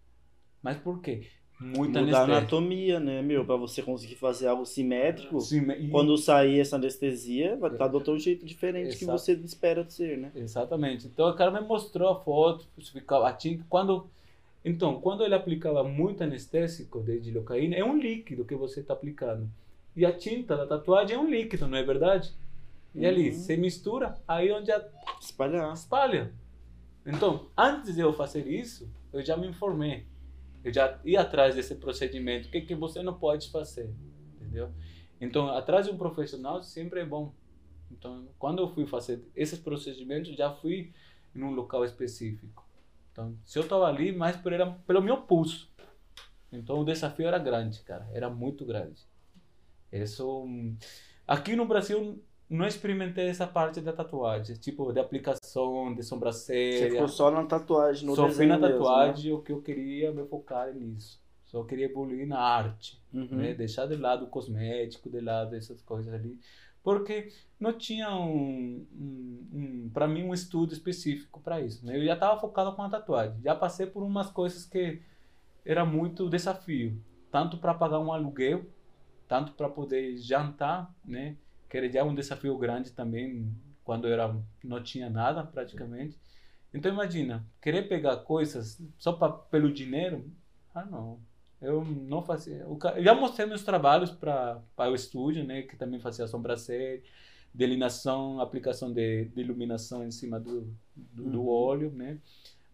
[0.63, 1.29] Mas por quê?
[1.59, 2.39] Muita Mudar a anestesia.
[2.39, 3.43] anatomia, né, meu?
[3.45, 5.41] Pra você conseguir fazer algo simétrico.
[5.41, 9.19] Sim, e- Quando sair essa anestesia, vai estar de outro jeito diferente que Exato.
[9.19, 10.31] você espera de ser, né?
[10.35, 11.07] Exatamente.
[11.07, 13.65] Então o cara me mostrou a foto, ficava a tinta.
[13.71, 14.07] Quando,
[14.63, 19.49] então, quando ele aplicava muito anestésico de lidocaína, é um líquido que você está aplicando.
[19.97, 22.35] E a tinta da tatuagem é um líquido, não é verdade?
[22.95, 23.35] E ali, Uhum.
[23.35, 24.85] você mistura, aí onde a
[25.21, 25.73] Espalhar.
[25.73, 26.31] espalha.
[27.07, 30.05] Então, antes de eu fazer isso, eu já me informei.
[30.67, 32.49] Eu já ia atrás desse procedimento.
[32.49, 33.89] O que, que você não pode fazer?
[34.35, 34.73] Entendeu?
[35.21, 37.33] Então, atrás de um profissional sempre é bom.
[37.89, 40.93] Então, quando eu fui fazer esses procedimentos, já fui
[41.33, 42.67] em um local específico.
[43.13, 45.71] Então, se eu estava ali, mais por, era pelo meu pulso.
[46.51, 48.09] Então, o desafio era grande, cara.
[48.13, 49.01] Era muito grande.
[49.93, 50.77] Isso, hum,
[51.29, 56.91] aqui no Brasil, não experimentei essa parte da tatuagem, tipo de aplicação de Você sobrancelha.
[56.91, 58.73] ficou só na tatuagem, no Só fui desenho na mesmo, né?
[58.79, 61.21] tatuagem, o que eu queria me focar é nisso.
[61.45, 63.27] Só queria evoluir na arte, Uhum.
[63.31, 63.55] né?
[63.55, 66.39] Deixar de lado o cosmético, de lado essas coisas ali,
[66.83, 69.49] porque não tinha um, um,
[69.87, 71.85] um para mim um estudo específico para isso.
[71.85, 71.97] Né?
[71.99, 73.41] Eu já estava focado com a tatuagem.
[73.43, 75.01] Já passei por umas coisas que
[75.65, 77.01] era muito desafio,
[77.31, 78.65] tanto para pagar um aluguel,
[79.29, 81.37] tanto para poder jantar, né?
[81.69, 83.53] Que era já um desafio grande também
[83.85, 86.19] quando eu era não tinha nada praticamente.
[86.73, 90.31] Então imagina, querer pegar coisas só pra, pelo dinheiro,
[90.75, 91.21] ah não.
[91.61, 92.57] Eu não fazia.
[92.97, 95.63] Eu já mostrei meus trabalhos para o estúdio, né?
[95.63, 97.03] Que também fazia sobrancelha,
[97.55, 101.47] delineação, aplicação de, de iluminação em cima do, do, do Uhum.
[101.47, 102.19] olho, né?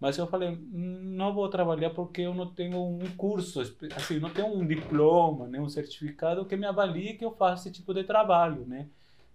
[0.02, 3.60] Mas eu falei, "Hum, não vou trabalhar porque eu não tenho um curso,
[3.94, 5.60] assim, não tenho um diploma, né?
[5.60, 8.88] Um certificado que me avalie que eu faço esse tipo de trabalho, né?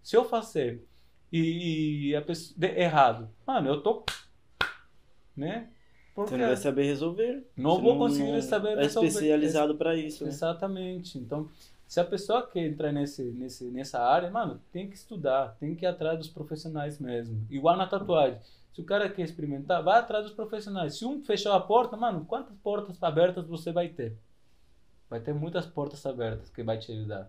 [0.03, 0.84] Se eu fazer
[1.31, 4.03] e, e a pessoa, de, errado, mano, eu tô,
[5.38, 5.69] né?
[6.14, 7.48] Porque Você não vai saber resolver.
[7.56, 9.07] não Você vou conseguir saber É resolver.
[9.07, 10.26] especializado pra isso.
[10.26, 10.30] né?
[10.31, 11.18] Exatamente.
[11.18, 11.48] Então,
[11.88, 15.85] se a pessoa quer entrar nesse, nesse, nessa área, mano, tem que estudar, tem que
[15.85, 17.48] ir atrás dos profissionais mesmo.
[17.49, 18.38] Igual na tatuagem.
[18.77, 20.99] Se o cara quer experimentar, vai atrás dos profissionais.
[20.99, 24.15] Se um fechou a porta, mano, quantas portas abertas você vai ter?
[25.09, 27.27] Vai ter muitas portas abertas que vai te ajudar.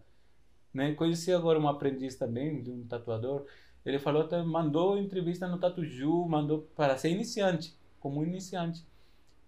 [0.74, 0.92] Né?
[0.92, 3.46] Conheci agora um aprendiz também, de um tatuador.
[3.82, 8.84] Ele falou, até mandou entrevista no Tatuju, mandou para ser iniciante, como iniciante.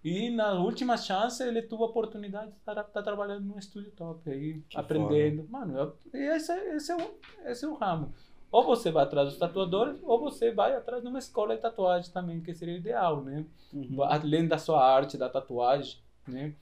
[0.02, 4.30] E na última chance ele teve a oportunidade de estar, estar trabalhando num estúdio top
[4.30, 5.46] aí, Que aprendendo.
[5.50, 7.14] Mano, eu- esse, é- esse, é o,
[7.44, 8.14] esse é o ramo.
[8.50, 12.12] Ou você vai atrás dos tatuadores, ou você vai atrás de uma escola de tatuagem
[12.12, 13.44] também, que seria ideal, né?
[13.72, 14.02] Uhum.
[14.02, 16.54] Além da sua arte, da tatuagem, né?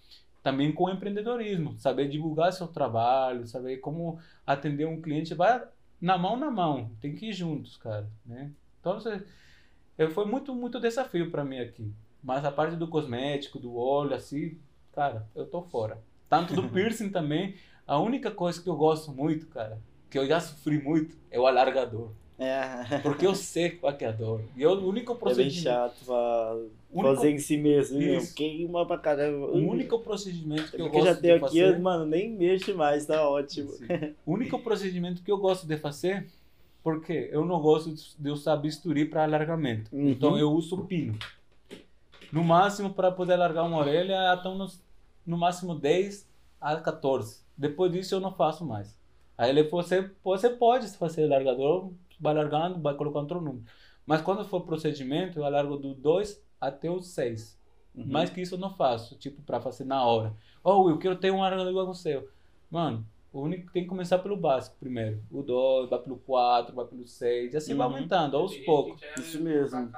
[0.43, 5.67] Também com o empreendedorismo, saber divulgar seu trabalho, saber como atender um cliente, vai
[6.01, 8.53] na mão na mão, tem que ir juntos, cara, né?
[8.81, 9.25] Então, você,
[10.11, 11.93] foi muito, muito desafio para mim aqui.
[12.23, 14.59] Mas a parte do cosmético, do olho, assim,
[14.93, 15.99] cara, eu tô fora.
[16.29, 17.57] Tanto do piercing também,
[17.87, 21.47] a única coisa que eu gosto muito, cara, que eu já sofri muito, é o
[21.47, 22.09] alargador.
[22.39, 22.99] É.
[23.03, 24.41] Porque eu sei qual que é a dor.
[24.57, 25.61] E eu, o único É bem procedimento...
[25.61, 26.57] chato pra
[26.93, 28.01] único- fazer em si mesmo.
[28.01, 28.33] Isso.
[28.35, 29.47] Queima pra caramba.
[29.47, 31.79] O único procedimento que eu eu gosto já tenho de aqui, fazer...
[31.81, 33.71] mano, nem mexe mais, tá ótimo.
[33.73, 33.87] Sim.
[34.25, 36.29] O único procedimento que eu gosto de fazer,
[36.81, 39.91] porque eu não gosto de usar bisturi para alargamento.
[39.93, 40.11] Uhum.
[40.11, 41.19] Então eu uso pino.
[42.31, 44.81] No máximo, para poder alargar uma orelha, até nos,
[45.27, 46.25] no máximo 10
[46.61, 47.41] a 14.
[47.57, 48.97] Depois disso, eu não faço mais.
[49.39, 53.65] Aí ele, você, você pode fazer alargador, vai alargando, vai colocando outro número.
[54.05, 57.57] Mas quando for procedimento, eu alargo do 2 até o 6.
[57.95, 58.05] Uhum.
[58.09, 60.35] Mais que isso eu não faço, tipo, pra fazer na hora.
[60.65, 62.29] Oh, eu quero ter um alargador igual ao seu.
[62.71, 65.23] Mano, o único tem que começar pelo básico primeiro.
[65.31, 67.95] O 2, vai pelo 4, vai pelo 6, e assim vai Uhum.
[67.95, 69.01] aumentando, aos poucos.
[69.19, 69.93] Isso mesmo.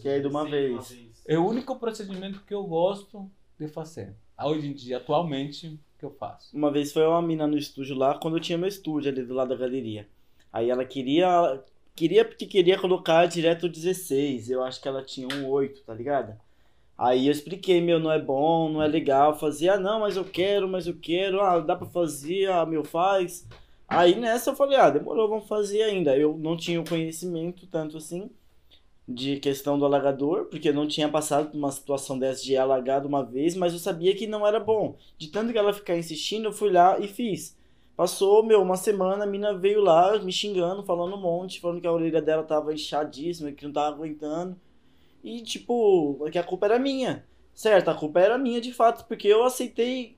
[0.00, 0.96] Que é de uma vez.
[1.28, 4.16] É o único procedimento que eu gosto de fazer.
[4.42, 6.56] Hoje em dia, atualmente, que eu faço.
[6.56, 9.34] Uma vez foi uma mina no estúdio lá, quando eu tinha meu estúdio ali do
[9.34, 10.08] lado da galeria.
[10.52, 11.62] Aí ela queria.
[11.94, 14.50] Queria porque queria colocar direto 16.
[14.50, 16.34] Eu acho que ela tinha um 8, tá ligado?
[16.96, 19.38] Aí eu expliquei, meu, não é bom, não é legal.
[19.38, 21.40] Fazia, ah, não, mas eu quero, mas eu quero.
[21.40, 23.46] Ah, dá pra fazer, ah, meu, faz.
[23.86, 26.16] Aí nessa eu falei, ah, demorou, vamos fazer ainda.
[26.16, 28.30] Eu não tinha o conhecimento tanto assim
[29.12, 33.08] de questão do alagador, porque eu não tinha passado por uma situação dessa de alagado
[33.08, 34.96] uma vez, mas eu sabia que não era bom.
[35.18, 37.56] De tanto que ela ficar insistindo, eu fui lá e fiz.
[37.96, 41.86] Passou, meu, uma semana, a mina veio lá me xingando, falando um monte, falando que
[41.86, 44.56] a orelha dela tava inchadíssima, que não tava aguentando.
[45.22, 47.26] E, tipo, que a culpa era minha.
[47.52, 50.16] Certo, a culpa era minha de fato, porque eu aceitei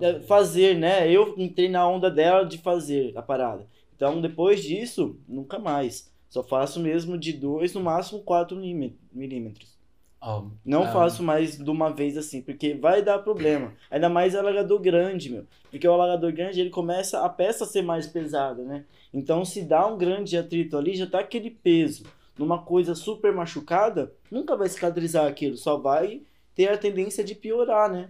[0.00, 1.10] fazer, fazer né?
[1.10, 3.66] Eu entrei na onda dela de fazer a parada.
[3.94, 6.13] Então, depois disso, nunca mais.
[6.34, 9.78] Só faço mesmo de 2, no máximo 4 milímetros.
[10.20, 13.72] Ó, Não ah, faço mais de uma vez assim, porque vai dar problema.
[13.88, 15.46] Ainda mais alagador grande, meu.
[15.70, 18.84] Porque o alagador grande, ele começa a peça a ser mais pesada, né?
[19.12, 22.02] Então, se dá um grande atrito ali, já tá aquele peso.
[22.36, 25.56] Numa coisa super machucada, nunca vai cicatrizar aquilo.
[25.56, 28.08] Só vai ter a tendência de piorar, né?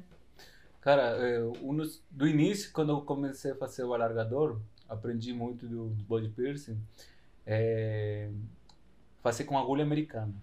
[0.81, 5.67] Cara, é, um dos- do início, quando eu comecei a fazer o alargador, aprendi muito
[5.67, 6.79] do, do body piercing,
[7.47, 8.31] é,
[9.23, 10.35] fazer com agulha americana.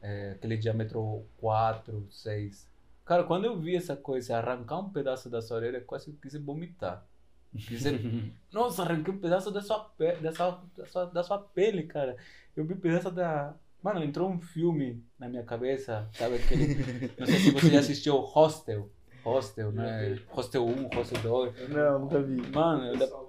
[0.00, 2.68] É, aquele diâmetro 4, 6.
[3.04, 6.34] Cara, quando eu vi essa coisa, arrancar um pedaço da sua orelha, quase que quis
[6.40, 7.06] vomitar.
[7.56, 7.84] Quis,
[8.52, 12.16] nossa, arranquei um pedaço da sua, pe dessa, da, sua, da sua pele, cara.
[12.56, 13.54] Eu vi um pedaço da.
[13.82, 17.10] Mano, entrou um filme na minha cabeça, sabe aquele.
[17.18, 18.90] Não sei se você já assistiu Hostel.
[19.24, 20.18] Hostel, né?
[20.28, 21.68] Hostel 1, Hostel 2.
[21.68, 22.42] Não, nunca vi.
[22.50, 23.21] Mano, eu.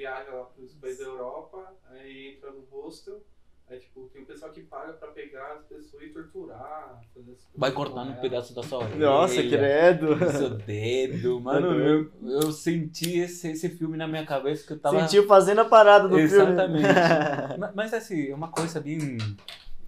[0.00, 3.22] Viaja lá pros países da Europa, aí entra no hostel,
[3.68, 7.46] aí tipo, tem um pessoal que paga pra pegar as pessoas e torturar, fazer as
[7.54, 8.96] vai cortando um pedaço da sua orelha.
[8.96, 10.14] Nossa, credo.
[10.14, 11.38] do seu dedo.
[11.40, 15.00] Mano, eu, eu senti esse, esse filme na minha cabeça que eu tava.
[15.02, 16.86] Sentiu fazendo a parada do Exatamente.
[16.86, 17.58] filme.
[17.60, 19.18] Ma- Mas assim, é uma coisa bem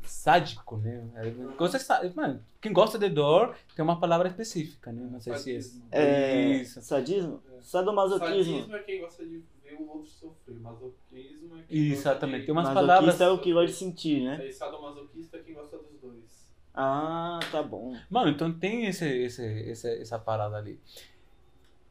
[0.05, 1.09] sádico, né?
[1.17, 1.79] É, Coisa
[2.15, 5.09] Mano, quem gosta de dor tem uma palavra específica, né?
[5.11, 5.85] Não sei se é Sadismo.
[5.91, 6.83] É, Isso.
[6.83, 7.43] sadismo?
[7.63, 8.45] Sadomasoquismo.
[8.45, 9.43] Sadismo é quem gosta de
[9.77, 13.21] ver o outro sofrer, masoquismo é quem Exatamente, tem umas Masoquista palavras.
[13.21, 14.37] é o que gosta de sentir, né?
[14.41, 16.53] Aí sadomasoquista é quem gosta dos dois.
[16.75, 17.97] Ah, tá bom.
[18.09, 20.81] Mano, então tem esse, esse, esse, essa parada ali.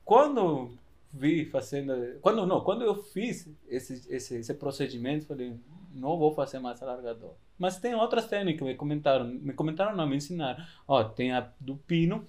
[0.04, 0.72] Quando
[1.14, 1.94] vi fazendo.
[2.22, 5.56] Quando não, quando eu fiz esse, esse, esse procedimento, falei,
[5.94, 7.34] não vou fazer mais alargador.
[7.58, 10.64] Mas tem outras técnicas, me comentaram, me comentaram não, me ensinaram.
[10.88, 12.28] Ó, tem a do pino,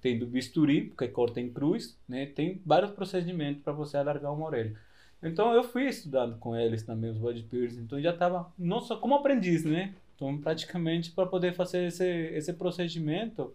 [0.00, 2.26] tem do bisturi, que corta em cruz, né?
[2.26, 4.78] Tem vários procedimentos para você alargar uma orelha.
[5.22, 8.96] Então eu fui estudando com eles também, os body piercing, então já estava, não só
[8.96, 9.94] como aprendiz, né?
[10.14, 13.54] Então praticamente para poder fazer esse, esse procedimento,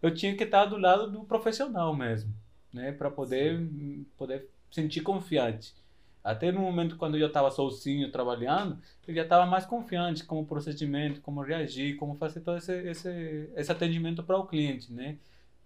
[0.00, 2.32] eu tinha que estar do lado do profissional mesmo,
[2.72, 2.92] né?
[2.92, 3.60] Para poder,
[4.16, 5.74] poder sentir confiante.
[6.22, 8.78] Até no momento quando eu estava sozinho trabalhando,
[9.08, 13.72] eu já estava mais confiante como procedimento, como reagir, como fazer todo esse, esse, esse
[13.72, 15.16] atendimento para o cliente, né?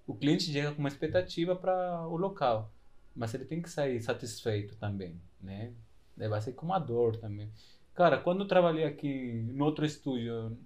[0.07, 2.71] O cliente chega com uma expectativa para o local,
[3.15, 5.73] mas ele tem que sair satisfeito também, né?
[6.16, 7.51] Vai ser com uma dor também.
[7.95, 10.57] Cara, quando eu trabalhei aqui no outro estúdio,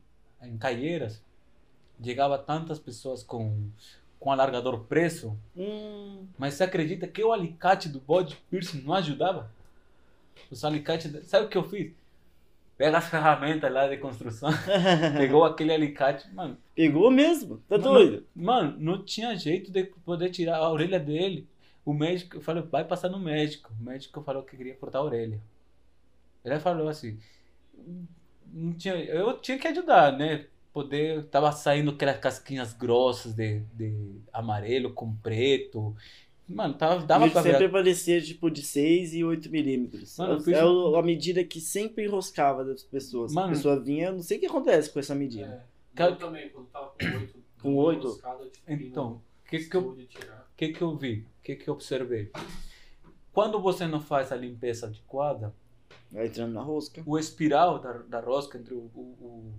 [0.43, 1.23] em Caieiras,
[2.03, 3.71] chegava tantas pessoas com
[4.21, 9.49] com alargador preso, Hum, mas você acredita que o alicate do body piercing não ajudava?
[10.51, 11.93] Os alicates, sabe o que eu fiz?
[12.77, 14.51] Pega as ferramentas lá de construção,
[15.17, 17.59] pegou aquele alicate, mano, pegou mesmo?
[17.69, 18.27] Tá Mano, doido?
[18.35, 21.47] Mano, não tinha jeito de poder tirar a orelha dele.
[21.89, 23.73] O médico, eu falei, vai passar no médico.
[23.81, 25.41] O médico falou que queria cortar a orelha.
[26.45, 27.19] Ele falou assim,
[28.53, 30.45] não tinha, eu tinha que ajudar, né?
[30.71, 35.97] Poder, tava saindo aquelas casquinhas grossas de, de amarelo com preto.
[36.47, 37.69] Mano, tava, dava Ele pra sempre ver.
[37.69, 40.19] aparecia tipo de 6 e 8 milímetros.
[40.19, 43.33] Mano, É fiz é a medida que sempre enroscava das pessoas.
[43.33, 43.47] Mano.
[43.47, 45.67] a pessoa vinha, eu não sei o que acontece com essa medida.
[45.97, 46.03] É.
[46.03, 47.39] Eu também, quando tava com oito.
[47.63, 48.07] Com oito?
[48.09, 49.97] enroscado, eu tive que ir Então, o que que eu
[50.59, 51.21] que, que eu vi?
[51.41, 52.31] O que, que eu observei?
[53.33, 55.55] Quando você não faz a limpeza adequada,
[56.11, 57.03] Vai entrando na rosca.
[57.07, 59.53] o espiral da, da rosca entre o, o, o-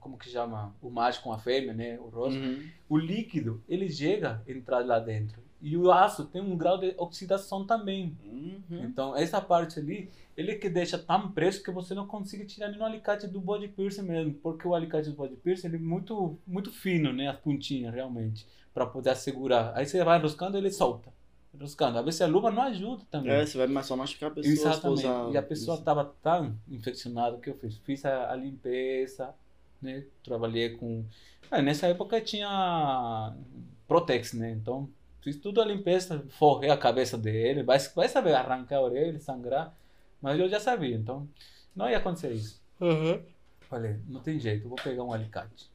[0.00, 2.66] como que chama o macho com a fêmea, né, o rosca, Uhum.
[2.88, 6.92] o líquido ele chega a entrar lá dentro e o aço tem um grau de
[6.98, 8.16] oxidação também.
[8.24, 8.82] Uhum.
[8.84, 12.78] Então essa parte ali ele que deixa tão preso que você não consegue tirar nem
[12.78, 16.36] no alicate do body piercing mesmo, porque o alicate do body piercing ele é muito
[16.46, 19.72] muito fino, né, as pontinhas realmente, para poder assegurar.
[19.76, 21.12] Aí você vai enroscando ele solta.
[21.54, 21.98] Enroscando.
[21.98, 23.32] Às vezes a luva não ajuda também.
[23.32, 24.52] É, você vai mais só machucar a pessoa.
[24.52, 25.00] Exatamente.
[25.00, 27.76] usar E a pessoa estava tão infeccionada que eu fiz.
[27.78, 29.34] Fiz a, a limpeza,
[29.80, 30.04] né?
[30.24, 31.04] Trabalhei com.
[31.50, 33.34] Ah, nessa época tinha
[33.86, 34.50] Protex, né?
[34.52, 34.88] Então
[35.20, 37.62] fiz tudo a limpeza, forrei a cabeça dele.
[37.62, 39.76] Vai, vai saber arrancar a orelha, sangrar.
[40.20, 41.28] Mas eu já sabia, então
[41.74, 42.62] não ia acontecer isso.
[42.80, 43.22] Uhum.
[43.62, 45.70] Falei, não tem jeito, vou pegar um alicate.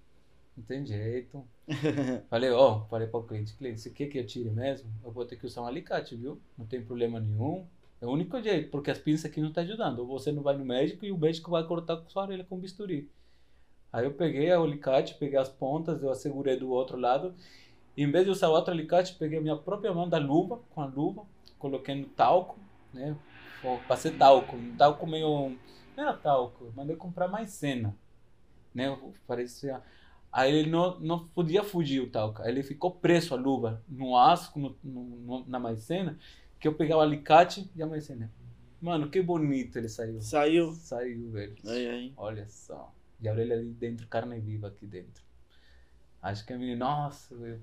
[0.55, 1.45] Não tem jeito.
[2.29, 4.89] Falei, ó, falei para o cliente, cliente, você quer que eu tire mesmo?
[5.03, 6.39] Eu vou ter que usar um alicate, viu?
[6.57, 7.67] Não tem problema nenhum.
[7.99, 9.99] É o único jeito, porque as pinças aqui não tá ajudando.
[9.99, 12.57] Ou você não vai no médico e o médico vai cortar com sua orelha com
[12.57, 13.09] bisturi.
[13.91, 17.33] Aí eu peguei o alicate, peguei as pontas, eu assegurei do outro lado.
[17.95, 20.81] E em vez de usar outro alicate, peguei a minha própria mão da luva, com
[20.81, 21.23] a luva,
[21.57, 22.57] coloquei no talco,
[22.93, 23.17] né?
[23.87, 25.57] Passei talco, um talco meio.
[25.95, 27.95] Não era talco, mandei comprar maicena.
[28.73, 28.95] Né?
[29.25, 29.81] Parecia.
[30.37, 32.43] Aí ele não, não podia fugir o talco.
[32.43, 36.15] Aí ele ficou preso a luva no aço, no, no- na maicena,
[36.59, 38.31] que eu pegava o alicate e a maicena.
[38.79, 40.21] Mano, que bonito ele saiu.
[40.21, 40.71] Saiu.
[40.73, 41.55] Saiu, velho.
[41.65, 42.13] Ai, ai.
[42.15, 42.93] Olha só.
[43.19, 45.23] E a orelha ali dentro, carne viva aqui dentro.
[46.21, 47.59] Acho que a menina, nossa, velho,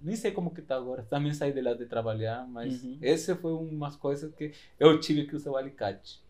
[0.00, 1.02] nem sei como que tá agora.
[1.02, 2.98] Também saí de lá de trabalhar, mas Uhum.
[3.02, 6.20] esse foi umas coisas que eu tive que usar o alicate.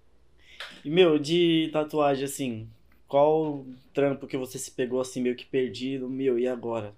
[0.83, 2.71] E, meu, de tatuagem, assim,
[3.09, 3.65] qual
[3.95, 6.09] trampo que você se pegou, assim, meio que perdido?
[6.09, 6.95] Meu, e agora?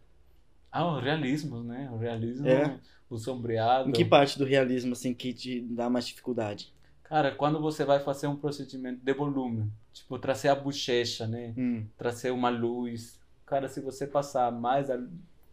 [0.71, 1.89] Ah, o realismo, né?
[1.93, 2.79] O realismo, É.
[3.09, 3.89] o sombreado.
[3.89, 6.73] Em que parte do realismo, assim, que te dá mais dificuldade?
[7.05, 11.55] Cara, quando você vai fazer um procedimento de volume, tipo trazer a bochecha, né?
[11.57, 11.87] Hum.
[11.97, 13.19] Trazer uma luz.
[13.47, 15.01] Cara, se você passar mais a-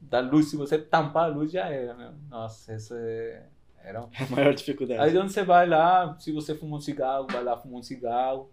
[0.02, 2.12] da luz, se você tampar a luz, já era, meu.
[2.30, 3.44] Nossa, isso é...
[3.82, 4.10] era um...
[4.20, 5.00] A maior dificuldade.
[5.00, 8.50] Aí onde você vai lá, se você fuma um cigarro, vai lá fumar um cigarro.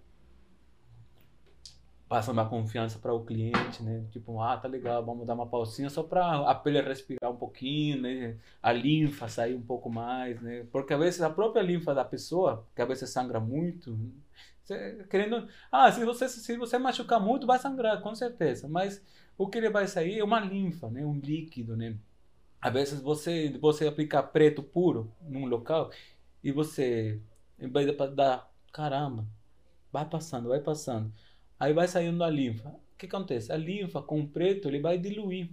[2.12, 4.04] Passa uma confiança para o cliente, né?
[4.10, 8.02] Tipo, ah, tá legal, vamos dar uma pausinha só para a pele respirar um pouquinho,
[8.02, 8.36] né?
[8.62, 10.66] A linfa sair um pouco mais, né?
[10.70, 13.98] Porque às vezes a própria linfa da pessoa, que às vezes sangra muito,
[14.62, 18.68] você- querendo, ah, se você se você machucar muito, vai sangrar, com certeza.
[18.68, 19.02] Mas
[19.38, 21.04] o que ele vai sair é uma linfa, né?
[21.06, 21.96] Um líquido, né?
[22.60, 25.90] Às vezes você você aplicar preto puro num local
[26.44, 27.20] e você,
[27.58, 29.26] em vez de dar, caramba,
[29.92, 31.12] vai passando, vai passando.
[31.62, 32.70] Aí vai saindo a linfa.
[32.70, 33.52] O que acontece?
[33.52, 35.48] A linfa com o preto, ele vai diluir.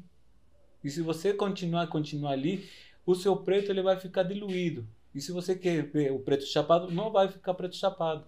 [0.84, 2.68] E se você continuar, continuar ali,
[3.06, 4.88] o seu preto ele vai ficar diluído.
[5.14, 8.26] E se você quer ver o preto chapado, não vai ficar preto chapado.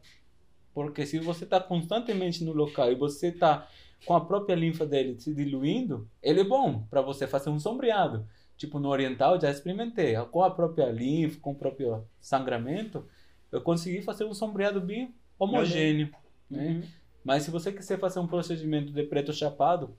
[0.75, 3.67] Porque se você está constantemente no local e você está
[4.05, 8.27] com a própria linfa dele se diluindo, ele é bom para você fazer um sombreado.
[8.57, 10.13] Tipo, no oriental já experimentei.
[10.29, 13.07] Com a própria linfa, com o próprio sangramento,
[13.51, 16.11] eu consegui fazer um sombreado bem homogêneo.
[16.47, 16.67] Né?
[16.67, 17.00] Uhum.
[17.23, 19.95] Mas se você quiser fazer um procedimento de preto chapado,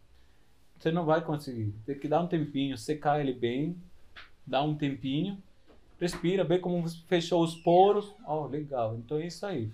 [0.79, 1.73] você não vai conseguir.
[1.87, 3.77] Tem que dar um tempinho, secar ele bem,
[4.47, 5.41] dar um tempinho,
[6.01, 8.13] respira, vê como fechou os poros.
[8.27, 8.97] Oh, legal.
[8.97, 9.71] Então é isso aí.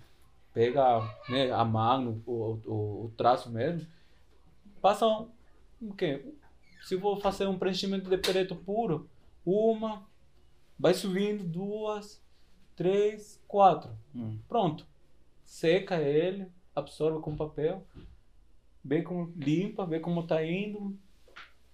[0.52, 3.86] Pega né, a mão, o, o, o traço mesmo.
[4.82, 5.28] Passa um,
[5.80, 6.24] o quê?
[6.84, 9.08] Se eu vou fazer um preenchimento de preto puro,
[9.44, 10.06] uma,
[10.78, 12.22] vai subindo, duas,
[12.76, 13.90] três, quatro.
[14.14, 14.38] Hum.
[14.46, 14.86] Pronto.
[15.44, 16.46] Seca ele,
[16.78, 17.84] absorve com papel,
[18.84, 20.96] vê como limpa, vê como tá indo.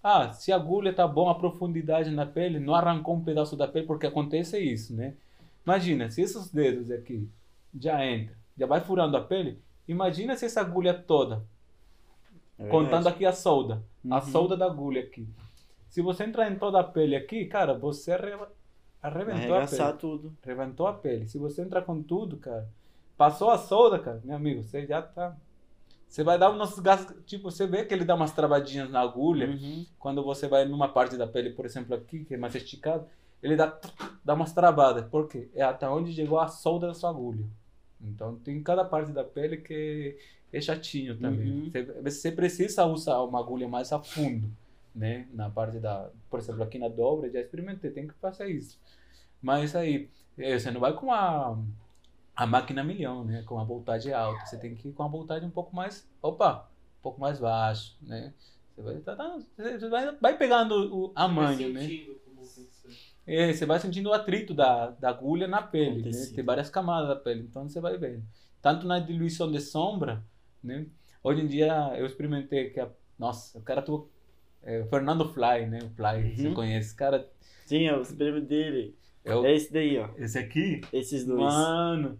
[0.02, 3.66] Ah, se a agulha tá bom, a profundidade na pele, não arrancou um pedaço da
[3.66, 5.14] pele, porque acontece isso, né?
[5.64, 7.26] Imagina, se esses dedos aqui
[7.80, 9.58] já entram, já vai furando a pele,
[9.88, 11.42] imagina se essa agulha toda,
[12.58, 14.20] É contando aqui a solda, a Uhum.
[14.20, 15.26] solda da agulha aqui.
[15.88, 18.12] Se você entrar em toda a pele aqui, cara, você
[19.02, 19.98] arrebentou a pele.
[19.98, 20.36] tudo.
[20.42, 21.26] Reventou a pele.
[21.28, 22.68] Se você entrar com tudo, cara,
[23.16, 25.36] passou a solda, cara, meu amigo, você já tá.
[26.08, 27.16] Você vai dar uns gastos.
[27.26, 29.48] Tipo, você vê que ele dá umas travadinhas na agulha.
[29.48, 29.84] Uhum.
[29.98, 33.04] Quando você vai numa parte da pele, por exemplo, aqui, que é mais esticado,
[33.42, 33.76] ele dá,
[34.24, 35.04] dá umas travadas.
[35.08, 35.48] Por quê?
[35.54, 37.44] É até onde chegou a solda da sua agulha.
[38.00, 40.16] Então tem cada parte da pele que
[40.52, 41.50] é chatinho também.
[41.50, 41.70] Uhum.
[41.70, 44.48] Você, você precisa usar uma agulha mais a fundo,
[44.94, 45.26] né?
[45.32, 48.78] Na parte da, por exemplo, aqui na dobra, já experimentei, tem que fazer isso.
[49.42, 50.08] Mas aí,
[50.38, 51.58] eh, você não vai com a,
[52.36, 53.42] a máquina milhão, né?
[53.42, 54.44] Com a voltagem alta.
[54.46, 57.96] Você tem que ir com a voltagem um pouco mais, opa, um pouco mais baixo,
[58.02, 58.32] né?
[58.74, 61.86] Você vai, tá- tá- você vai, vai pegando o, a manha, né?
[61.86, 62.24] ser.
[63.26, 66.26] É, você vai sentindo o atrito da, da agulha na pele, né?
[66.34, 68.22] Tem várias camadas da pele, então você vai vendo.
[68.60, 70.22] Tanto na diluição de sombra,
[70.62, 70.86] né?
[71.22, 74.08] Hoje em dia eu experimentei que a, nossa, o cara tu
[74.62, 75.78] é, Fernando Fly, né?
[75.84, 76.54] O Fly, você Uhum.
[76.54, 77.30] conhece, esse cara
[77.64, 78.94] Sim, é o espelho dele.
[79.24, 80.08] É o, É esse daí, ó.
[80.18, 81.40] esse aqui, Esses dois.
[81.40, 82.18] mano.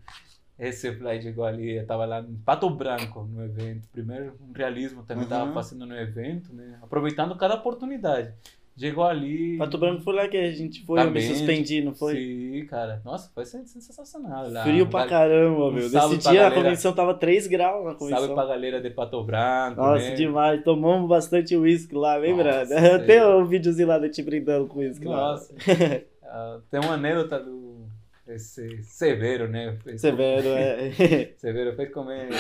[0.59, 3.89] Esse Fly chegou ali, eu tava lá em Pato Branco no evento.
[3.91, 5.53] Primeiro, um realismo também tava Uhum.
[5.55, 6.79] fazendo no evento, né?
[6.81, 8.33] Aproveitando cada oportunidade.
[8.77, 9.57] Chegou ali.
[9.57, 12.15] Pato Branco foi lá que a gente foi, eu me Também, suspendi, não foi?
[12.17, 13.01] Sim, cara.
[13.05, 14.51] Nossa, foi sen- sensacional.
[14.51, 14.63] Lá.
[14.65, 15.89] Frio pra caramba, um meu.
[15.89, 18.35] salve Nesse dia a convenção tava 3 graus na Salve convenção.
[18.35, 19.81] pra galera de Pato Branco.
[19.81, 20.15] Nossa, né?
[20.15, 20.63] demais.
[20.65, 22.61] Tomamos bastante uísque lá, lembra?
[22.61, 23.39] Nossa, sério.
[23.39, 25.17] um videozinho lá de te brindando com uísque lá.
[25.33, 25.55] Nossa.
[26.25, 27.89] Ah, tem uma anedota do
[28.27, 29.77] esse Severo, né?
[29.83, 30.91] Fez- Severo, é.
[31.37, 32.31] Severo fez comer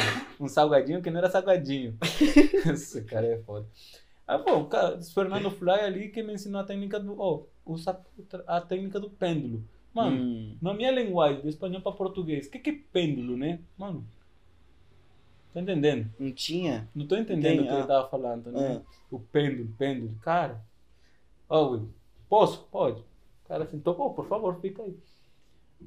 [0.40, 1.96] um salgadinho que não era salgadinho.
[2.72, 3.66] Esse cara é foda.
[4.26, 7.20] Ah, pô, o cara, Fernando Fly ali que me ensinou a técnica do.
[7.20, 8.00] Ó, usa
[8.46, 9.62] a técnica do pêndulo.
[9.92, 13.60] Mano, Hum, na minha linguagem, do espanhol para português, o que, que é pêndulo, né?
[13.78, 14.04] Mano,
[15.52, 16.10] tá entendendo?
[16.18, 16.88] não tinha?
[16.94, 17.86] Não tô entendendo Tem, o que ele ah.
[17.86, 18.80] tava falando, né?
[18.84, 18.90] Ah.
[19.10, 20.16] O pêndulo, pêndulo.
[20.22, 20.60] Cara,
[21.48, 21.90] ó, Will,
[22.28, 22.64] posso?
[22.72, 23.04] Pode.
[23.44, 24.96] O cara sentou, pô, por favor, fica aí.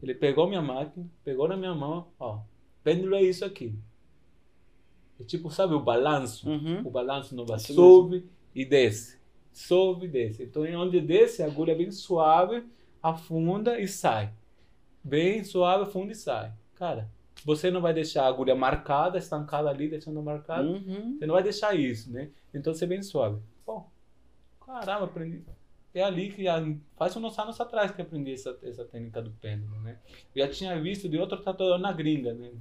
[0.01, 2.41] Ele pegou minha máquina, pegou na minha mão, ó.
[2.83, 3.77] Pêndulo é isso aqui.
[5.19, 6.47] É tipo, sabe, o balanço.
[6.47, 6.81] Uhum.
[6.85, 9.17] O balanço no Isso sobe e desce.
[9.51, 10.43] Sobe e desce.
[10.43, 12.63] Então, onde desce, a agulha é bem suave,
[13.01, 14.31] afunda e sai.
[15.03, 16.53] Bem suave, afunda e sai.
[16.75, 17.09] Cara,
[17.43, 20.67] você não vai deixar a agulha marcada, estancada ali, deixando marcada.
[20.67, 21.17] Uhum.
[21.17, 22.29] Você não vai deixar isso, né?
[22.53, 23.41] Então você é bem suave.
[23.65, 23.83] Pô,
[24.63, 25.43] caramba, aprendi.
[25.97, 26.45] É ali que
[26.95, 29.99] faz uns anos atrás que aprendi essa, essa técnica do pêndulo, né?
[30.35, 32.51] Eu já tinha visto de outro tatuador na gringa, né?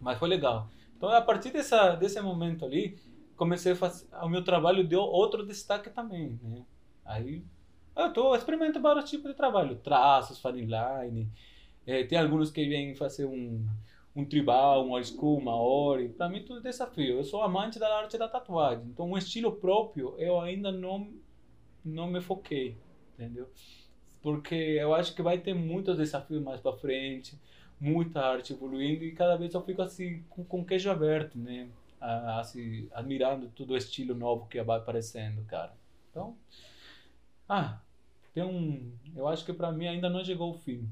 [0.00, 0.70] Mas foi legal.
[0.96, 2.98] Então a partir dessa, desse momento ali,
[3.36, 4.06] comecei a fazer.
[4.22, 6.64] O meu trabalho deu outro destaque também, né?
[7.04, 7.44] Aí
[7.96, 11.30] eu tô experimento vários tipos de trabalho, traços, fine line.
[11.86, 13.66] eh, tem alguns que vêm fazer um
[14.16, 16.08] um tribal, um old school, maori.
[16.08, 17.18] Para mim tudo é desafio.
[17.18, 21.12] Eu sou amante da arte da tatuagem, então um estilo próprio eu ainda não
[21.88, 22.76] não me foquei,
[23.14, 23.48] entendeu?
[24.22, 27.38] Porque eu acho que vai ter muitos desafios mais para frente,
[27.80, 31.68] muita arte evoluindo e cada vez eu fico assim com, com queijo aberto, né?
[32.00, 35.72] Assim, admirando todo o estilo novo que vai aparecendo, cara.
[36.10, 36.36] Então,
[37.48, 37.80] ah,
[38.32, 40.88] tem um, eu acho que para mim ainda não chegou o fim.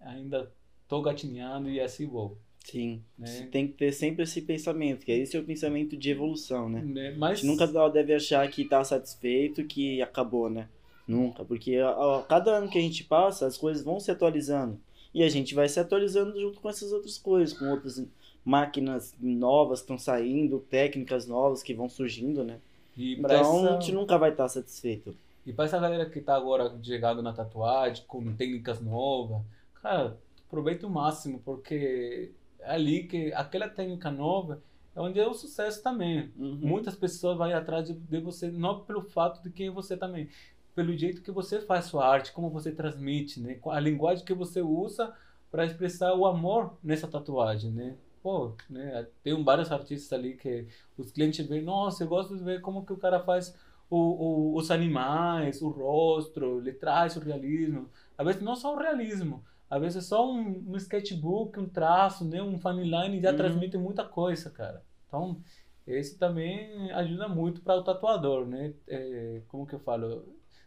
[0.00, 0.50] Ainda
[0.88, 2.38] tô gatinhando e assim vou.
[2.64, 3.02] Sim.
[3.18, 3.26] Né?
[3.26, 6.82] Você tem que ter sempre esse pensamento, que esse é o pensamento de evolução, né?
[6.82, 7.08] Né?
[7.08, 10.68] A Mas gente nunca deve achar que tá satisfeito, que acabou, né?
[11.06, 14.78] Nunca, porque a, a cada ano que a gente passa, as coisas vão se atualizando.
[15.12, 18.06] E a gente vai se atualizando junto com essas outras coisas, com outras
[18.44, 22.58] máquinas novas que estão saindo, técnicas novas que vão surgindo, né?
[22.96, 25.16] e Então essa- a gente nunca vai estar satisfeito.
[25.44, 29.42] E para essa galera que tá agora chegando na tatuagem, com técnicas novas,
[29.82, 30.16] cara,
[30.46, 32.30] aproveita o máximo, porque
[32.64, 34.62] ali que aquela técnica nova
[34.94, 36.32] é onde é o sucesso também.
[36.36, 36.58] Uhum.
[36.60, 40.28] Muitas pessoas vão atrás de, de você, não pelo fato de quem você também,
[40.74, 43.58] pelo jeito que você faz sua arte, como você transmite, né?
[43.66, 45.14] A linguagem que você usa
[45.50, 47.96] para expressar o amor nessa tatuagem, né?
[48.22, 49.06] Pô, né?
[49.22, 50.66] Tem vários artistas ali que
[50.96, 53.54] os clientes veem, nossa, eu gosto de ver como que o cara faz
[53.88, 57.88] o, o, os animais, o rosto, ele traz o realismo.
[58.16, 62.24] Às vezes não só o realismo, às vezes é só um, um sketchbook, um traço,
[62.24, 62.42] né?
[62.42, 63.36] um line já Uhum.
[63.36, 64.82] transmite muita coisa, cara.
[65.08, 65.40] Então,
[65.86, 68.74] esse também ajuda muito para o tatuador, né?
[68.88, 70.24] É, como que eu falo?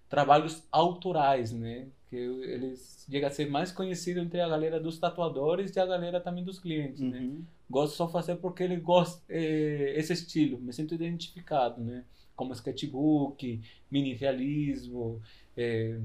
[0.09, 1.88] Trabalhos autorais, né?
[2.09, 6.19] Que eles chegam a ser mais conhecido entre a galera dos tatuadores e a galera
[6.21, 7.19] também dos clientes, né?
[7.19, 7.43] Uhum.
[7.69, 12.05] Gosto só fazer porque ele gosta é, esse estilo, me sinto identificado, né?
[12.35, 13.61] Como sketchbook,
[13.91, 15.21] mini realismo,
[15.57, 15.99] é,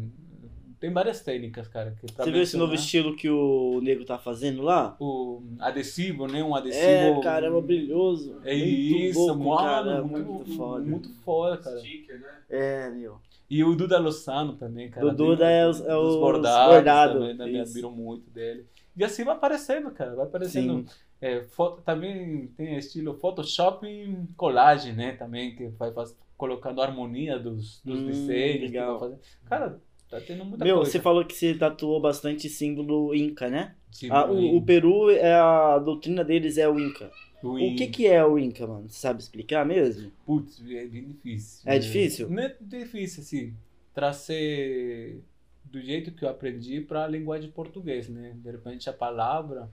[0.80, 1.90] tem várias técnicas, cara.
[2.00, 2.84] Que pra Você viu esse novo mencionar.
[3.10, 4.96] estilo que o nego tá fazendo lá?
[5.00, 6.42] O adesivo, né?
[6.42, 6.84] Um adesivo.
[6.84, 8.40] É, caramba, brilhoso.
[8.44, 10.84] É Muito isso, louco, mano, cara, muito, muito foda.
[10.84, 11.78] Muito foda, cara.
[11.78, 12.28] Sticker, né?
[12.48, 13.18] É, meu.
[13.50, 15.06] E o Duda Lozano também, cara.
[15.06, 18.66] O Duda é os- é os bordados bordado, também, né, me admiro muito dele.
[18.96, 20.84] E assim vai aparecendo, cara, vai aparecendo.
[21.20, 26.84] É, foto, também tem estilo Photoshop e colagem, né, também, que vai faz, colocando a
[26.84, 28.56] harmonia dos, dos Hum, desenhos.
[28.60, 28.98] que legal.
[28.98, 29.20] vai fazer.
[29.46, 29.80] Cara,
[30.10, 30.90] tá tendo muita Meu, coisa.
[30.90, 33.74] você falou que você tatuou bastante símbolo Inca, né?
[33.90, 37.10] Sim, Ah, o, o Peru, é a doutrina deles é o Inca.
[37.42, 38.88] o O que que é o Inca, mano?
[38.88, 40.10] Você sabe explicar mesmo?
[40.24, 41.62] Putz, é bem difícil.
[41.70, 42.28] É difícil?
[42.30, 43.54] Não é difícil, assim,
[43.94, 45.22] trazer
[45.64, 48.32] do jeito que eu aprendi para a linguagem portuguesa, né?
[48.42, 49.70] De repente a palavra,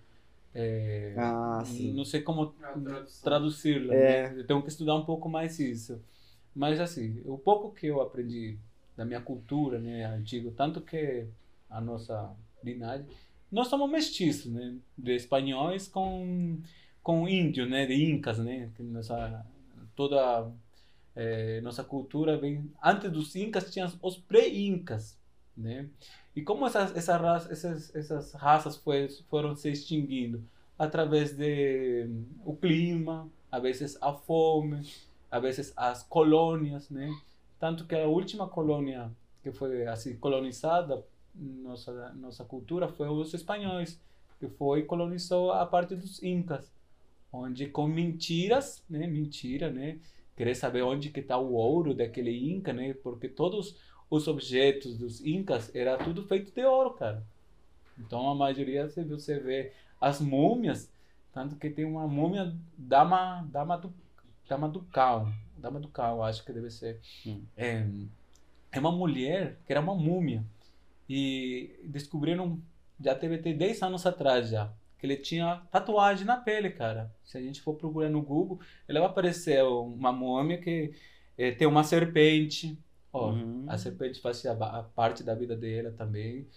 [0.53, 1.94] é, Ah, sim.
[1.94, 4.30] não sei como A traduzi-la, É.
[4.30, 4.40] né?
[4.41, 6.02] Eu tenho que estudar um pouco mais isso.
[6.53, 8.57] Mas assim, o pouco que eu aprendi
[8.95, 11.26] da minha cultura, né, antigo, tanto que
[11.69, 12.31] a nossa
[12.63, 13.05] linhagem,
[13.51, 16.59] nós somos mestiços, né, de espanhóis com
[17.03, 19.45] com índios, né, de incas, né, que nossa
[19.95, 20.51] toda
[21.15, 25.17] eh, nossa cultura vem antes dos incas tinha os pré-incas,
[25.55, 25.88] né?
[26.35, 30.43] E como essas essa raça, essas essas raças foi, foram se extinguindo
[30.77, 34.85] através de hum, o clima, a vezes a fome,
[35.31, 37.09] a vezes as colônias, né?
[37.65, 39.11] Tanto que a última colônia
[39.41, 43.99] que foi assim colonizada nossa nossa cultura foi os espanhóis,
[44.39, 46.71] que foi colonizou a parte dos incas,
[47.33, 49.07] onde com mentiras, né?
[49.07, 49.97] Mentira, né?
[50.37, 52.93] Querer saber onde que está o ouro daquele inca, né?
[52.93, 53.75] Porque todos
[54.11, 57.25] os objetos dos incas era tudo feito de ouro, cara.
[57.97, 60.93] Então a maioria você vê, você vê as múmias,
[61.33, 63.91] tanto que tem uma múmia dama dama do
[64.47, 65.27] dama do cal,
[65.65, 66.99] dama do cal, acho que deve ser.
[67.25, 67.41] Hum.
[67.57, 67.85] É,
[68.71, 70.43] é uma mulher que era uma múmia
[71.09, 72.59] e descobriram
[72.99, 77.13] já teve até 10 anos atrás já que ele tinha tatuagem na pele, cara.
[77.23, 80.93] Se a gente for procurar no Google, ele vai aparecer uma múmia que
[81.37, 82.77] eh, tem uma serpente.
[83.11, 83.65] Ó, Uhum.
[83.67, 84.55] a serpente fazia
[84.95, 86.47] parte da vida dela também.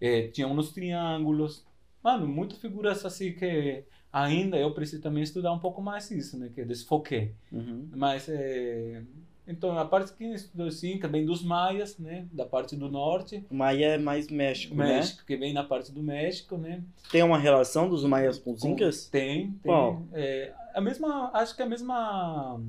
[0.00, 1.64] Eh, tinha uns triângulos.
[2.02, 3.84] Mano, muitas figuras assim que
[4.22, 6.50] ainda eu preciso também estudar um pouco mais isso, né?
[6.54, 7.34] Que desfoquei.
[7.52, 7.88] Uhum.
[7.94, 9.02] Mas, é...
[9.46, 12.26] então, a parte que estudou sim, vem dos maias, né?
[12.32, 13.44] Da parte do norte.
[13.50, 16.76] O Maia é mais México, México, que vem na parte do México, né?
[16.76, 16.82] né?
[17.10, 19.08] Tem uma relação dos maias com os incas?
[19.08, 19.58] Tem, tem.
[19.62, 20.02] Qual?
[20.12, 22.60] É, a mesma, acho que é a mesma,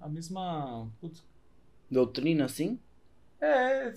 [0.00, 1.22] a mesma, putz,
[1.90, 2.78] Doutrina, assim?
[3.40, 3.92] é,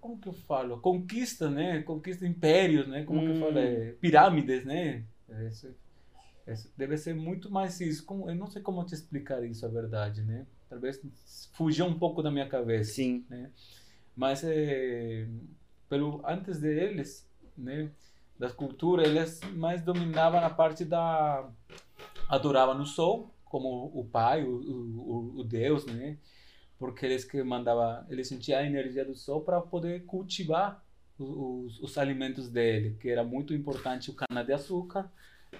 [0.00, 0.78] como que eu falo?
[0.80, 1.82] Conquista, né?
[1.82, 3.04] Conquista impérios, né?
[3.04, 3.40] Como que eu Hum.
[3.40, 3.58] falo?
[3.58, 5.02] É, pirâmides, né?
[5.28, 5.50] É,
[6.76, 8.04] deve ser muito mais isso.
[8.04, 10.46] Como- eu não sei como te explicar isso, a verdade, né?
[10.68, 11.00] Talvez
[11.52, 12.92] fugiu um pouco da minha cabeça.
[12.94, 13.24] Sim.
[14.16, 15.26] Mas é,
[15.88, 17.90] pelo antes deles, né,
[18.38, 21.48] das culturas, eles mais dominavam a parte da
[22.28, 26.18] adoravam o sol como o pai, o, o, o deus, né?
[26.76, 30.82] Porque eles que mandava, eles sentiam a energia do sol para poder cultivar
[31.16, 35.08] os, os alimentos dele, que era muito importante o cana de açúcar,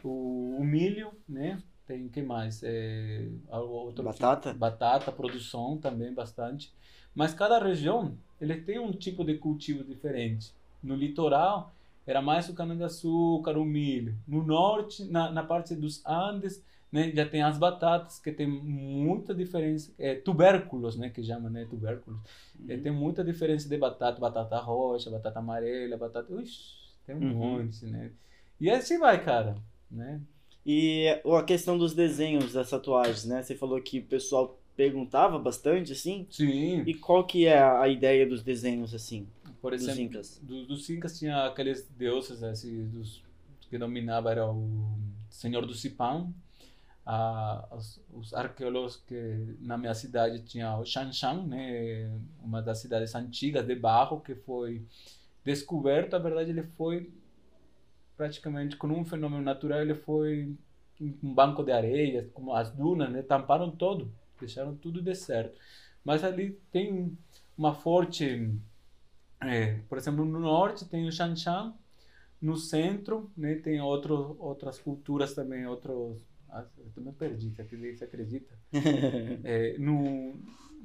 [0.03, 1.63] o, o milho, né?
[1.87, 2.63] Tem que mais?
[2.63, 4.55] É, outro Batata?
[4.55, 6.73] batata, produção também bastante.
[7.15, 10.53] Mas cada região ele tem um tipo de cultivo diferente.
[10.83, 11.73] No litoral
[12.07, 14.17] era mais o cana-de-açúcar, o milho.
[14.27, 19.35] No norte, na, na parte dos Andes, né, já tem as batatas, que tem muita
[19.35, 19.93] diferença.
[19.99, 22.19] É, tubérculos, né, que chama, né, tubérculos.
[22.69, 26.33] É, tem muita diferença de batata, batata roxa, batata amarela, batata...
[26.33, 27.35] Ux, tem um Uhum.
[27.35, 28.11] monte, né?
[28.61, 29.57] E assim vai, cara,
[29.91, 30.21] né?
[30.67, 33.43] E a questão dos desenhos das tatuagens, né?
[33.43, 36.27] Você falou que o pessoal perguntava bastante, assim.
[36.31, 36.81] Sim.
[36.87, 39.27] E qual que é a ideia dos desenhos, assim,
[39.61, 40.39] Por dos exemplo, incas?
[40.43, 43.23] do- dos incas tinha aqueles deuses assim, dos,
[43.69, 44.97] que dominava era o
[45.31, 46.33] Senhor do Cipão,
[47.07, 52.11] a, os, os arqueólogos que na minha cidade tinha o Xanxan, né,
[52.43, 54.83] uma das cidades antigas de barro que foi
[55.45, 57.11] descoberto, na verdade ele foi
[58.17, 60.55] praticamente com um fenômeno natural, ele foi
[61.01, 65.59] um banco de areia, como as dunas, né, tamparam todo, deixaram tudo deserto.
[66.05, 67.17] Mas ali tem
[67.57, 68.53] uma forte,
[69.41, 71.75] é, por exemplo, no norte tem o Xanxan,
[72.41, 76.21] no centro né, tem outro, outras culturas também, outros
[76.55, 78.55] ah, eu também perdi, você acredita?
[79.43, 80.35] é, no,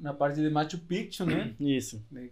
[0.00, 1.54] na parte de Machu Picchu, né?
[1.60, 2.04] Isso.
[2.10, 2.28] né,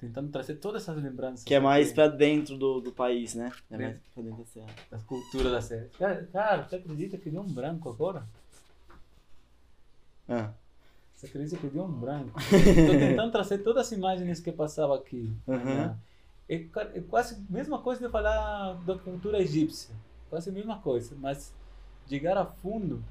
[0.00, 1.44] Tentando trazer todas essas lembranças.
[1.44, 3.50] Que é mais pra dentro do, do país, né?
[3.68, 4.02] É mais Dentro.
[4.14, 4.74] pra dentro da serra.
[4.90, 5.88] Das culturas da série.
[5.98, 8.24] Cara, cara, você acredita que deu um branco agora?
[10.28, 10.52] Ah.
[11.16, 12.38] Você acredita que deu um branco?
[12.38, 15.36] Estou tentando trazer todas as imagens que passava aqui.
[15.48, 15.64] Uhum.
[15.64, 15.96] né?
[16.48, 16.54] É,
[16.94, 19.92] é quase a mesma coisa de falar da cultura egípcia.
[20.30, 21.16] Quase a mesma coisa.
[21.18, 21.52] Mas
[22.08, 23.02] chegar a fundo.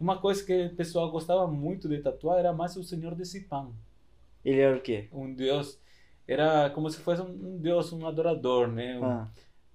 [0.00, 3.70] Uma coisa que o pessoal gostava muito de tatuar era mais o Senhor de Sipan.
[4.44, 5.08] Ele era o quê?
[5.12, 5.78] Um deus.
[6.26, 8.98] Era como se fosse um, deus, um adorador, né?
[9.00, 9.28] Um, Ah.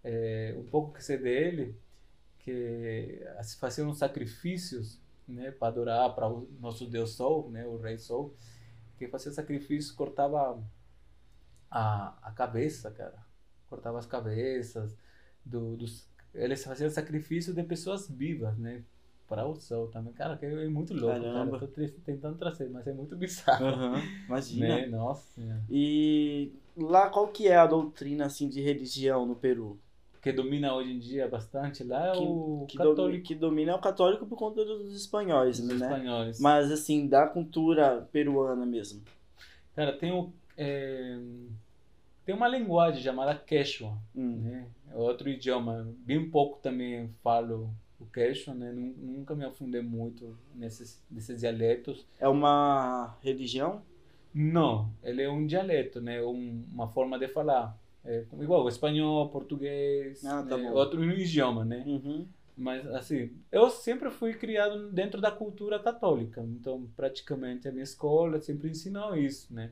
[0.04, 1.76] é, um pouco que sei dele,
[2.40, 7.98] que se faziam sacrifícios, né, para adorar para o nosso Deus Sol, né, o Rei
[7.98, 8.36] Sol,
[8.98, 10.62] que fazia sacrifícios, cortava
[11.70, 13.18] a, a cabeça, cara,
[13.70, 14.96] cortava as cabeças
[15.46, 18.84] do, dos, eles faziam sacrifício de pessoas vivas, né,
[19.36, 21.60] para o Sol também, cara, que é muito louco, Caramba.
[21.60, 24.02] cara, tô tentando trazer, mas é muito bizarro, Aham.
[24.28, 24.68] Imagina.
[24.78, 29.80] né, nossa, E lá qual que é a doutrina assim de religião no Peru?
[30.22, 33.76] que domina hoje em dia bastante lá é Que- o Que, católico que domina é
[33.76, 35.88] o católico por conta dos espanhóis, dos né?
[35.88, 36.40] espanhóis.
[36.40, 39.02] Mas assim, da cultura peruana mesmo.
[39.76, 41.18] Cara, tem, o, é,
[42.26, 44.38] tem uma linguagem chamada Quechua, Hum.
[44.40, 44.68] né?
[44.92, 45.86] É outro idioma.
[46.06, 47.70] Bem pouco também falo
[48.04, 48.72] o Quechua, né?
[48.72, 52.06] Nu- Nunca me afundei muito nesses, nesses dialetos.
[52.20, 53.82] É uma religião?
[54.34, 56.22] Não, ele é um dialeto, né?
[56.22, 57.78] Um, uma forma de falar.
[58.06, 60.72] É, igual espanhol, português, Ah, tá né?
[60.72, 61.84] outro idioma, né?
[61.88, 62.28] Uhum.
[62.58, 66.42] Mas, assim, eu sempre fui criado dentro da cultura católica.
[66.42, 69.72] Então, praticamente, a minha escola sempre ensinou isso, né?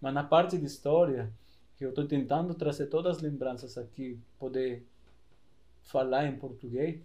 [0.00, 1.32] Mas na parte de história,
[1.76, 4.86] que eu estou tentando trazer todas as lembranças aqui, poder
[5.82, 7.00] falar em português,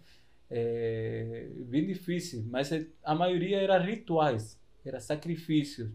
[0.50, 2.44] é bem difícil.
[2.50, 5.90] Mas é- a maioria era rituais, era sacrifícios.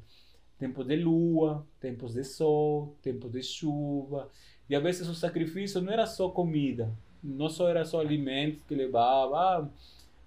[0.58, 4.30] Tempos de lua, tempos de sol, tempos de chuva.
[4.70, 6.92] E às vezes o sacrifício não era só comida,
[7.24, 9.70] não só era só alimentos que levava, ah,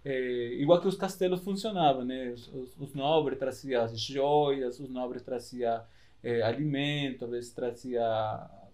[0.04, 2.30] é, igual que os castelos funcionavam, né?
[2.30, 5.82] Os, os, os nobres traziam as joias, os nobres traziam
[6.22, 8.02] é, alimento, às vezes trazia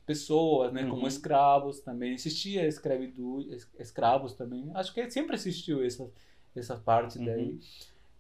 [0.07, 0.85] pessoas, né?
[0.85, 1.09] Como Uhum.
[1.09, 4.71] escravos também existia escravidão, es- escravos também.
[4.75, 6.11] Acho que sempre existiu essa
[6.57, 7.25] essa parte Uhum.
[7.27, 7.61] daí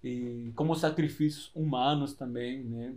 [0.02, 2.94] e como sacrifícios humanos também, né?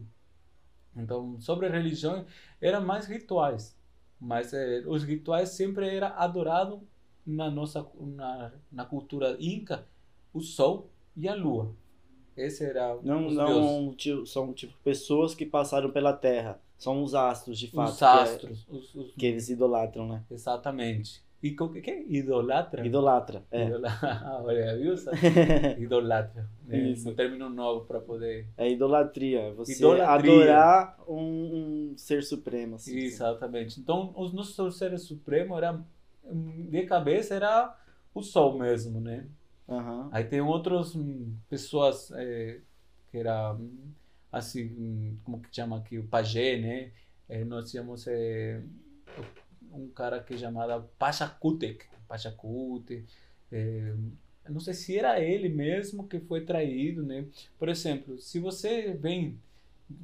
[0.96, 2.26] Então, sobre a religião,
[2.60, 3.78] eram mais rituais,
[4.20, 6.82] mas eh, os rituais sempre era adorado
[7.26, 9.88] na nossa na, na cultura inca
[10.34, 11.76] o sol e a lua.
[12.38, 16.60] Esse era Não, não tipo, são tipo pessoas que passaram pela Terra.
[16.78, 17.90] São os astros, de fato.
[17.91, 20.24] os que é- astros, os, os- Que, eles idolatram, né?
[20.30, 21.26] exatamente.
[21.41, 22.04] E o que que é?
[22.10, 22.86] idolatra?
[22.86, 23.44] Idolatra.
[23.52, 23.66] É.
[23.68, 24.95] Idola- Olha, viu?
[25.78, 26.49] Idolatra.
[26.66, 26.78] né?
[26.90, 27.10] Isso.
[27.10, 29.41] Um término novo para poder É idolatria.
[29.41, 30.34] é Você Idolatria.
[30.34, 32.76] adorar um, um ser supremo.
[32.76, 33.80] Assim, Exatamente.
[33.80, 35.80] Então, os nossos seres supremos era
[36.26, 37.76] hum, de cabeça era
[38.16, 39.28] o sol mesmo, né?
[39.70, 40.10] Aham.
[40.12, 42.62] Aí tem outras hum, pessoas eh,
[43.12, 43.70] que era hum,
[44.38, 46.92] assim, como que chama aqui, o pajé, né?
[47.30, 48.62] Eh, nós tínhamos eh,
[49.74, 53.06] um cara que chamava Pachacutec, Pachacute.
[53.52, 53.94] eh,
[54.46, 57.26] eu não sei se era ele mesmo que foi traído, né?
[57.60, 59.38] Por exemplo, se você vem,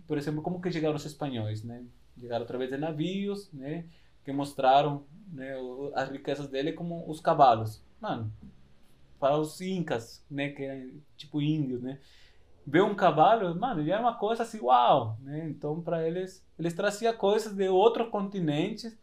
[0.07, 1.83] por exemplo, como que chegaram os espanhóis, né?
[2.19, 3.85] Chegaram através de navios, né?
[4.25, 5.55] Que mostraram né,
[5.95, 7.81] as riquezas dele como os cavalos.
[8.01, 8.31] Mano,
[9.19, 11.99] para os incas, né, que eram tipo índios, né?
[12.65, 15.47] Ver um cavalo, mano, já era uma coisa assim, uau, né?
[15.49, 18.97] Então, para eles, eles traziam coisas de outros continentes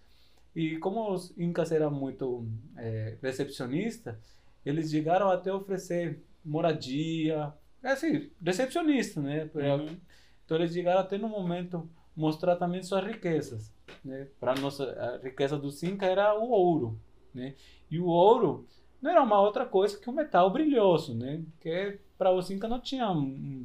[0.55, 2.47] e como os incas eram muito
[2.77, 4.17] eh, recepcionistas,
[4.65, 9.51] eles chegaram até oferecer moradia, assim, recepcionista, né?
[9.55, 9.97] Uhum.
[10.45, 13.73] Então eles chegaram até no momento mostrar também suas riquezas,
[14.05, 14.27] né?
[14.39, 16.99] Para nossa a riqueza dos incas era o ouro,
[17.33, 17.55] né?
[17.91, 18.67] E o ouro
[19.01, 21.43] não era uma outra coisa que um metal brilhoso, né?
[21.61, 23.07] Que para os incas não tinha,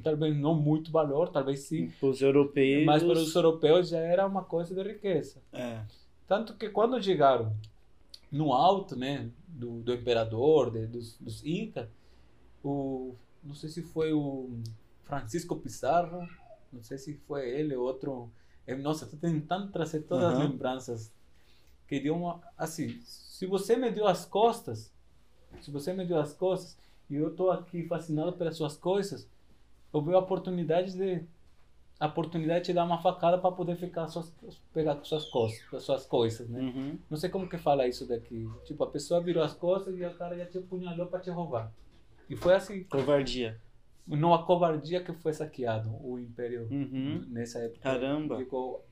[0.02, 2.86] talvez não muito valor, talvez sim, Os europeus.
[2.86, 5.42] mas para os europeus já era uma coisa de riqueza.
[5.52, 5.82] É.
[6.26, 7.54] Tanto que quando chegaram
[8.32, 11.90] no alto, né, do, do imperador, de, dos, dos incas,
[12.64, 13.14] o
[13.44, 14.50] não sei se foi o
[15.04, 16.26] Francisco Pizarro,
[16.72, 18.32] não sei se foi ele ou outro.
[18.66, 20.48] Eu, nossa, estou tentando trazer todas as Aham.
[20.48, 21.14] lembranças
[21.90, 23.02] que deu uma assim.
[23.02, 24.94] Se você me deu as costas,
[25.60, 26.78] se você me deu as costas
[27.10, 29.28] e eu estou aqui fascinado pelas suas coisas,
[29.94, 31.24] eu vejo a oportunidade de
[31.98, 34.30] a oportunidade de te dar uma facada para poder ficar suas,
[34.74, 36.60] pegar com suas costas, suas coisas, né?
[36.60, 37.00] Uhum.
[37.10, 38.50] Não sei como que fala isso daqui.
[38.66, 41.72] Tipo, a pessoa virou as costas e o cara já te apunhalou para te roubar.
[42.30, 43.58] E foi assim, Covardia.
[44.06, 47.24] numa covardia que foi saqueado o Império Uhum.
[47.30, 47.80] nessa época.
[47.80, 48.38] Caramba.
[48.40, 48.84] Chegou,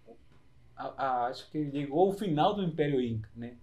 [0.77, 3.57] a, a- acho que chegou o final do Império Inca, né?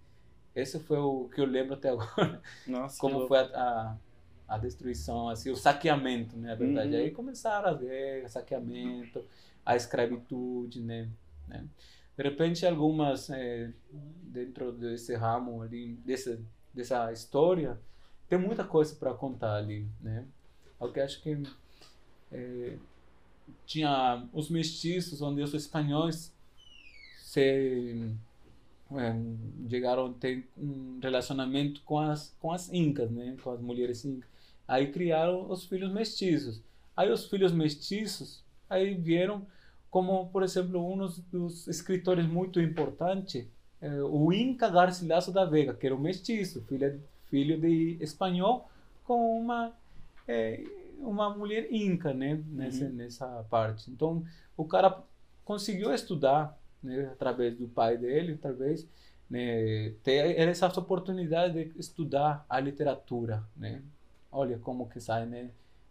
[0.55, 3.97] Esse foi o que eu lembro até agora, Nossa, como foi a, a,
[4.51, 6.51] a destruição, assim, o saqueamento, né?
[6.51, 6.93] A verdade.
[6.93, 7.01] Uhum.
[7.01, 9.23] Aí começaram as guerras, saqueamento,
[9.65, 11.09] a escravitude, né?
[11.47, 11.65] né?
[12.17, 13.71] De repente, algumas, eh,
[14.23, 16.37] dentro desse ramo ali, dessa,
[16.73, 17.79] dessa história,
[18.27, 20.25] tem muita coisa para contar ali, né?
[20.77, 21.41] O que acho que
[22.33, 22.77] eh,
[23.65, 26.35] tinha os mestiços, onde os espanhóis
[27.19, 28.11] se
[28.97, 29.15] eh,
[29.69, 33.37] chegaram a ter um relacionamento com as com as incas, né?
[33.41, 34.30] Com as mulheres incas.
[34.67, 36.61] Aí criaram os filhos mestiços.
[36.95, 39.45] Aí os filhos mestiços aí vieram
[39.89, 40.97] como, por exemplo, um
[41.31, 43.49] dos, escritores muito importante,
[43.81, 48.69] eh, o Inca Garcilaso da Vega, que era um mestiço, filho, filho de espanhol
[49.03, 49.73] com uma
[50.27, 50.63] eh,
[50.99, 52.91] uma mulher inca, né, nessa Uhum.
[52.91, 53.89] nessa parte.
[53.91, 54.23] Então,
[54.55, 55.01] o cara
[55.43, 58.87] conseguiu estudar, né, através do pai dele, talvez,
[59.29, 63.81] né, ter essa oportunidade de estudar a literatura, né?
[64.31, 65.49] Olha como que sai, né?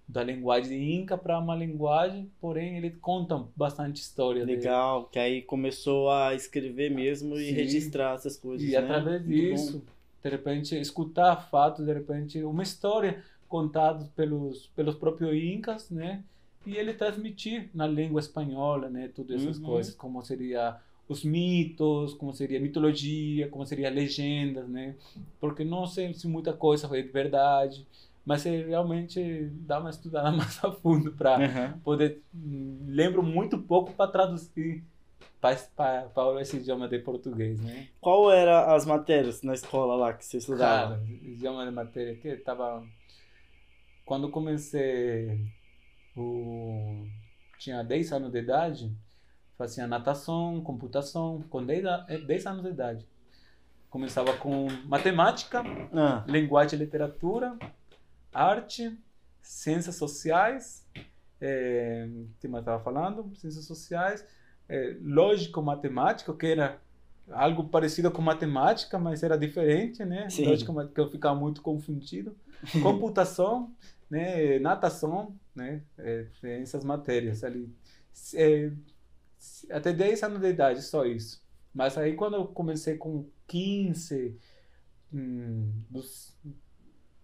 [0.09, 4.45] Da linguagem inca para uma linguagem, porém ele conta bastante história.
[4.45, 4.57] dele.
[4.57, 7.55] Legal, que aí começou a escrever mesmo e Sim.
[7.55, 8.79] registrar essas coisas, E né?
[8.83, 9.57] através Muito bom.
[9.57, 9.83] disso,
[10.23, 16.25] de repente, escutar fatos, de repente, uma história contada pelos, pelos próprios incas, né?
[16.67, 19.09] E ele transmitir na língua espanhola, né?
[19.09, 19.65] Todas essas Uhum.
[19.65, 20.77] coisas, como seria
[21.09, 24.95] os mitos, como seria mitologia, como seria legendas, né?
[25.41, 27.87] Porque não sei se muita coisa foi de verdade,
[28.25, 31.81] mas é realmente dá uma estudada mais a fundo para Aham.
[31.85, 34.85] poder hum, lembro muito pouco para traduzir
[35.41, 35.53] para
[36.43, 37.89] esse idioma de português, né?
[38.01, 40.97] Qual era as matérias na escola lá que você estudava?
[40.97, 42.85] Cara, idioma de matéria que tava
[44.05, 45.41] quando comecei
[46.17, 47.07] o
[47.59, 48.93] tinha 10 anos de idade,
[49.57, 53.07] fazia natação, computação, com 10, a- eh, 10 anos de idade.
[53.91, 57.57] Começava com matemática, Ah, linguagem e literatura,
[58.33, 58.97] arte,
[59.43, 60.87] ciências sociais,
[61.41, 62.09] é,
[62.39, 63.35] que mais estava falando?
[63.37, 64.25] Ciências sociais,
[64.69, 66.81] é, lógico-matemática, que era
[67.31, 70.29] algo parecido com matemática, mas era diferente, né?
[70.29, 70.47] Sim.
[70.47, 72.37] Lógico, que eu ficava muito confundido.
[72.83, 73.75] Computação,
[74.09, 74.59] né?
[74.59, 75.83] Natação, né?
[75.99, 77.73] É, tem essas matérias ali.
[78.35, 78.71] É,
[79.71, 81.43] até 10 anos de idade, só isso.
[81.73, 84.37] Mas aí quando eu comecei com 15,
[85.13, 86.37] hum, dos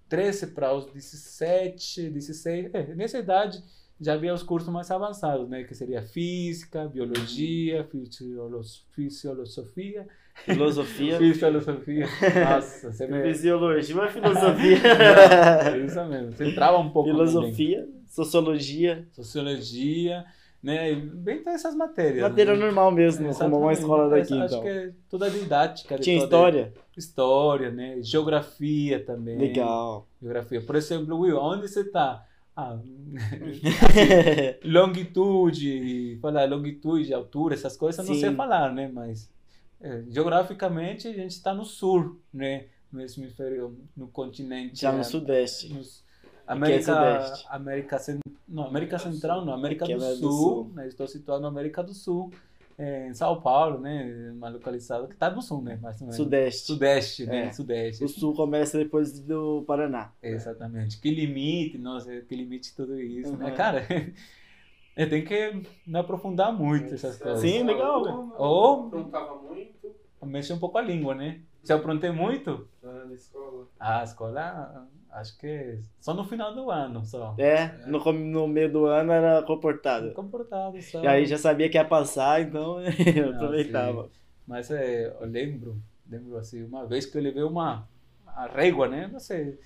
[0.09, 3.63] 13 para os 17, 16, é, nessa idade
[4.01, 5.65] já havia os cursos mais avançados, né?
[5.65, 10.07] Que seria física, biologia, fisiolo- fisiologia,
[10.45, 11.17] filosofia.
[11.19, 12.07] fisiologia.
[12.45, 13.23] Nossa, você me...
[13.23, 14.79] Fisiologia, mas filosofia.
[15.75, 16.33] É isso mesmo.
[16.33, 17.27] Você entrava um pouco também.
[17.27, 20.25] filosofia, sociologia, sociologia,
[20.67, 20.97] né?
[20.97, 22.29] Bem todas essas matérias.
[22.29, 22.59] matéria né?
[22.59, 24.63] normal mesmo, como uma escola daqui, Acho então.
[24.63, 25.97] que é toda a didática.
[25.97, 26.75] Tinha história?
[26.97, 28.03] História, né?
[28.03, 29.39] Geografia também.
[29.39, 30.09] Legal.
[30.21, 30.61] Geografia.
[30.61, 32.27] Por exemplo, Will, onde você está?
[32.57, 32.77] Ah,
[34.65, 38.91] longitude, falar longitude, altura, essas coisas eu não sei falar, né?
[38.93, 39.31] Mas
[39.81, 42.67] é, geograficamente a gente está no sul, né?
[42.91, 44.81] No hemisfério, no continente.
[44.81, 45.73] Já é, no Sudeste.
[45.73, 46.06] nos- é
[46.47, 47.33] América.
[47.51, 50.71] América, Cen- não, América Central, não, América é do, mais do Sul, Sul.
[50.75, 50.87] né?
[50.89, 52.31] Estou situado na América do Sul,
[52.79, 54.31] é, em São Paulo, né?
[54.35, 55.79] Uma localizada que está no sul, né?
[55.83, 56.17] Mais ou menos.
[56.17, 56.67] Sudeste.
[56.67, 57.47] Sudeste, né?
[57.47, 57.53] É.
[57.53, 58.05] Sudeste.
[58.05, 60.13] O Sul começa depois do Paraná.
[60.23, 61.01] Exatamente.
[61.01, 63.47] Que limite, nossa, que limite tudo isso, né?
[63.51, 63.55] Uhum.
[63.55, 63.87] Cara,
[64.97, 67.41] eu tenho que me aprofundar muito essas coisas.
[67.41, 68.33] Sim, legal.
[68.39, 69.75] Ou- Aprontava muito
[70.23, 71.41] Mexer um pouco a língua, né?
[71.63, 73.67] Se eu aprontei muito, ah, na escola.
[73.79, 77.35] a escola, acho que só no final do ano, só.
[77.39, 80.13] É, no, com- no meio do ano era comportado.
[80.13, 81.03] Comportado, só.
[81.03, 82.81] E aí já sabia que ia passar, então
[83.17, 84.11] eu Não, aproveitava.
[84.47, 87.89] Mas é, eu lembro, lembro assim, uma vez que eu levei uma
[88.27, 89.09] a régua, né?
[89.09, 89.59] Não sei.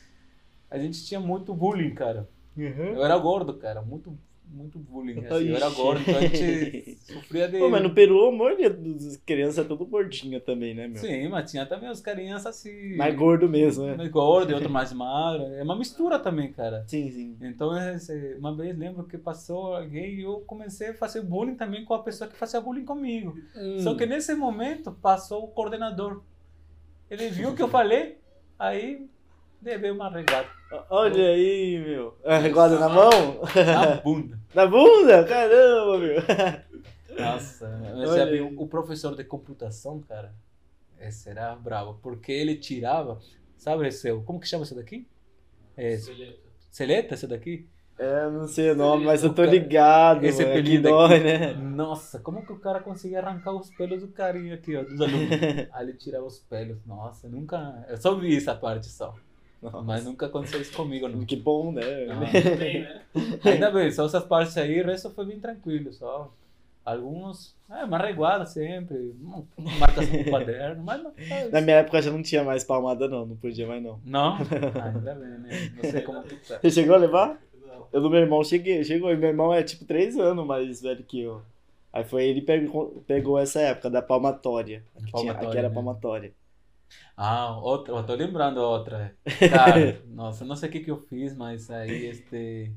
[0.70, 2.28] A gente tinha muito bullying, cara.
[2.56, 4.16] Eu era gordo, cara, muito
[4.52, 5.24] muito bullying.
[5.26, 7.58] Assim, eu era gordo, então a gente sofria de.
[7.58, 11.00] Pô, mas no Peru, a maioria das crianças é tudo gordinha também, né, meu?
[11.00, 12.96] Sim, mas tinha também os carinhas assim.
[12.96, 13.94] Mais gordo mesmo, né?
[13.96, 15.44] mais gordo e outro mais magro.
[15.44, 16.84] É uma mistura também, cara.
[16.86, 17.36] Sim, sim.
[17.40, 21.84] Então, esse- uma vez lembro que passou alguém e eu comecei a fazer bullying também
[21.84, 23.36] com a pessoa que fazia bullying comigo.
[23.78, 26.22] Só que nesse momento passou o coordenador.
[27.10, 28.18] Ele viu o que eu falei,
[28.58, 29.08] aí
[29.60, 30.48] deu uma regada
[30.88, 32.16] Olha aí, meu.
[32.22, 33.10] É, Reguada na mão?
[33.54, 34.38] na bunda.
[34.54, 35.24] Na bunda?
[35.24, 36.22] Caramba, meu.
[37.18, 40.32] Nossa, mas já vi, o professor de computação, cara,
[40.98, 43.18] esse era bravo, porque ele tirava,
[43.56, 45.06] sabe esse, como que chama esse daqui?
[45.76, 45.98] É,
[46.70, 47.68] Seleta, esse daqui?
[47.98, 50.54] É, não sei o nome, mas eu tô ligado, esse mano.
[50.54, 51.52] Que apelido dói, né?
[51.52, 55.30] Nossa, como que o cara conseguia arrancar os pelos do carinha aqui, ó, dos alunos?
[55.72, 59.14] Aí ele tirava os pelos, nossa, nunca, eu só vi essa parte só,
[59.62, 59.82] Nossa.
[59.82, 61.24] mas nunca aconteceu isso comigo, não.
[61.24, 61.82] Que bom, né?
[62.10, 62.56] Ah.
[62.56, 63.02] Bem, né?
[63.44, 66.32] Ainda bem, só essas partes aí, o resto foi bem tranquilo, só.
[66.82, 69.44] Alguns, é, uma reguada sempre, um-
[69.78, 71.12] marcação no quaderno, mas não.
[71.52, 73.26] Na minha época já não tinha mais palmada, não.
[73.26, 74.00] Não podia mais, não.
[74.04, 74.36] Não?
[74.80, 75.72] Ah, ainda bem, né?
[75.76, 76.58] Não sei como que tá.
[76.58, 77.38] Você chegou a levar?
[77.66, 77.86] Não.
[77.92, 79.12] Eu do meu irmão cheguei, chegou.
[79.12, 81.42] E meu irmão é tipo três anos mais velho que eu.
[81.92, 84.82] Aí foi ele pegou, pegou essa época da palmatória.
[84.96, 85.74] Tinha, Palmatória, aqui era né?
[85.74, 86.32] palmatória.
[87.16, 89.14] Ah, outra, eu tô lembrando outra.
[89.50, 92.72] Cara, nossa, não sei o que que eu fiz, mas aí este.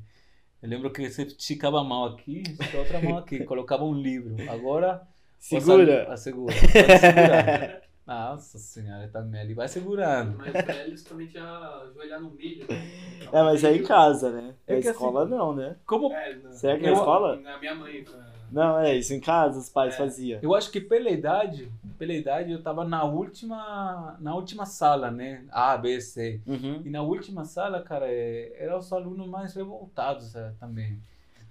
[0.62, 4.36] Eu lembro que você esticava a mão aqui, esticava outra mão aqui, colocava um livro.
[4.50, 5.02] Agora.
[5.38, 6.06] Segura.
[6.10, 6.54] Ah, segura.
[8.06, 10.36] Nossa senhora, também ali vai segurando.
[10.38, 12.66] Mas velhos também tinha ajoelhar no milho.
[12.68, 12.76] né?
[13.32, 14.54] É, mas é em casa, né?
[14.66, 15.76] É Na que escola assim- não, né?
[15.86, 16.52] Como É, não.
[16.52, 17.36] Será que na Eu- escola?
[17.40, 18.04] Na minha mãe.
[18.04, 19.12] pra- Não, é isso.
[19.14, 19.96] Em casa os pais É.
[19.98, 20.40] faziam.
[20.42, 25.44] Eu acho que pela idade, pela idade eu tava na última, na última sala, né?
[25.50, 26.40] A, B, C.
[26.46, 26.82] Uhum.
[26.84, 30.98] E na última sala, cara, é, eram os alunos mais revoltados é, também.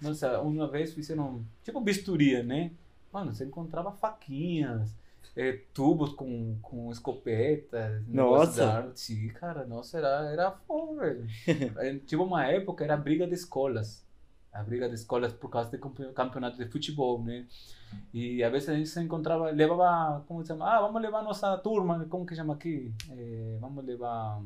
[0.01, 2.71] Nossa, uma vez fizeram tipo bisturia, né?
[3.11, 4.93] Mano, você encontrava faquinhas,
[5.35, 8.91] é, tubos com, com escopeta, Nossa.
[8.95, 10.55] Sim, cara, nossa, era, era
[10.99, 11.27] velho.
[11.77, 14.02] É, Tipo uma época, era briga de escolas.
[14.53, 17.45] A briga de escolas por causa de campe- campeonato de futebol, né?
[18.13, 20.65] E às vezes a gente se encontrava, levava, como se chama?
[20.69, 22.93] Ah, vamos levar nossa turma, como que chama aqui?
[23.09, 24.41] É, vamos levar,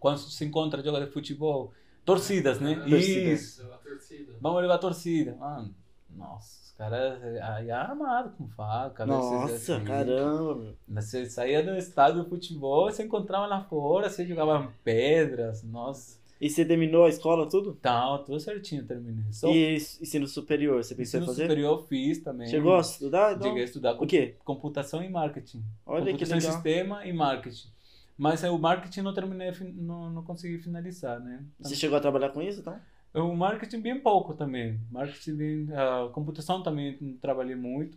[0.00, 1.72] quando se encontra joga de futebol,
[2.04, 2.74] torcidas, né?
[2.76, 3.40] Torcidas.
[3.40, 3.72] Isso.
[3.72, 4.32] A torcida.
[4.40, 5.34] Vamos levar a torcida.
[5.36, 5.74] Mano,
[6.10, 9.04] nossa, os caras aí armados com faca.
[9.04, 9.84] vezes, Nossa, assim.
[9.84, 10.74] caramba, meu.
[10.88, 16.18] Você saía do estádio de futebol, você encontrava lá fora, você jogava pedras, nossa.
[16.40, 17.74] E você terminou a escola, tudo?
[17.74, 19.24] Tá, tudo certinho, terminei.
[19.32, 21.42] Só E ensino superior, você pensou em ensino fazer?
[21.44, 22.46] superior eu fiz também.
[22.46, 23.32] Chegou a estudar?
[23.34, 23.48] Então?
[23.48, 24.36] Cheguei a estudar O quê?
[24.44, 25.64] computação e marketing.
[25.84, 26.52] Olha que computação e legal.
[26.52, 27.68] sistema e marketing.
[28.16, 31.44] Mas o marketing não terminei, não, não consegui finalizar, né?
[31.60, 32.78] Você chegou a trabalhar com isso, então?
[33.14, 34.78] O marketing bem pouco também.
[34.90, 37.96] Marketing bem, a computação também trabalhei muito.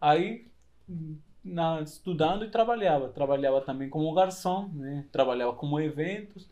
[0.00, 0.46] Aí
[1.44, 3.08] na, estudando e trabalhava.
[3.08, 5.04] Trabalhava também como garçom, né?
[5.12, 6.48] Trabalhava como eventos.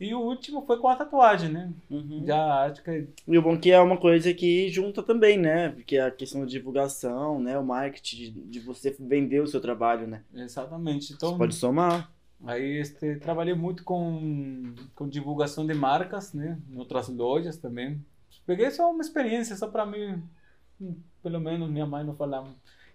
[0.00, 1.70] E o último foi com a tatuagem, né?
[1.90, 2.24] Uhum.
[2.26, 5.68] Já a arte que E o bom que é uma coisa que junta também, né?
[5.68, 7.58] Porque a questão de divulgação, né?
[7.58, 10.22] O marketing, de, você vender o seu trabalho, né?
[10.34, 11.12] exatamente.
[11.12, 12.10] Então Você pode somar.
[12.46, 16.58] Aí este, trabalhei muito com, com divulgação de marcas, né?
[16.70, 18.02] Em outras lojas também.
[18.46, 20.22] Peguei só uma experiência, só para mim,
[20.80, 22.44] hum, pelo menos minha mãe não falar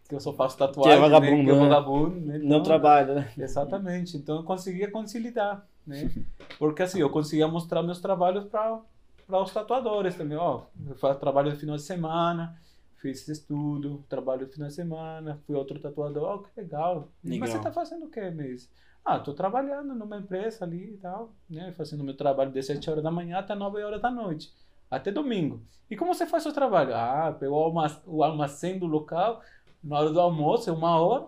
[0.07, 1.43] que eu só faço tatuagem, vagabundo, né?
[1.43, 1.59] que é né?
[1.59, 2.37] vagabundo, né?
[2.37, 3.31] Não Então, trabalha, né?
[3.37, 4.17] Exatamente.
[4.17, 6.09] Então eu conseguia conciliar, né?
[6.59, 8.79] Porque assim, eu conseguia mostrar meus trabalhos para
[9.27, 12.55] para os tatuadores também, ó, eu faço trabalho no final de semana,
[12.97, 17.09] fiz esse estudo, trabalho no final de semana, fui outro tatuador, ó, que legal.
[17.23, 17.47] Mas Legal.
[17.47, 18.69] você tá fazendo o quê mesmo?
[19.03, 23.03] Ah, tô trabalhando numa empresa ali e tal, né, fazendo meu trabalho de 7 horas
[23.03, 24.53] da manhã até 9 horas da noite,
[24.91, 25.59] até domingo.
[25.89, 26.93] E como você faz o seu trabalho?
[26.95, 29.41] Ah, pegou o alma- o armazém do local,
[29.83, 31.25] na hora do almoço, é uma hora,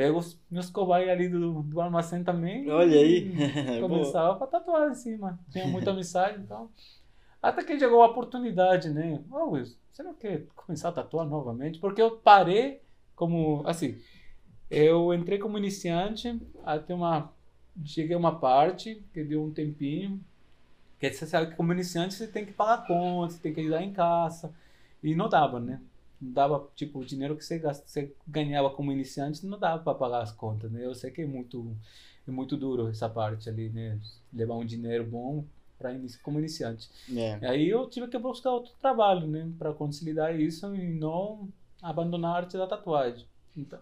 [0.00, 2.70] pego os meus cobaias ali do, do armazém também.
[2.70, 3.30] Olha aí.
[3.82, 5.38] Começava pra tatuar em cima.
[5.50, 6.70] Tinha muita amizade e tal.
[7.42, 9.22] Até que chegou a oportunidade, né?
[9.30, 11.78] Oh, Wilson, você não quer começar a tatuar novamente?
[11.78, 12.80] Porque eu parei
[13.14, 13.62] como.
[13.66, 13.98] Assim,
[14.70, 17.30] eu entrei como iniciante, até uma.
[17.84, 20.18] Cheguei a uma parte que deu um tempinho.
[20.98, 23.82] Que você sabe que como iniciante você tem que pagar contas, você tem que ajudar
[23.82, 24.50] em casa.
[25.02, 25.78] E não dava, né?
[26.20, 30.22] Dava, tipo, o dinheiro que você, gasta, você ganhava como iniciante não dava para pagar
[30.22, 30.84] as contas, né?
[30.84, 31.74] Eu sei que é muito,
[32.28, 33.98] é muito duro essa parte ali, né?
[34.32, 35.44] Levar um dinheiro bom
[35.80, 35.90] para
[36.22, 36.90] como iniciante.
[37.16, 37.38] É.
[37.48, 41.48] Aí eu tive que buscar outro trabalho, né, para conciliar isso e não
[41.82, 43.26] abandonar a arte da tatuagem.
[43.56, 43.78] Então,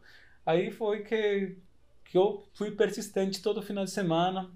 [0.46, 1.56] aí foi que
[2.04, 4.50] que eu fui persistente todo final de semana,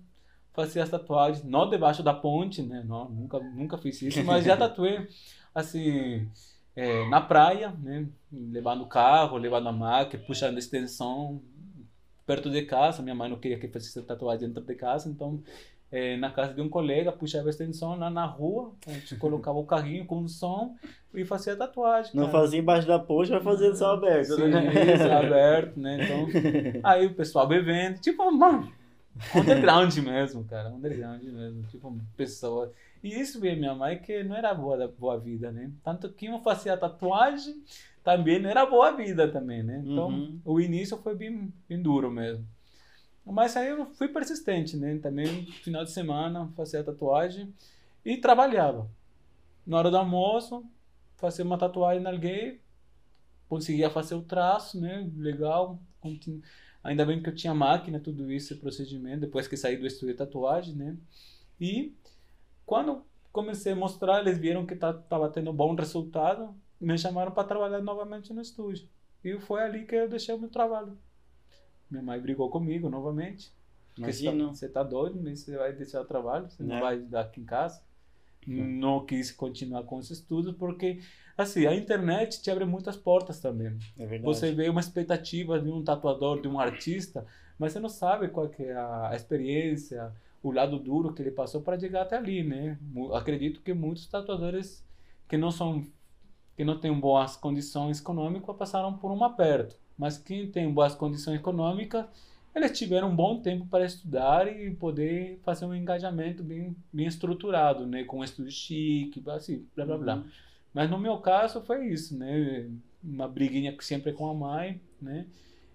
[0.55, 4.57] fazia as tatuagens, não debaixo da ponte, né, não, nunca nunca fiz isso, mas já
[4.57, 5.07] tatuei
[5.55, 6.31] assim,
[6.75, 8.07] é, na praia, né?
[8.33, 11.41] Levando o carro, levando a máquina, puxando extensão
[12.27, 13.03] perto de casa.
[13.03, 15.43] Minha mãe não queria que fizesse tatuagem dentro de casa, então
[15.93, 19.59] é, na casa de um colega, puxava a extensão lá na rua, a gente colocava
[19.59, 20.75] o carrinho com som
[21.13, 22.13] e fazia tatuagem.
[22.15, 22.39] Não cara.
[22.39, 24.95] fazia embaixo da ponte, mas fazia só aberto, Sim, né?
[24.95, 25.99] isso, aberto, né?
[26.03, 26.27] Então,
[26.83, 28.73] aí o pessoal bebendo, tipo, mano,
[29.35, 32.73] underground mesmo, cara, underground mesmo, tipo, pessoa.
[33.03, 35.71] E isso veio minha mãe que não era boa da boa vida, né?
[35.83, 37.63] Tanto que eu fazia tatuagem,
[38.05, 39.83] também não era boa vida também, né?
[39.85, 40.41] Então, Uhum.
[40.45, 42.47] o início foi bem, bem duro mesmo.
[43.25, 44.99] Mas aí eu fui persistente, né?
[44.99, 47.53] Também, final de semana, fazia tatuagem
[48.05, 48.89] e trabalhava.
[49.67, 50.65] Na hora do almoço,
[51.17, 52.61] fazia uma tatuagem em alguém,
[53.49, 55.09] conseguia fazer o traço, né?
[55.17, 55.79] Legal.
[56.01, 56.43] continu-
[56.83, 60.19] Ainda bem que eu tinha máquina, tudo isso, procedimento, depois que saí do estúdio de
[60.19, 60.97] tatuagem, né?
[61.61, 61.95] E
[62.67, 67.81] quando comecei a mostrar, eles viram que estava tendo bom resultado, me chamaram para trabalhar
[67.81, 68.89] novamente no estúdio.
[69.25, 70.97] E foi ali que eu deixei o meu trabalho.
[71.91, 73.53] Minha mãe brigou comigo novamente.
[73.97, 74.49] Você tá, Imagino.
[74.55, 76.81] você tá doido, você vai deixar o trabalho, você não Né?
[76.81, 77.83] vai dar aqui em casa.
[78.47, 81.01] Não quis continuar com os estudos, porque,
[81.39, 83.79] assim, a internet te abre muitas portas também.
[83.97, 84.23] É verdade.
[84.25, 87.25] Você vê uma expectativa de um tatuador, de um artista,
[87.57, 90.13] mas você não sabe qual é a experiência,
[90.43, 92.79] o lado duro que ele passou para chegar até ali, né?
[93.15, 94.85] Acredito que muitos tatuadores
[95.29, 95.87] que não são
[96.57, 101.37] que não têm boas condições econômicas passaram por um aperto, mas quem tem boas condições
[101.37, 102.05] econômicas,
[102.55, 107.87] eles tiveram um bom tempo para estudar e poder fazer um engajamento bem bem estruturado,
[107.87, 110.15] né, com um estúdio chique, assim, blá blá blá.
[110.17, 110.25] Uhum.
[110.75, 112.69] Mas no meu caso foi isso, né?
[113.03, 115.27] Uma briguinha sempre com a mãe, né?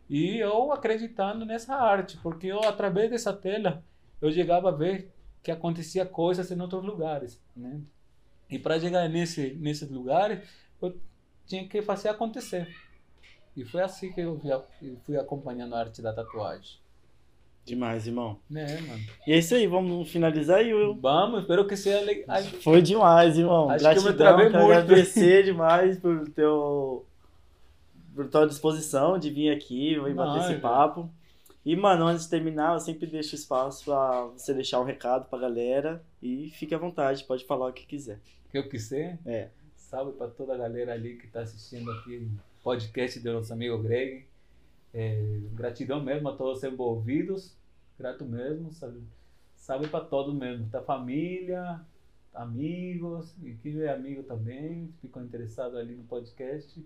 [0.10, 3.84] E eu acreditando nessa arte, porque eu através dessa tela
[4.22, 5.12] eu chegava a ver
[5.44, 7.80] que acontecia coisas em outros lugares, né?
[8.50, 10.48] E para chegar nesse nesses lugares
[10.82, 10.96] eu
[11.46, 12.68] tinha que fazer acontecer.
[13.56, 14.40] E foi assim que eu
[15.04, 16.78] fui acompanhando a arte da tatuagem,
[17.66, 18.40] Demais, irmão.
[18.50, 19.04] né, mano?
[19.26, 20.96] E é isso aí, vamos finalizar aí, Will.
[21.02, 22.42] Vamos, espero que seja legal.
[22.64, 23.70] Foi demais, irmão.
[23.70, 27.06] Acho que eu me Gratidão, agradecer demais por teu
[28.16, 31.10] por tua disposição de vir aqui e bater esse é- papo.
[31.68, 35.38] E, mano, antes de terminar, eu sempre deixo espaço pra você deixar um recado pra
[35.38, 38.22] galera e fique à vontade, pode falar o que quiser.
[38.50, 39.20] que eu quiser.
[39.26, 39.50] É.
[39.76, 43.80] Salve para toda a galera ali que está assistindo aqui o podcast do nosso amigo
[43.80, 44.26] Greg.
[44.94, 47.54] É, gratidão mesmo a todos os envolvidos.
[48.00, 48.72] Grato mesmo.
[48.72, 49.04] Salve,
[49.58, 50.68] salve para todos mesmo.
[50.68, 51.82] Da família,
[52.34, 56.82] amigos, e quem é amigo também, ficou interessado ali no podcast.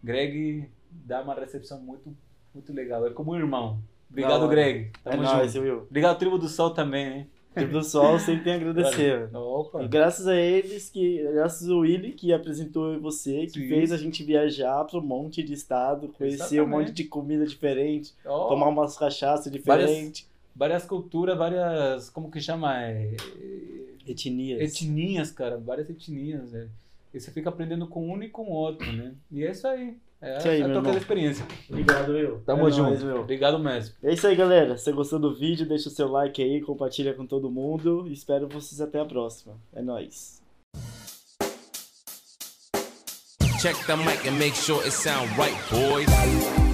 [0.00, 2.16] Greg dá uma recepção muito,
[2.54, 3.04] muito legal.
[3.04, 3.82] É como um irmão.
[4.10, 4.48] Obrigado.
[4.48, 4.90] Greg.
[5.04, 5.64] É Tamo nóis, junto.
[5.64, 5.78] Will.
[5.88, 7.26] Obrigado, Tribo do Sol também, hein?
[7.54, 9.28] Tribo do Sol sempre tem a agradecer.
[9.34, 9.82] Opa.
[9.82, 13.68] E graças a eles, que, graças ao Willy que apresentou você, que Sim.
[13.68, 16.68] fez a gente viajar para um monte de estado, conhecer um Exatamente.
[16.88, 18.48] monte de comida diferente, Ó.
[18.48, 22.08] tomar umas cachaças Várias- diferentes, várias culturas, várias.
[22.10, 22.80] Como que chama?
[22.84, 23.16] É,
[24.06, 24.60] etnias.
[24.60, 25.58] etnias, cara.
[25.58, 26.70] Várias etnias, velho.
[27.12, 29.12] E você fica aprendendo com um e com o outro, né?
[29.30, 29.96] E é isso aí.
[30.22, 31.46] É Isso aí, meu de experiência.
[31.68, 32.42] Obrigado, Will.
[32.44, 32.90] Tamo É junto.
[32.90, 33.20] nóis, Will.
[33.20, 33.94] Obrigado mesmo.
[34.02, 34.76] É isso aí, galera.
[34.76, 38.06] Se você gostou do vídeo, deixa o seu like aí, compartilha com todo mundo.
[38.08, 39.54] Espero vocês até a próxima.
[39.72, 40.40] É nóis.
[43.60, 46.69] Check the mic and make sure it sound right, boys.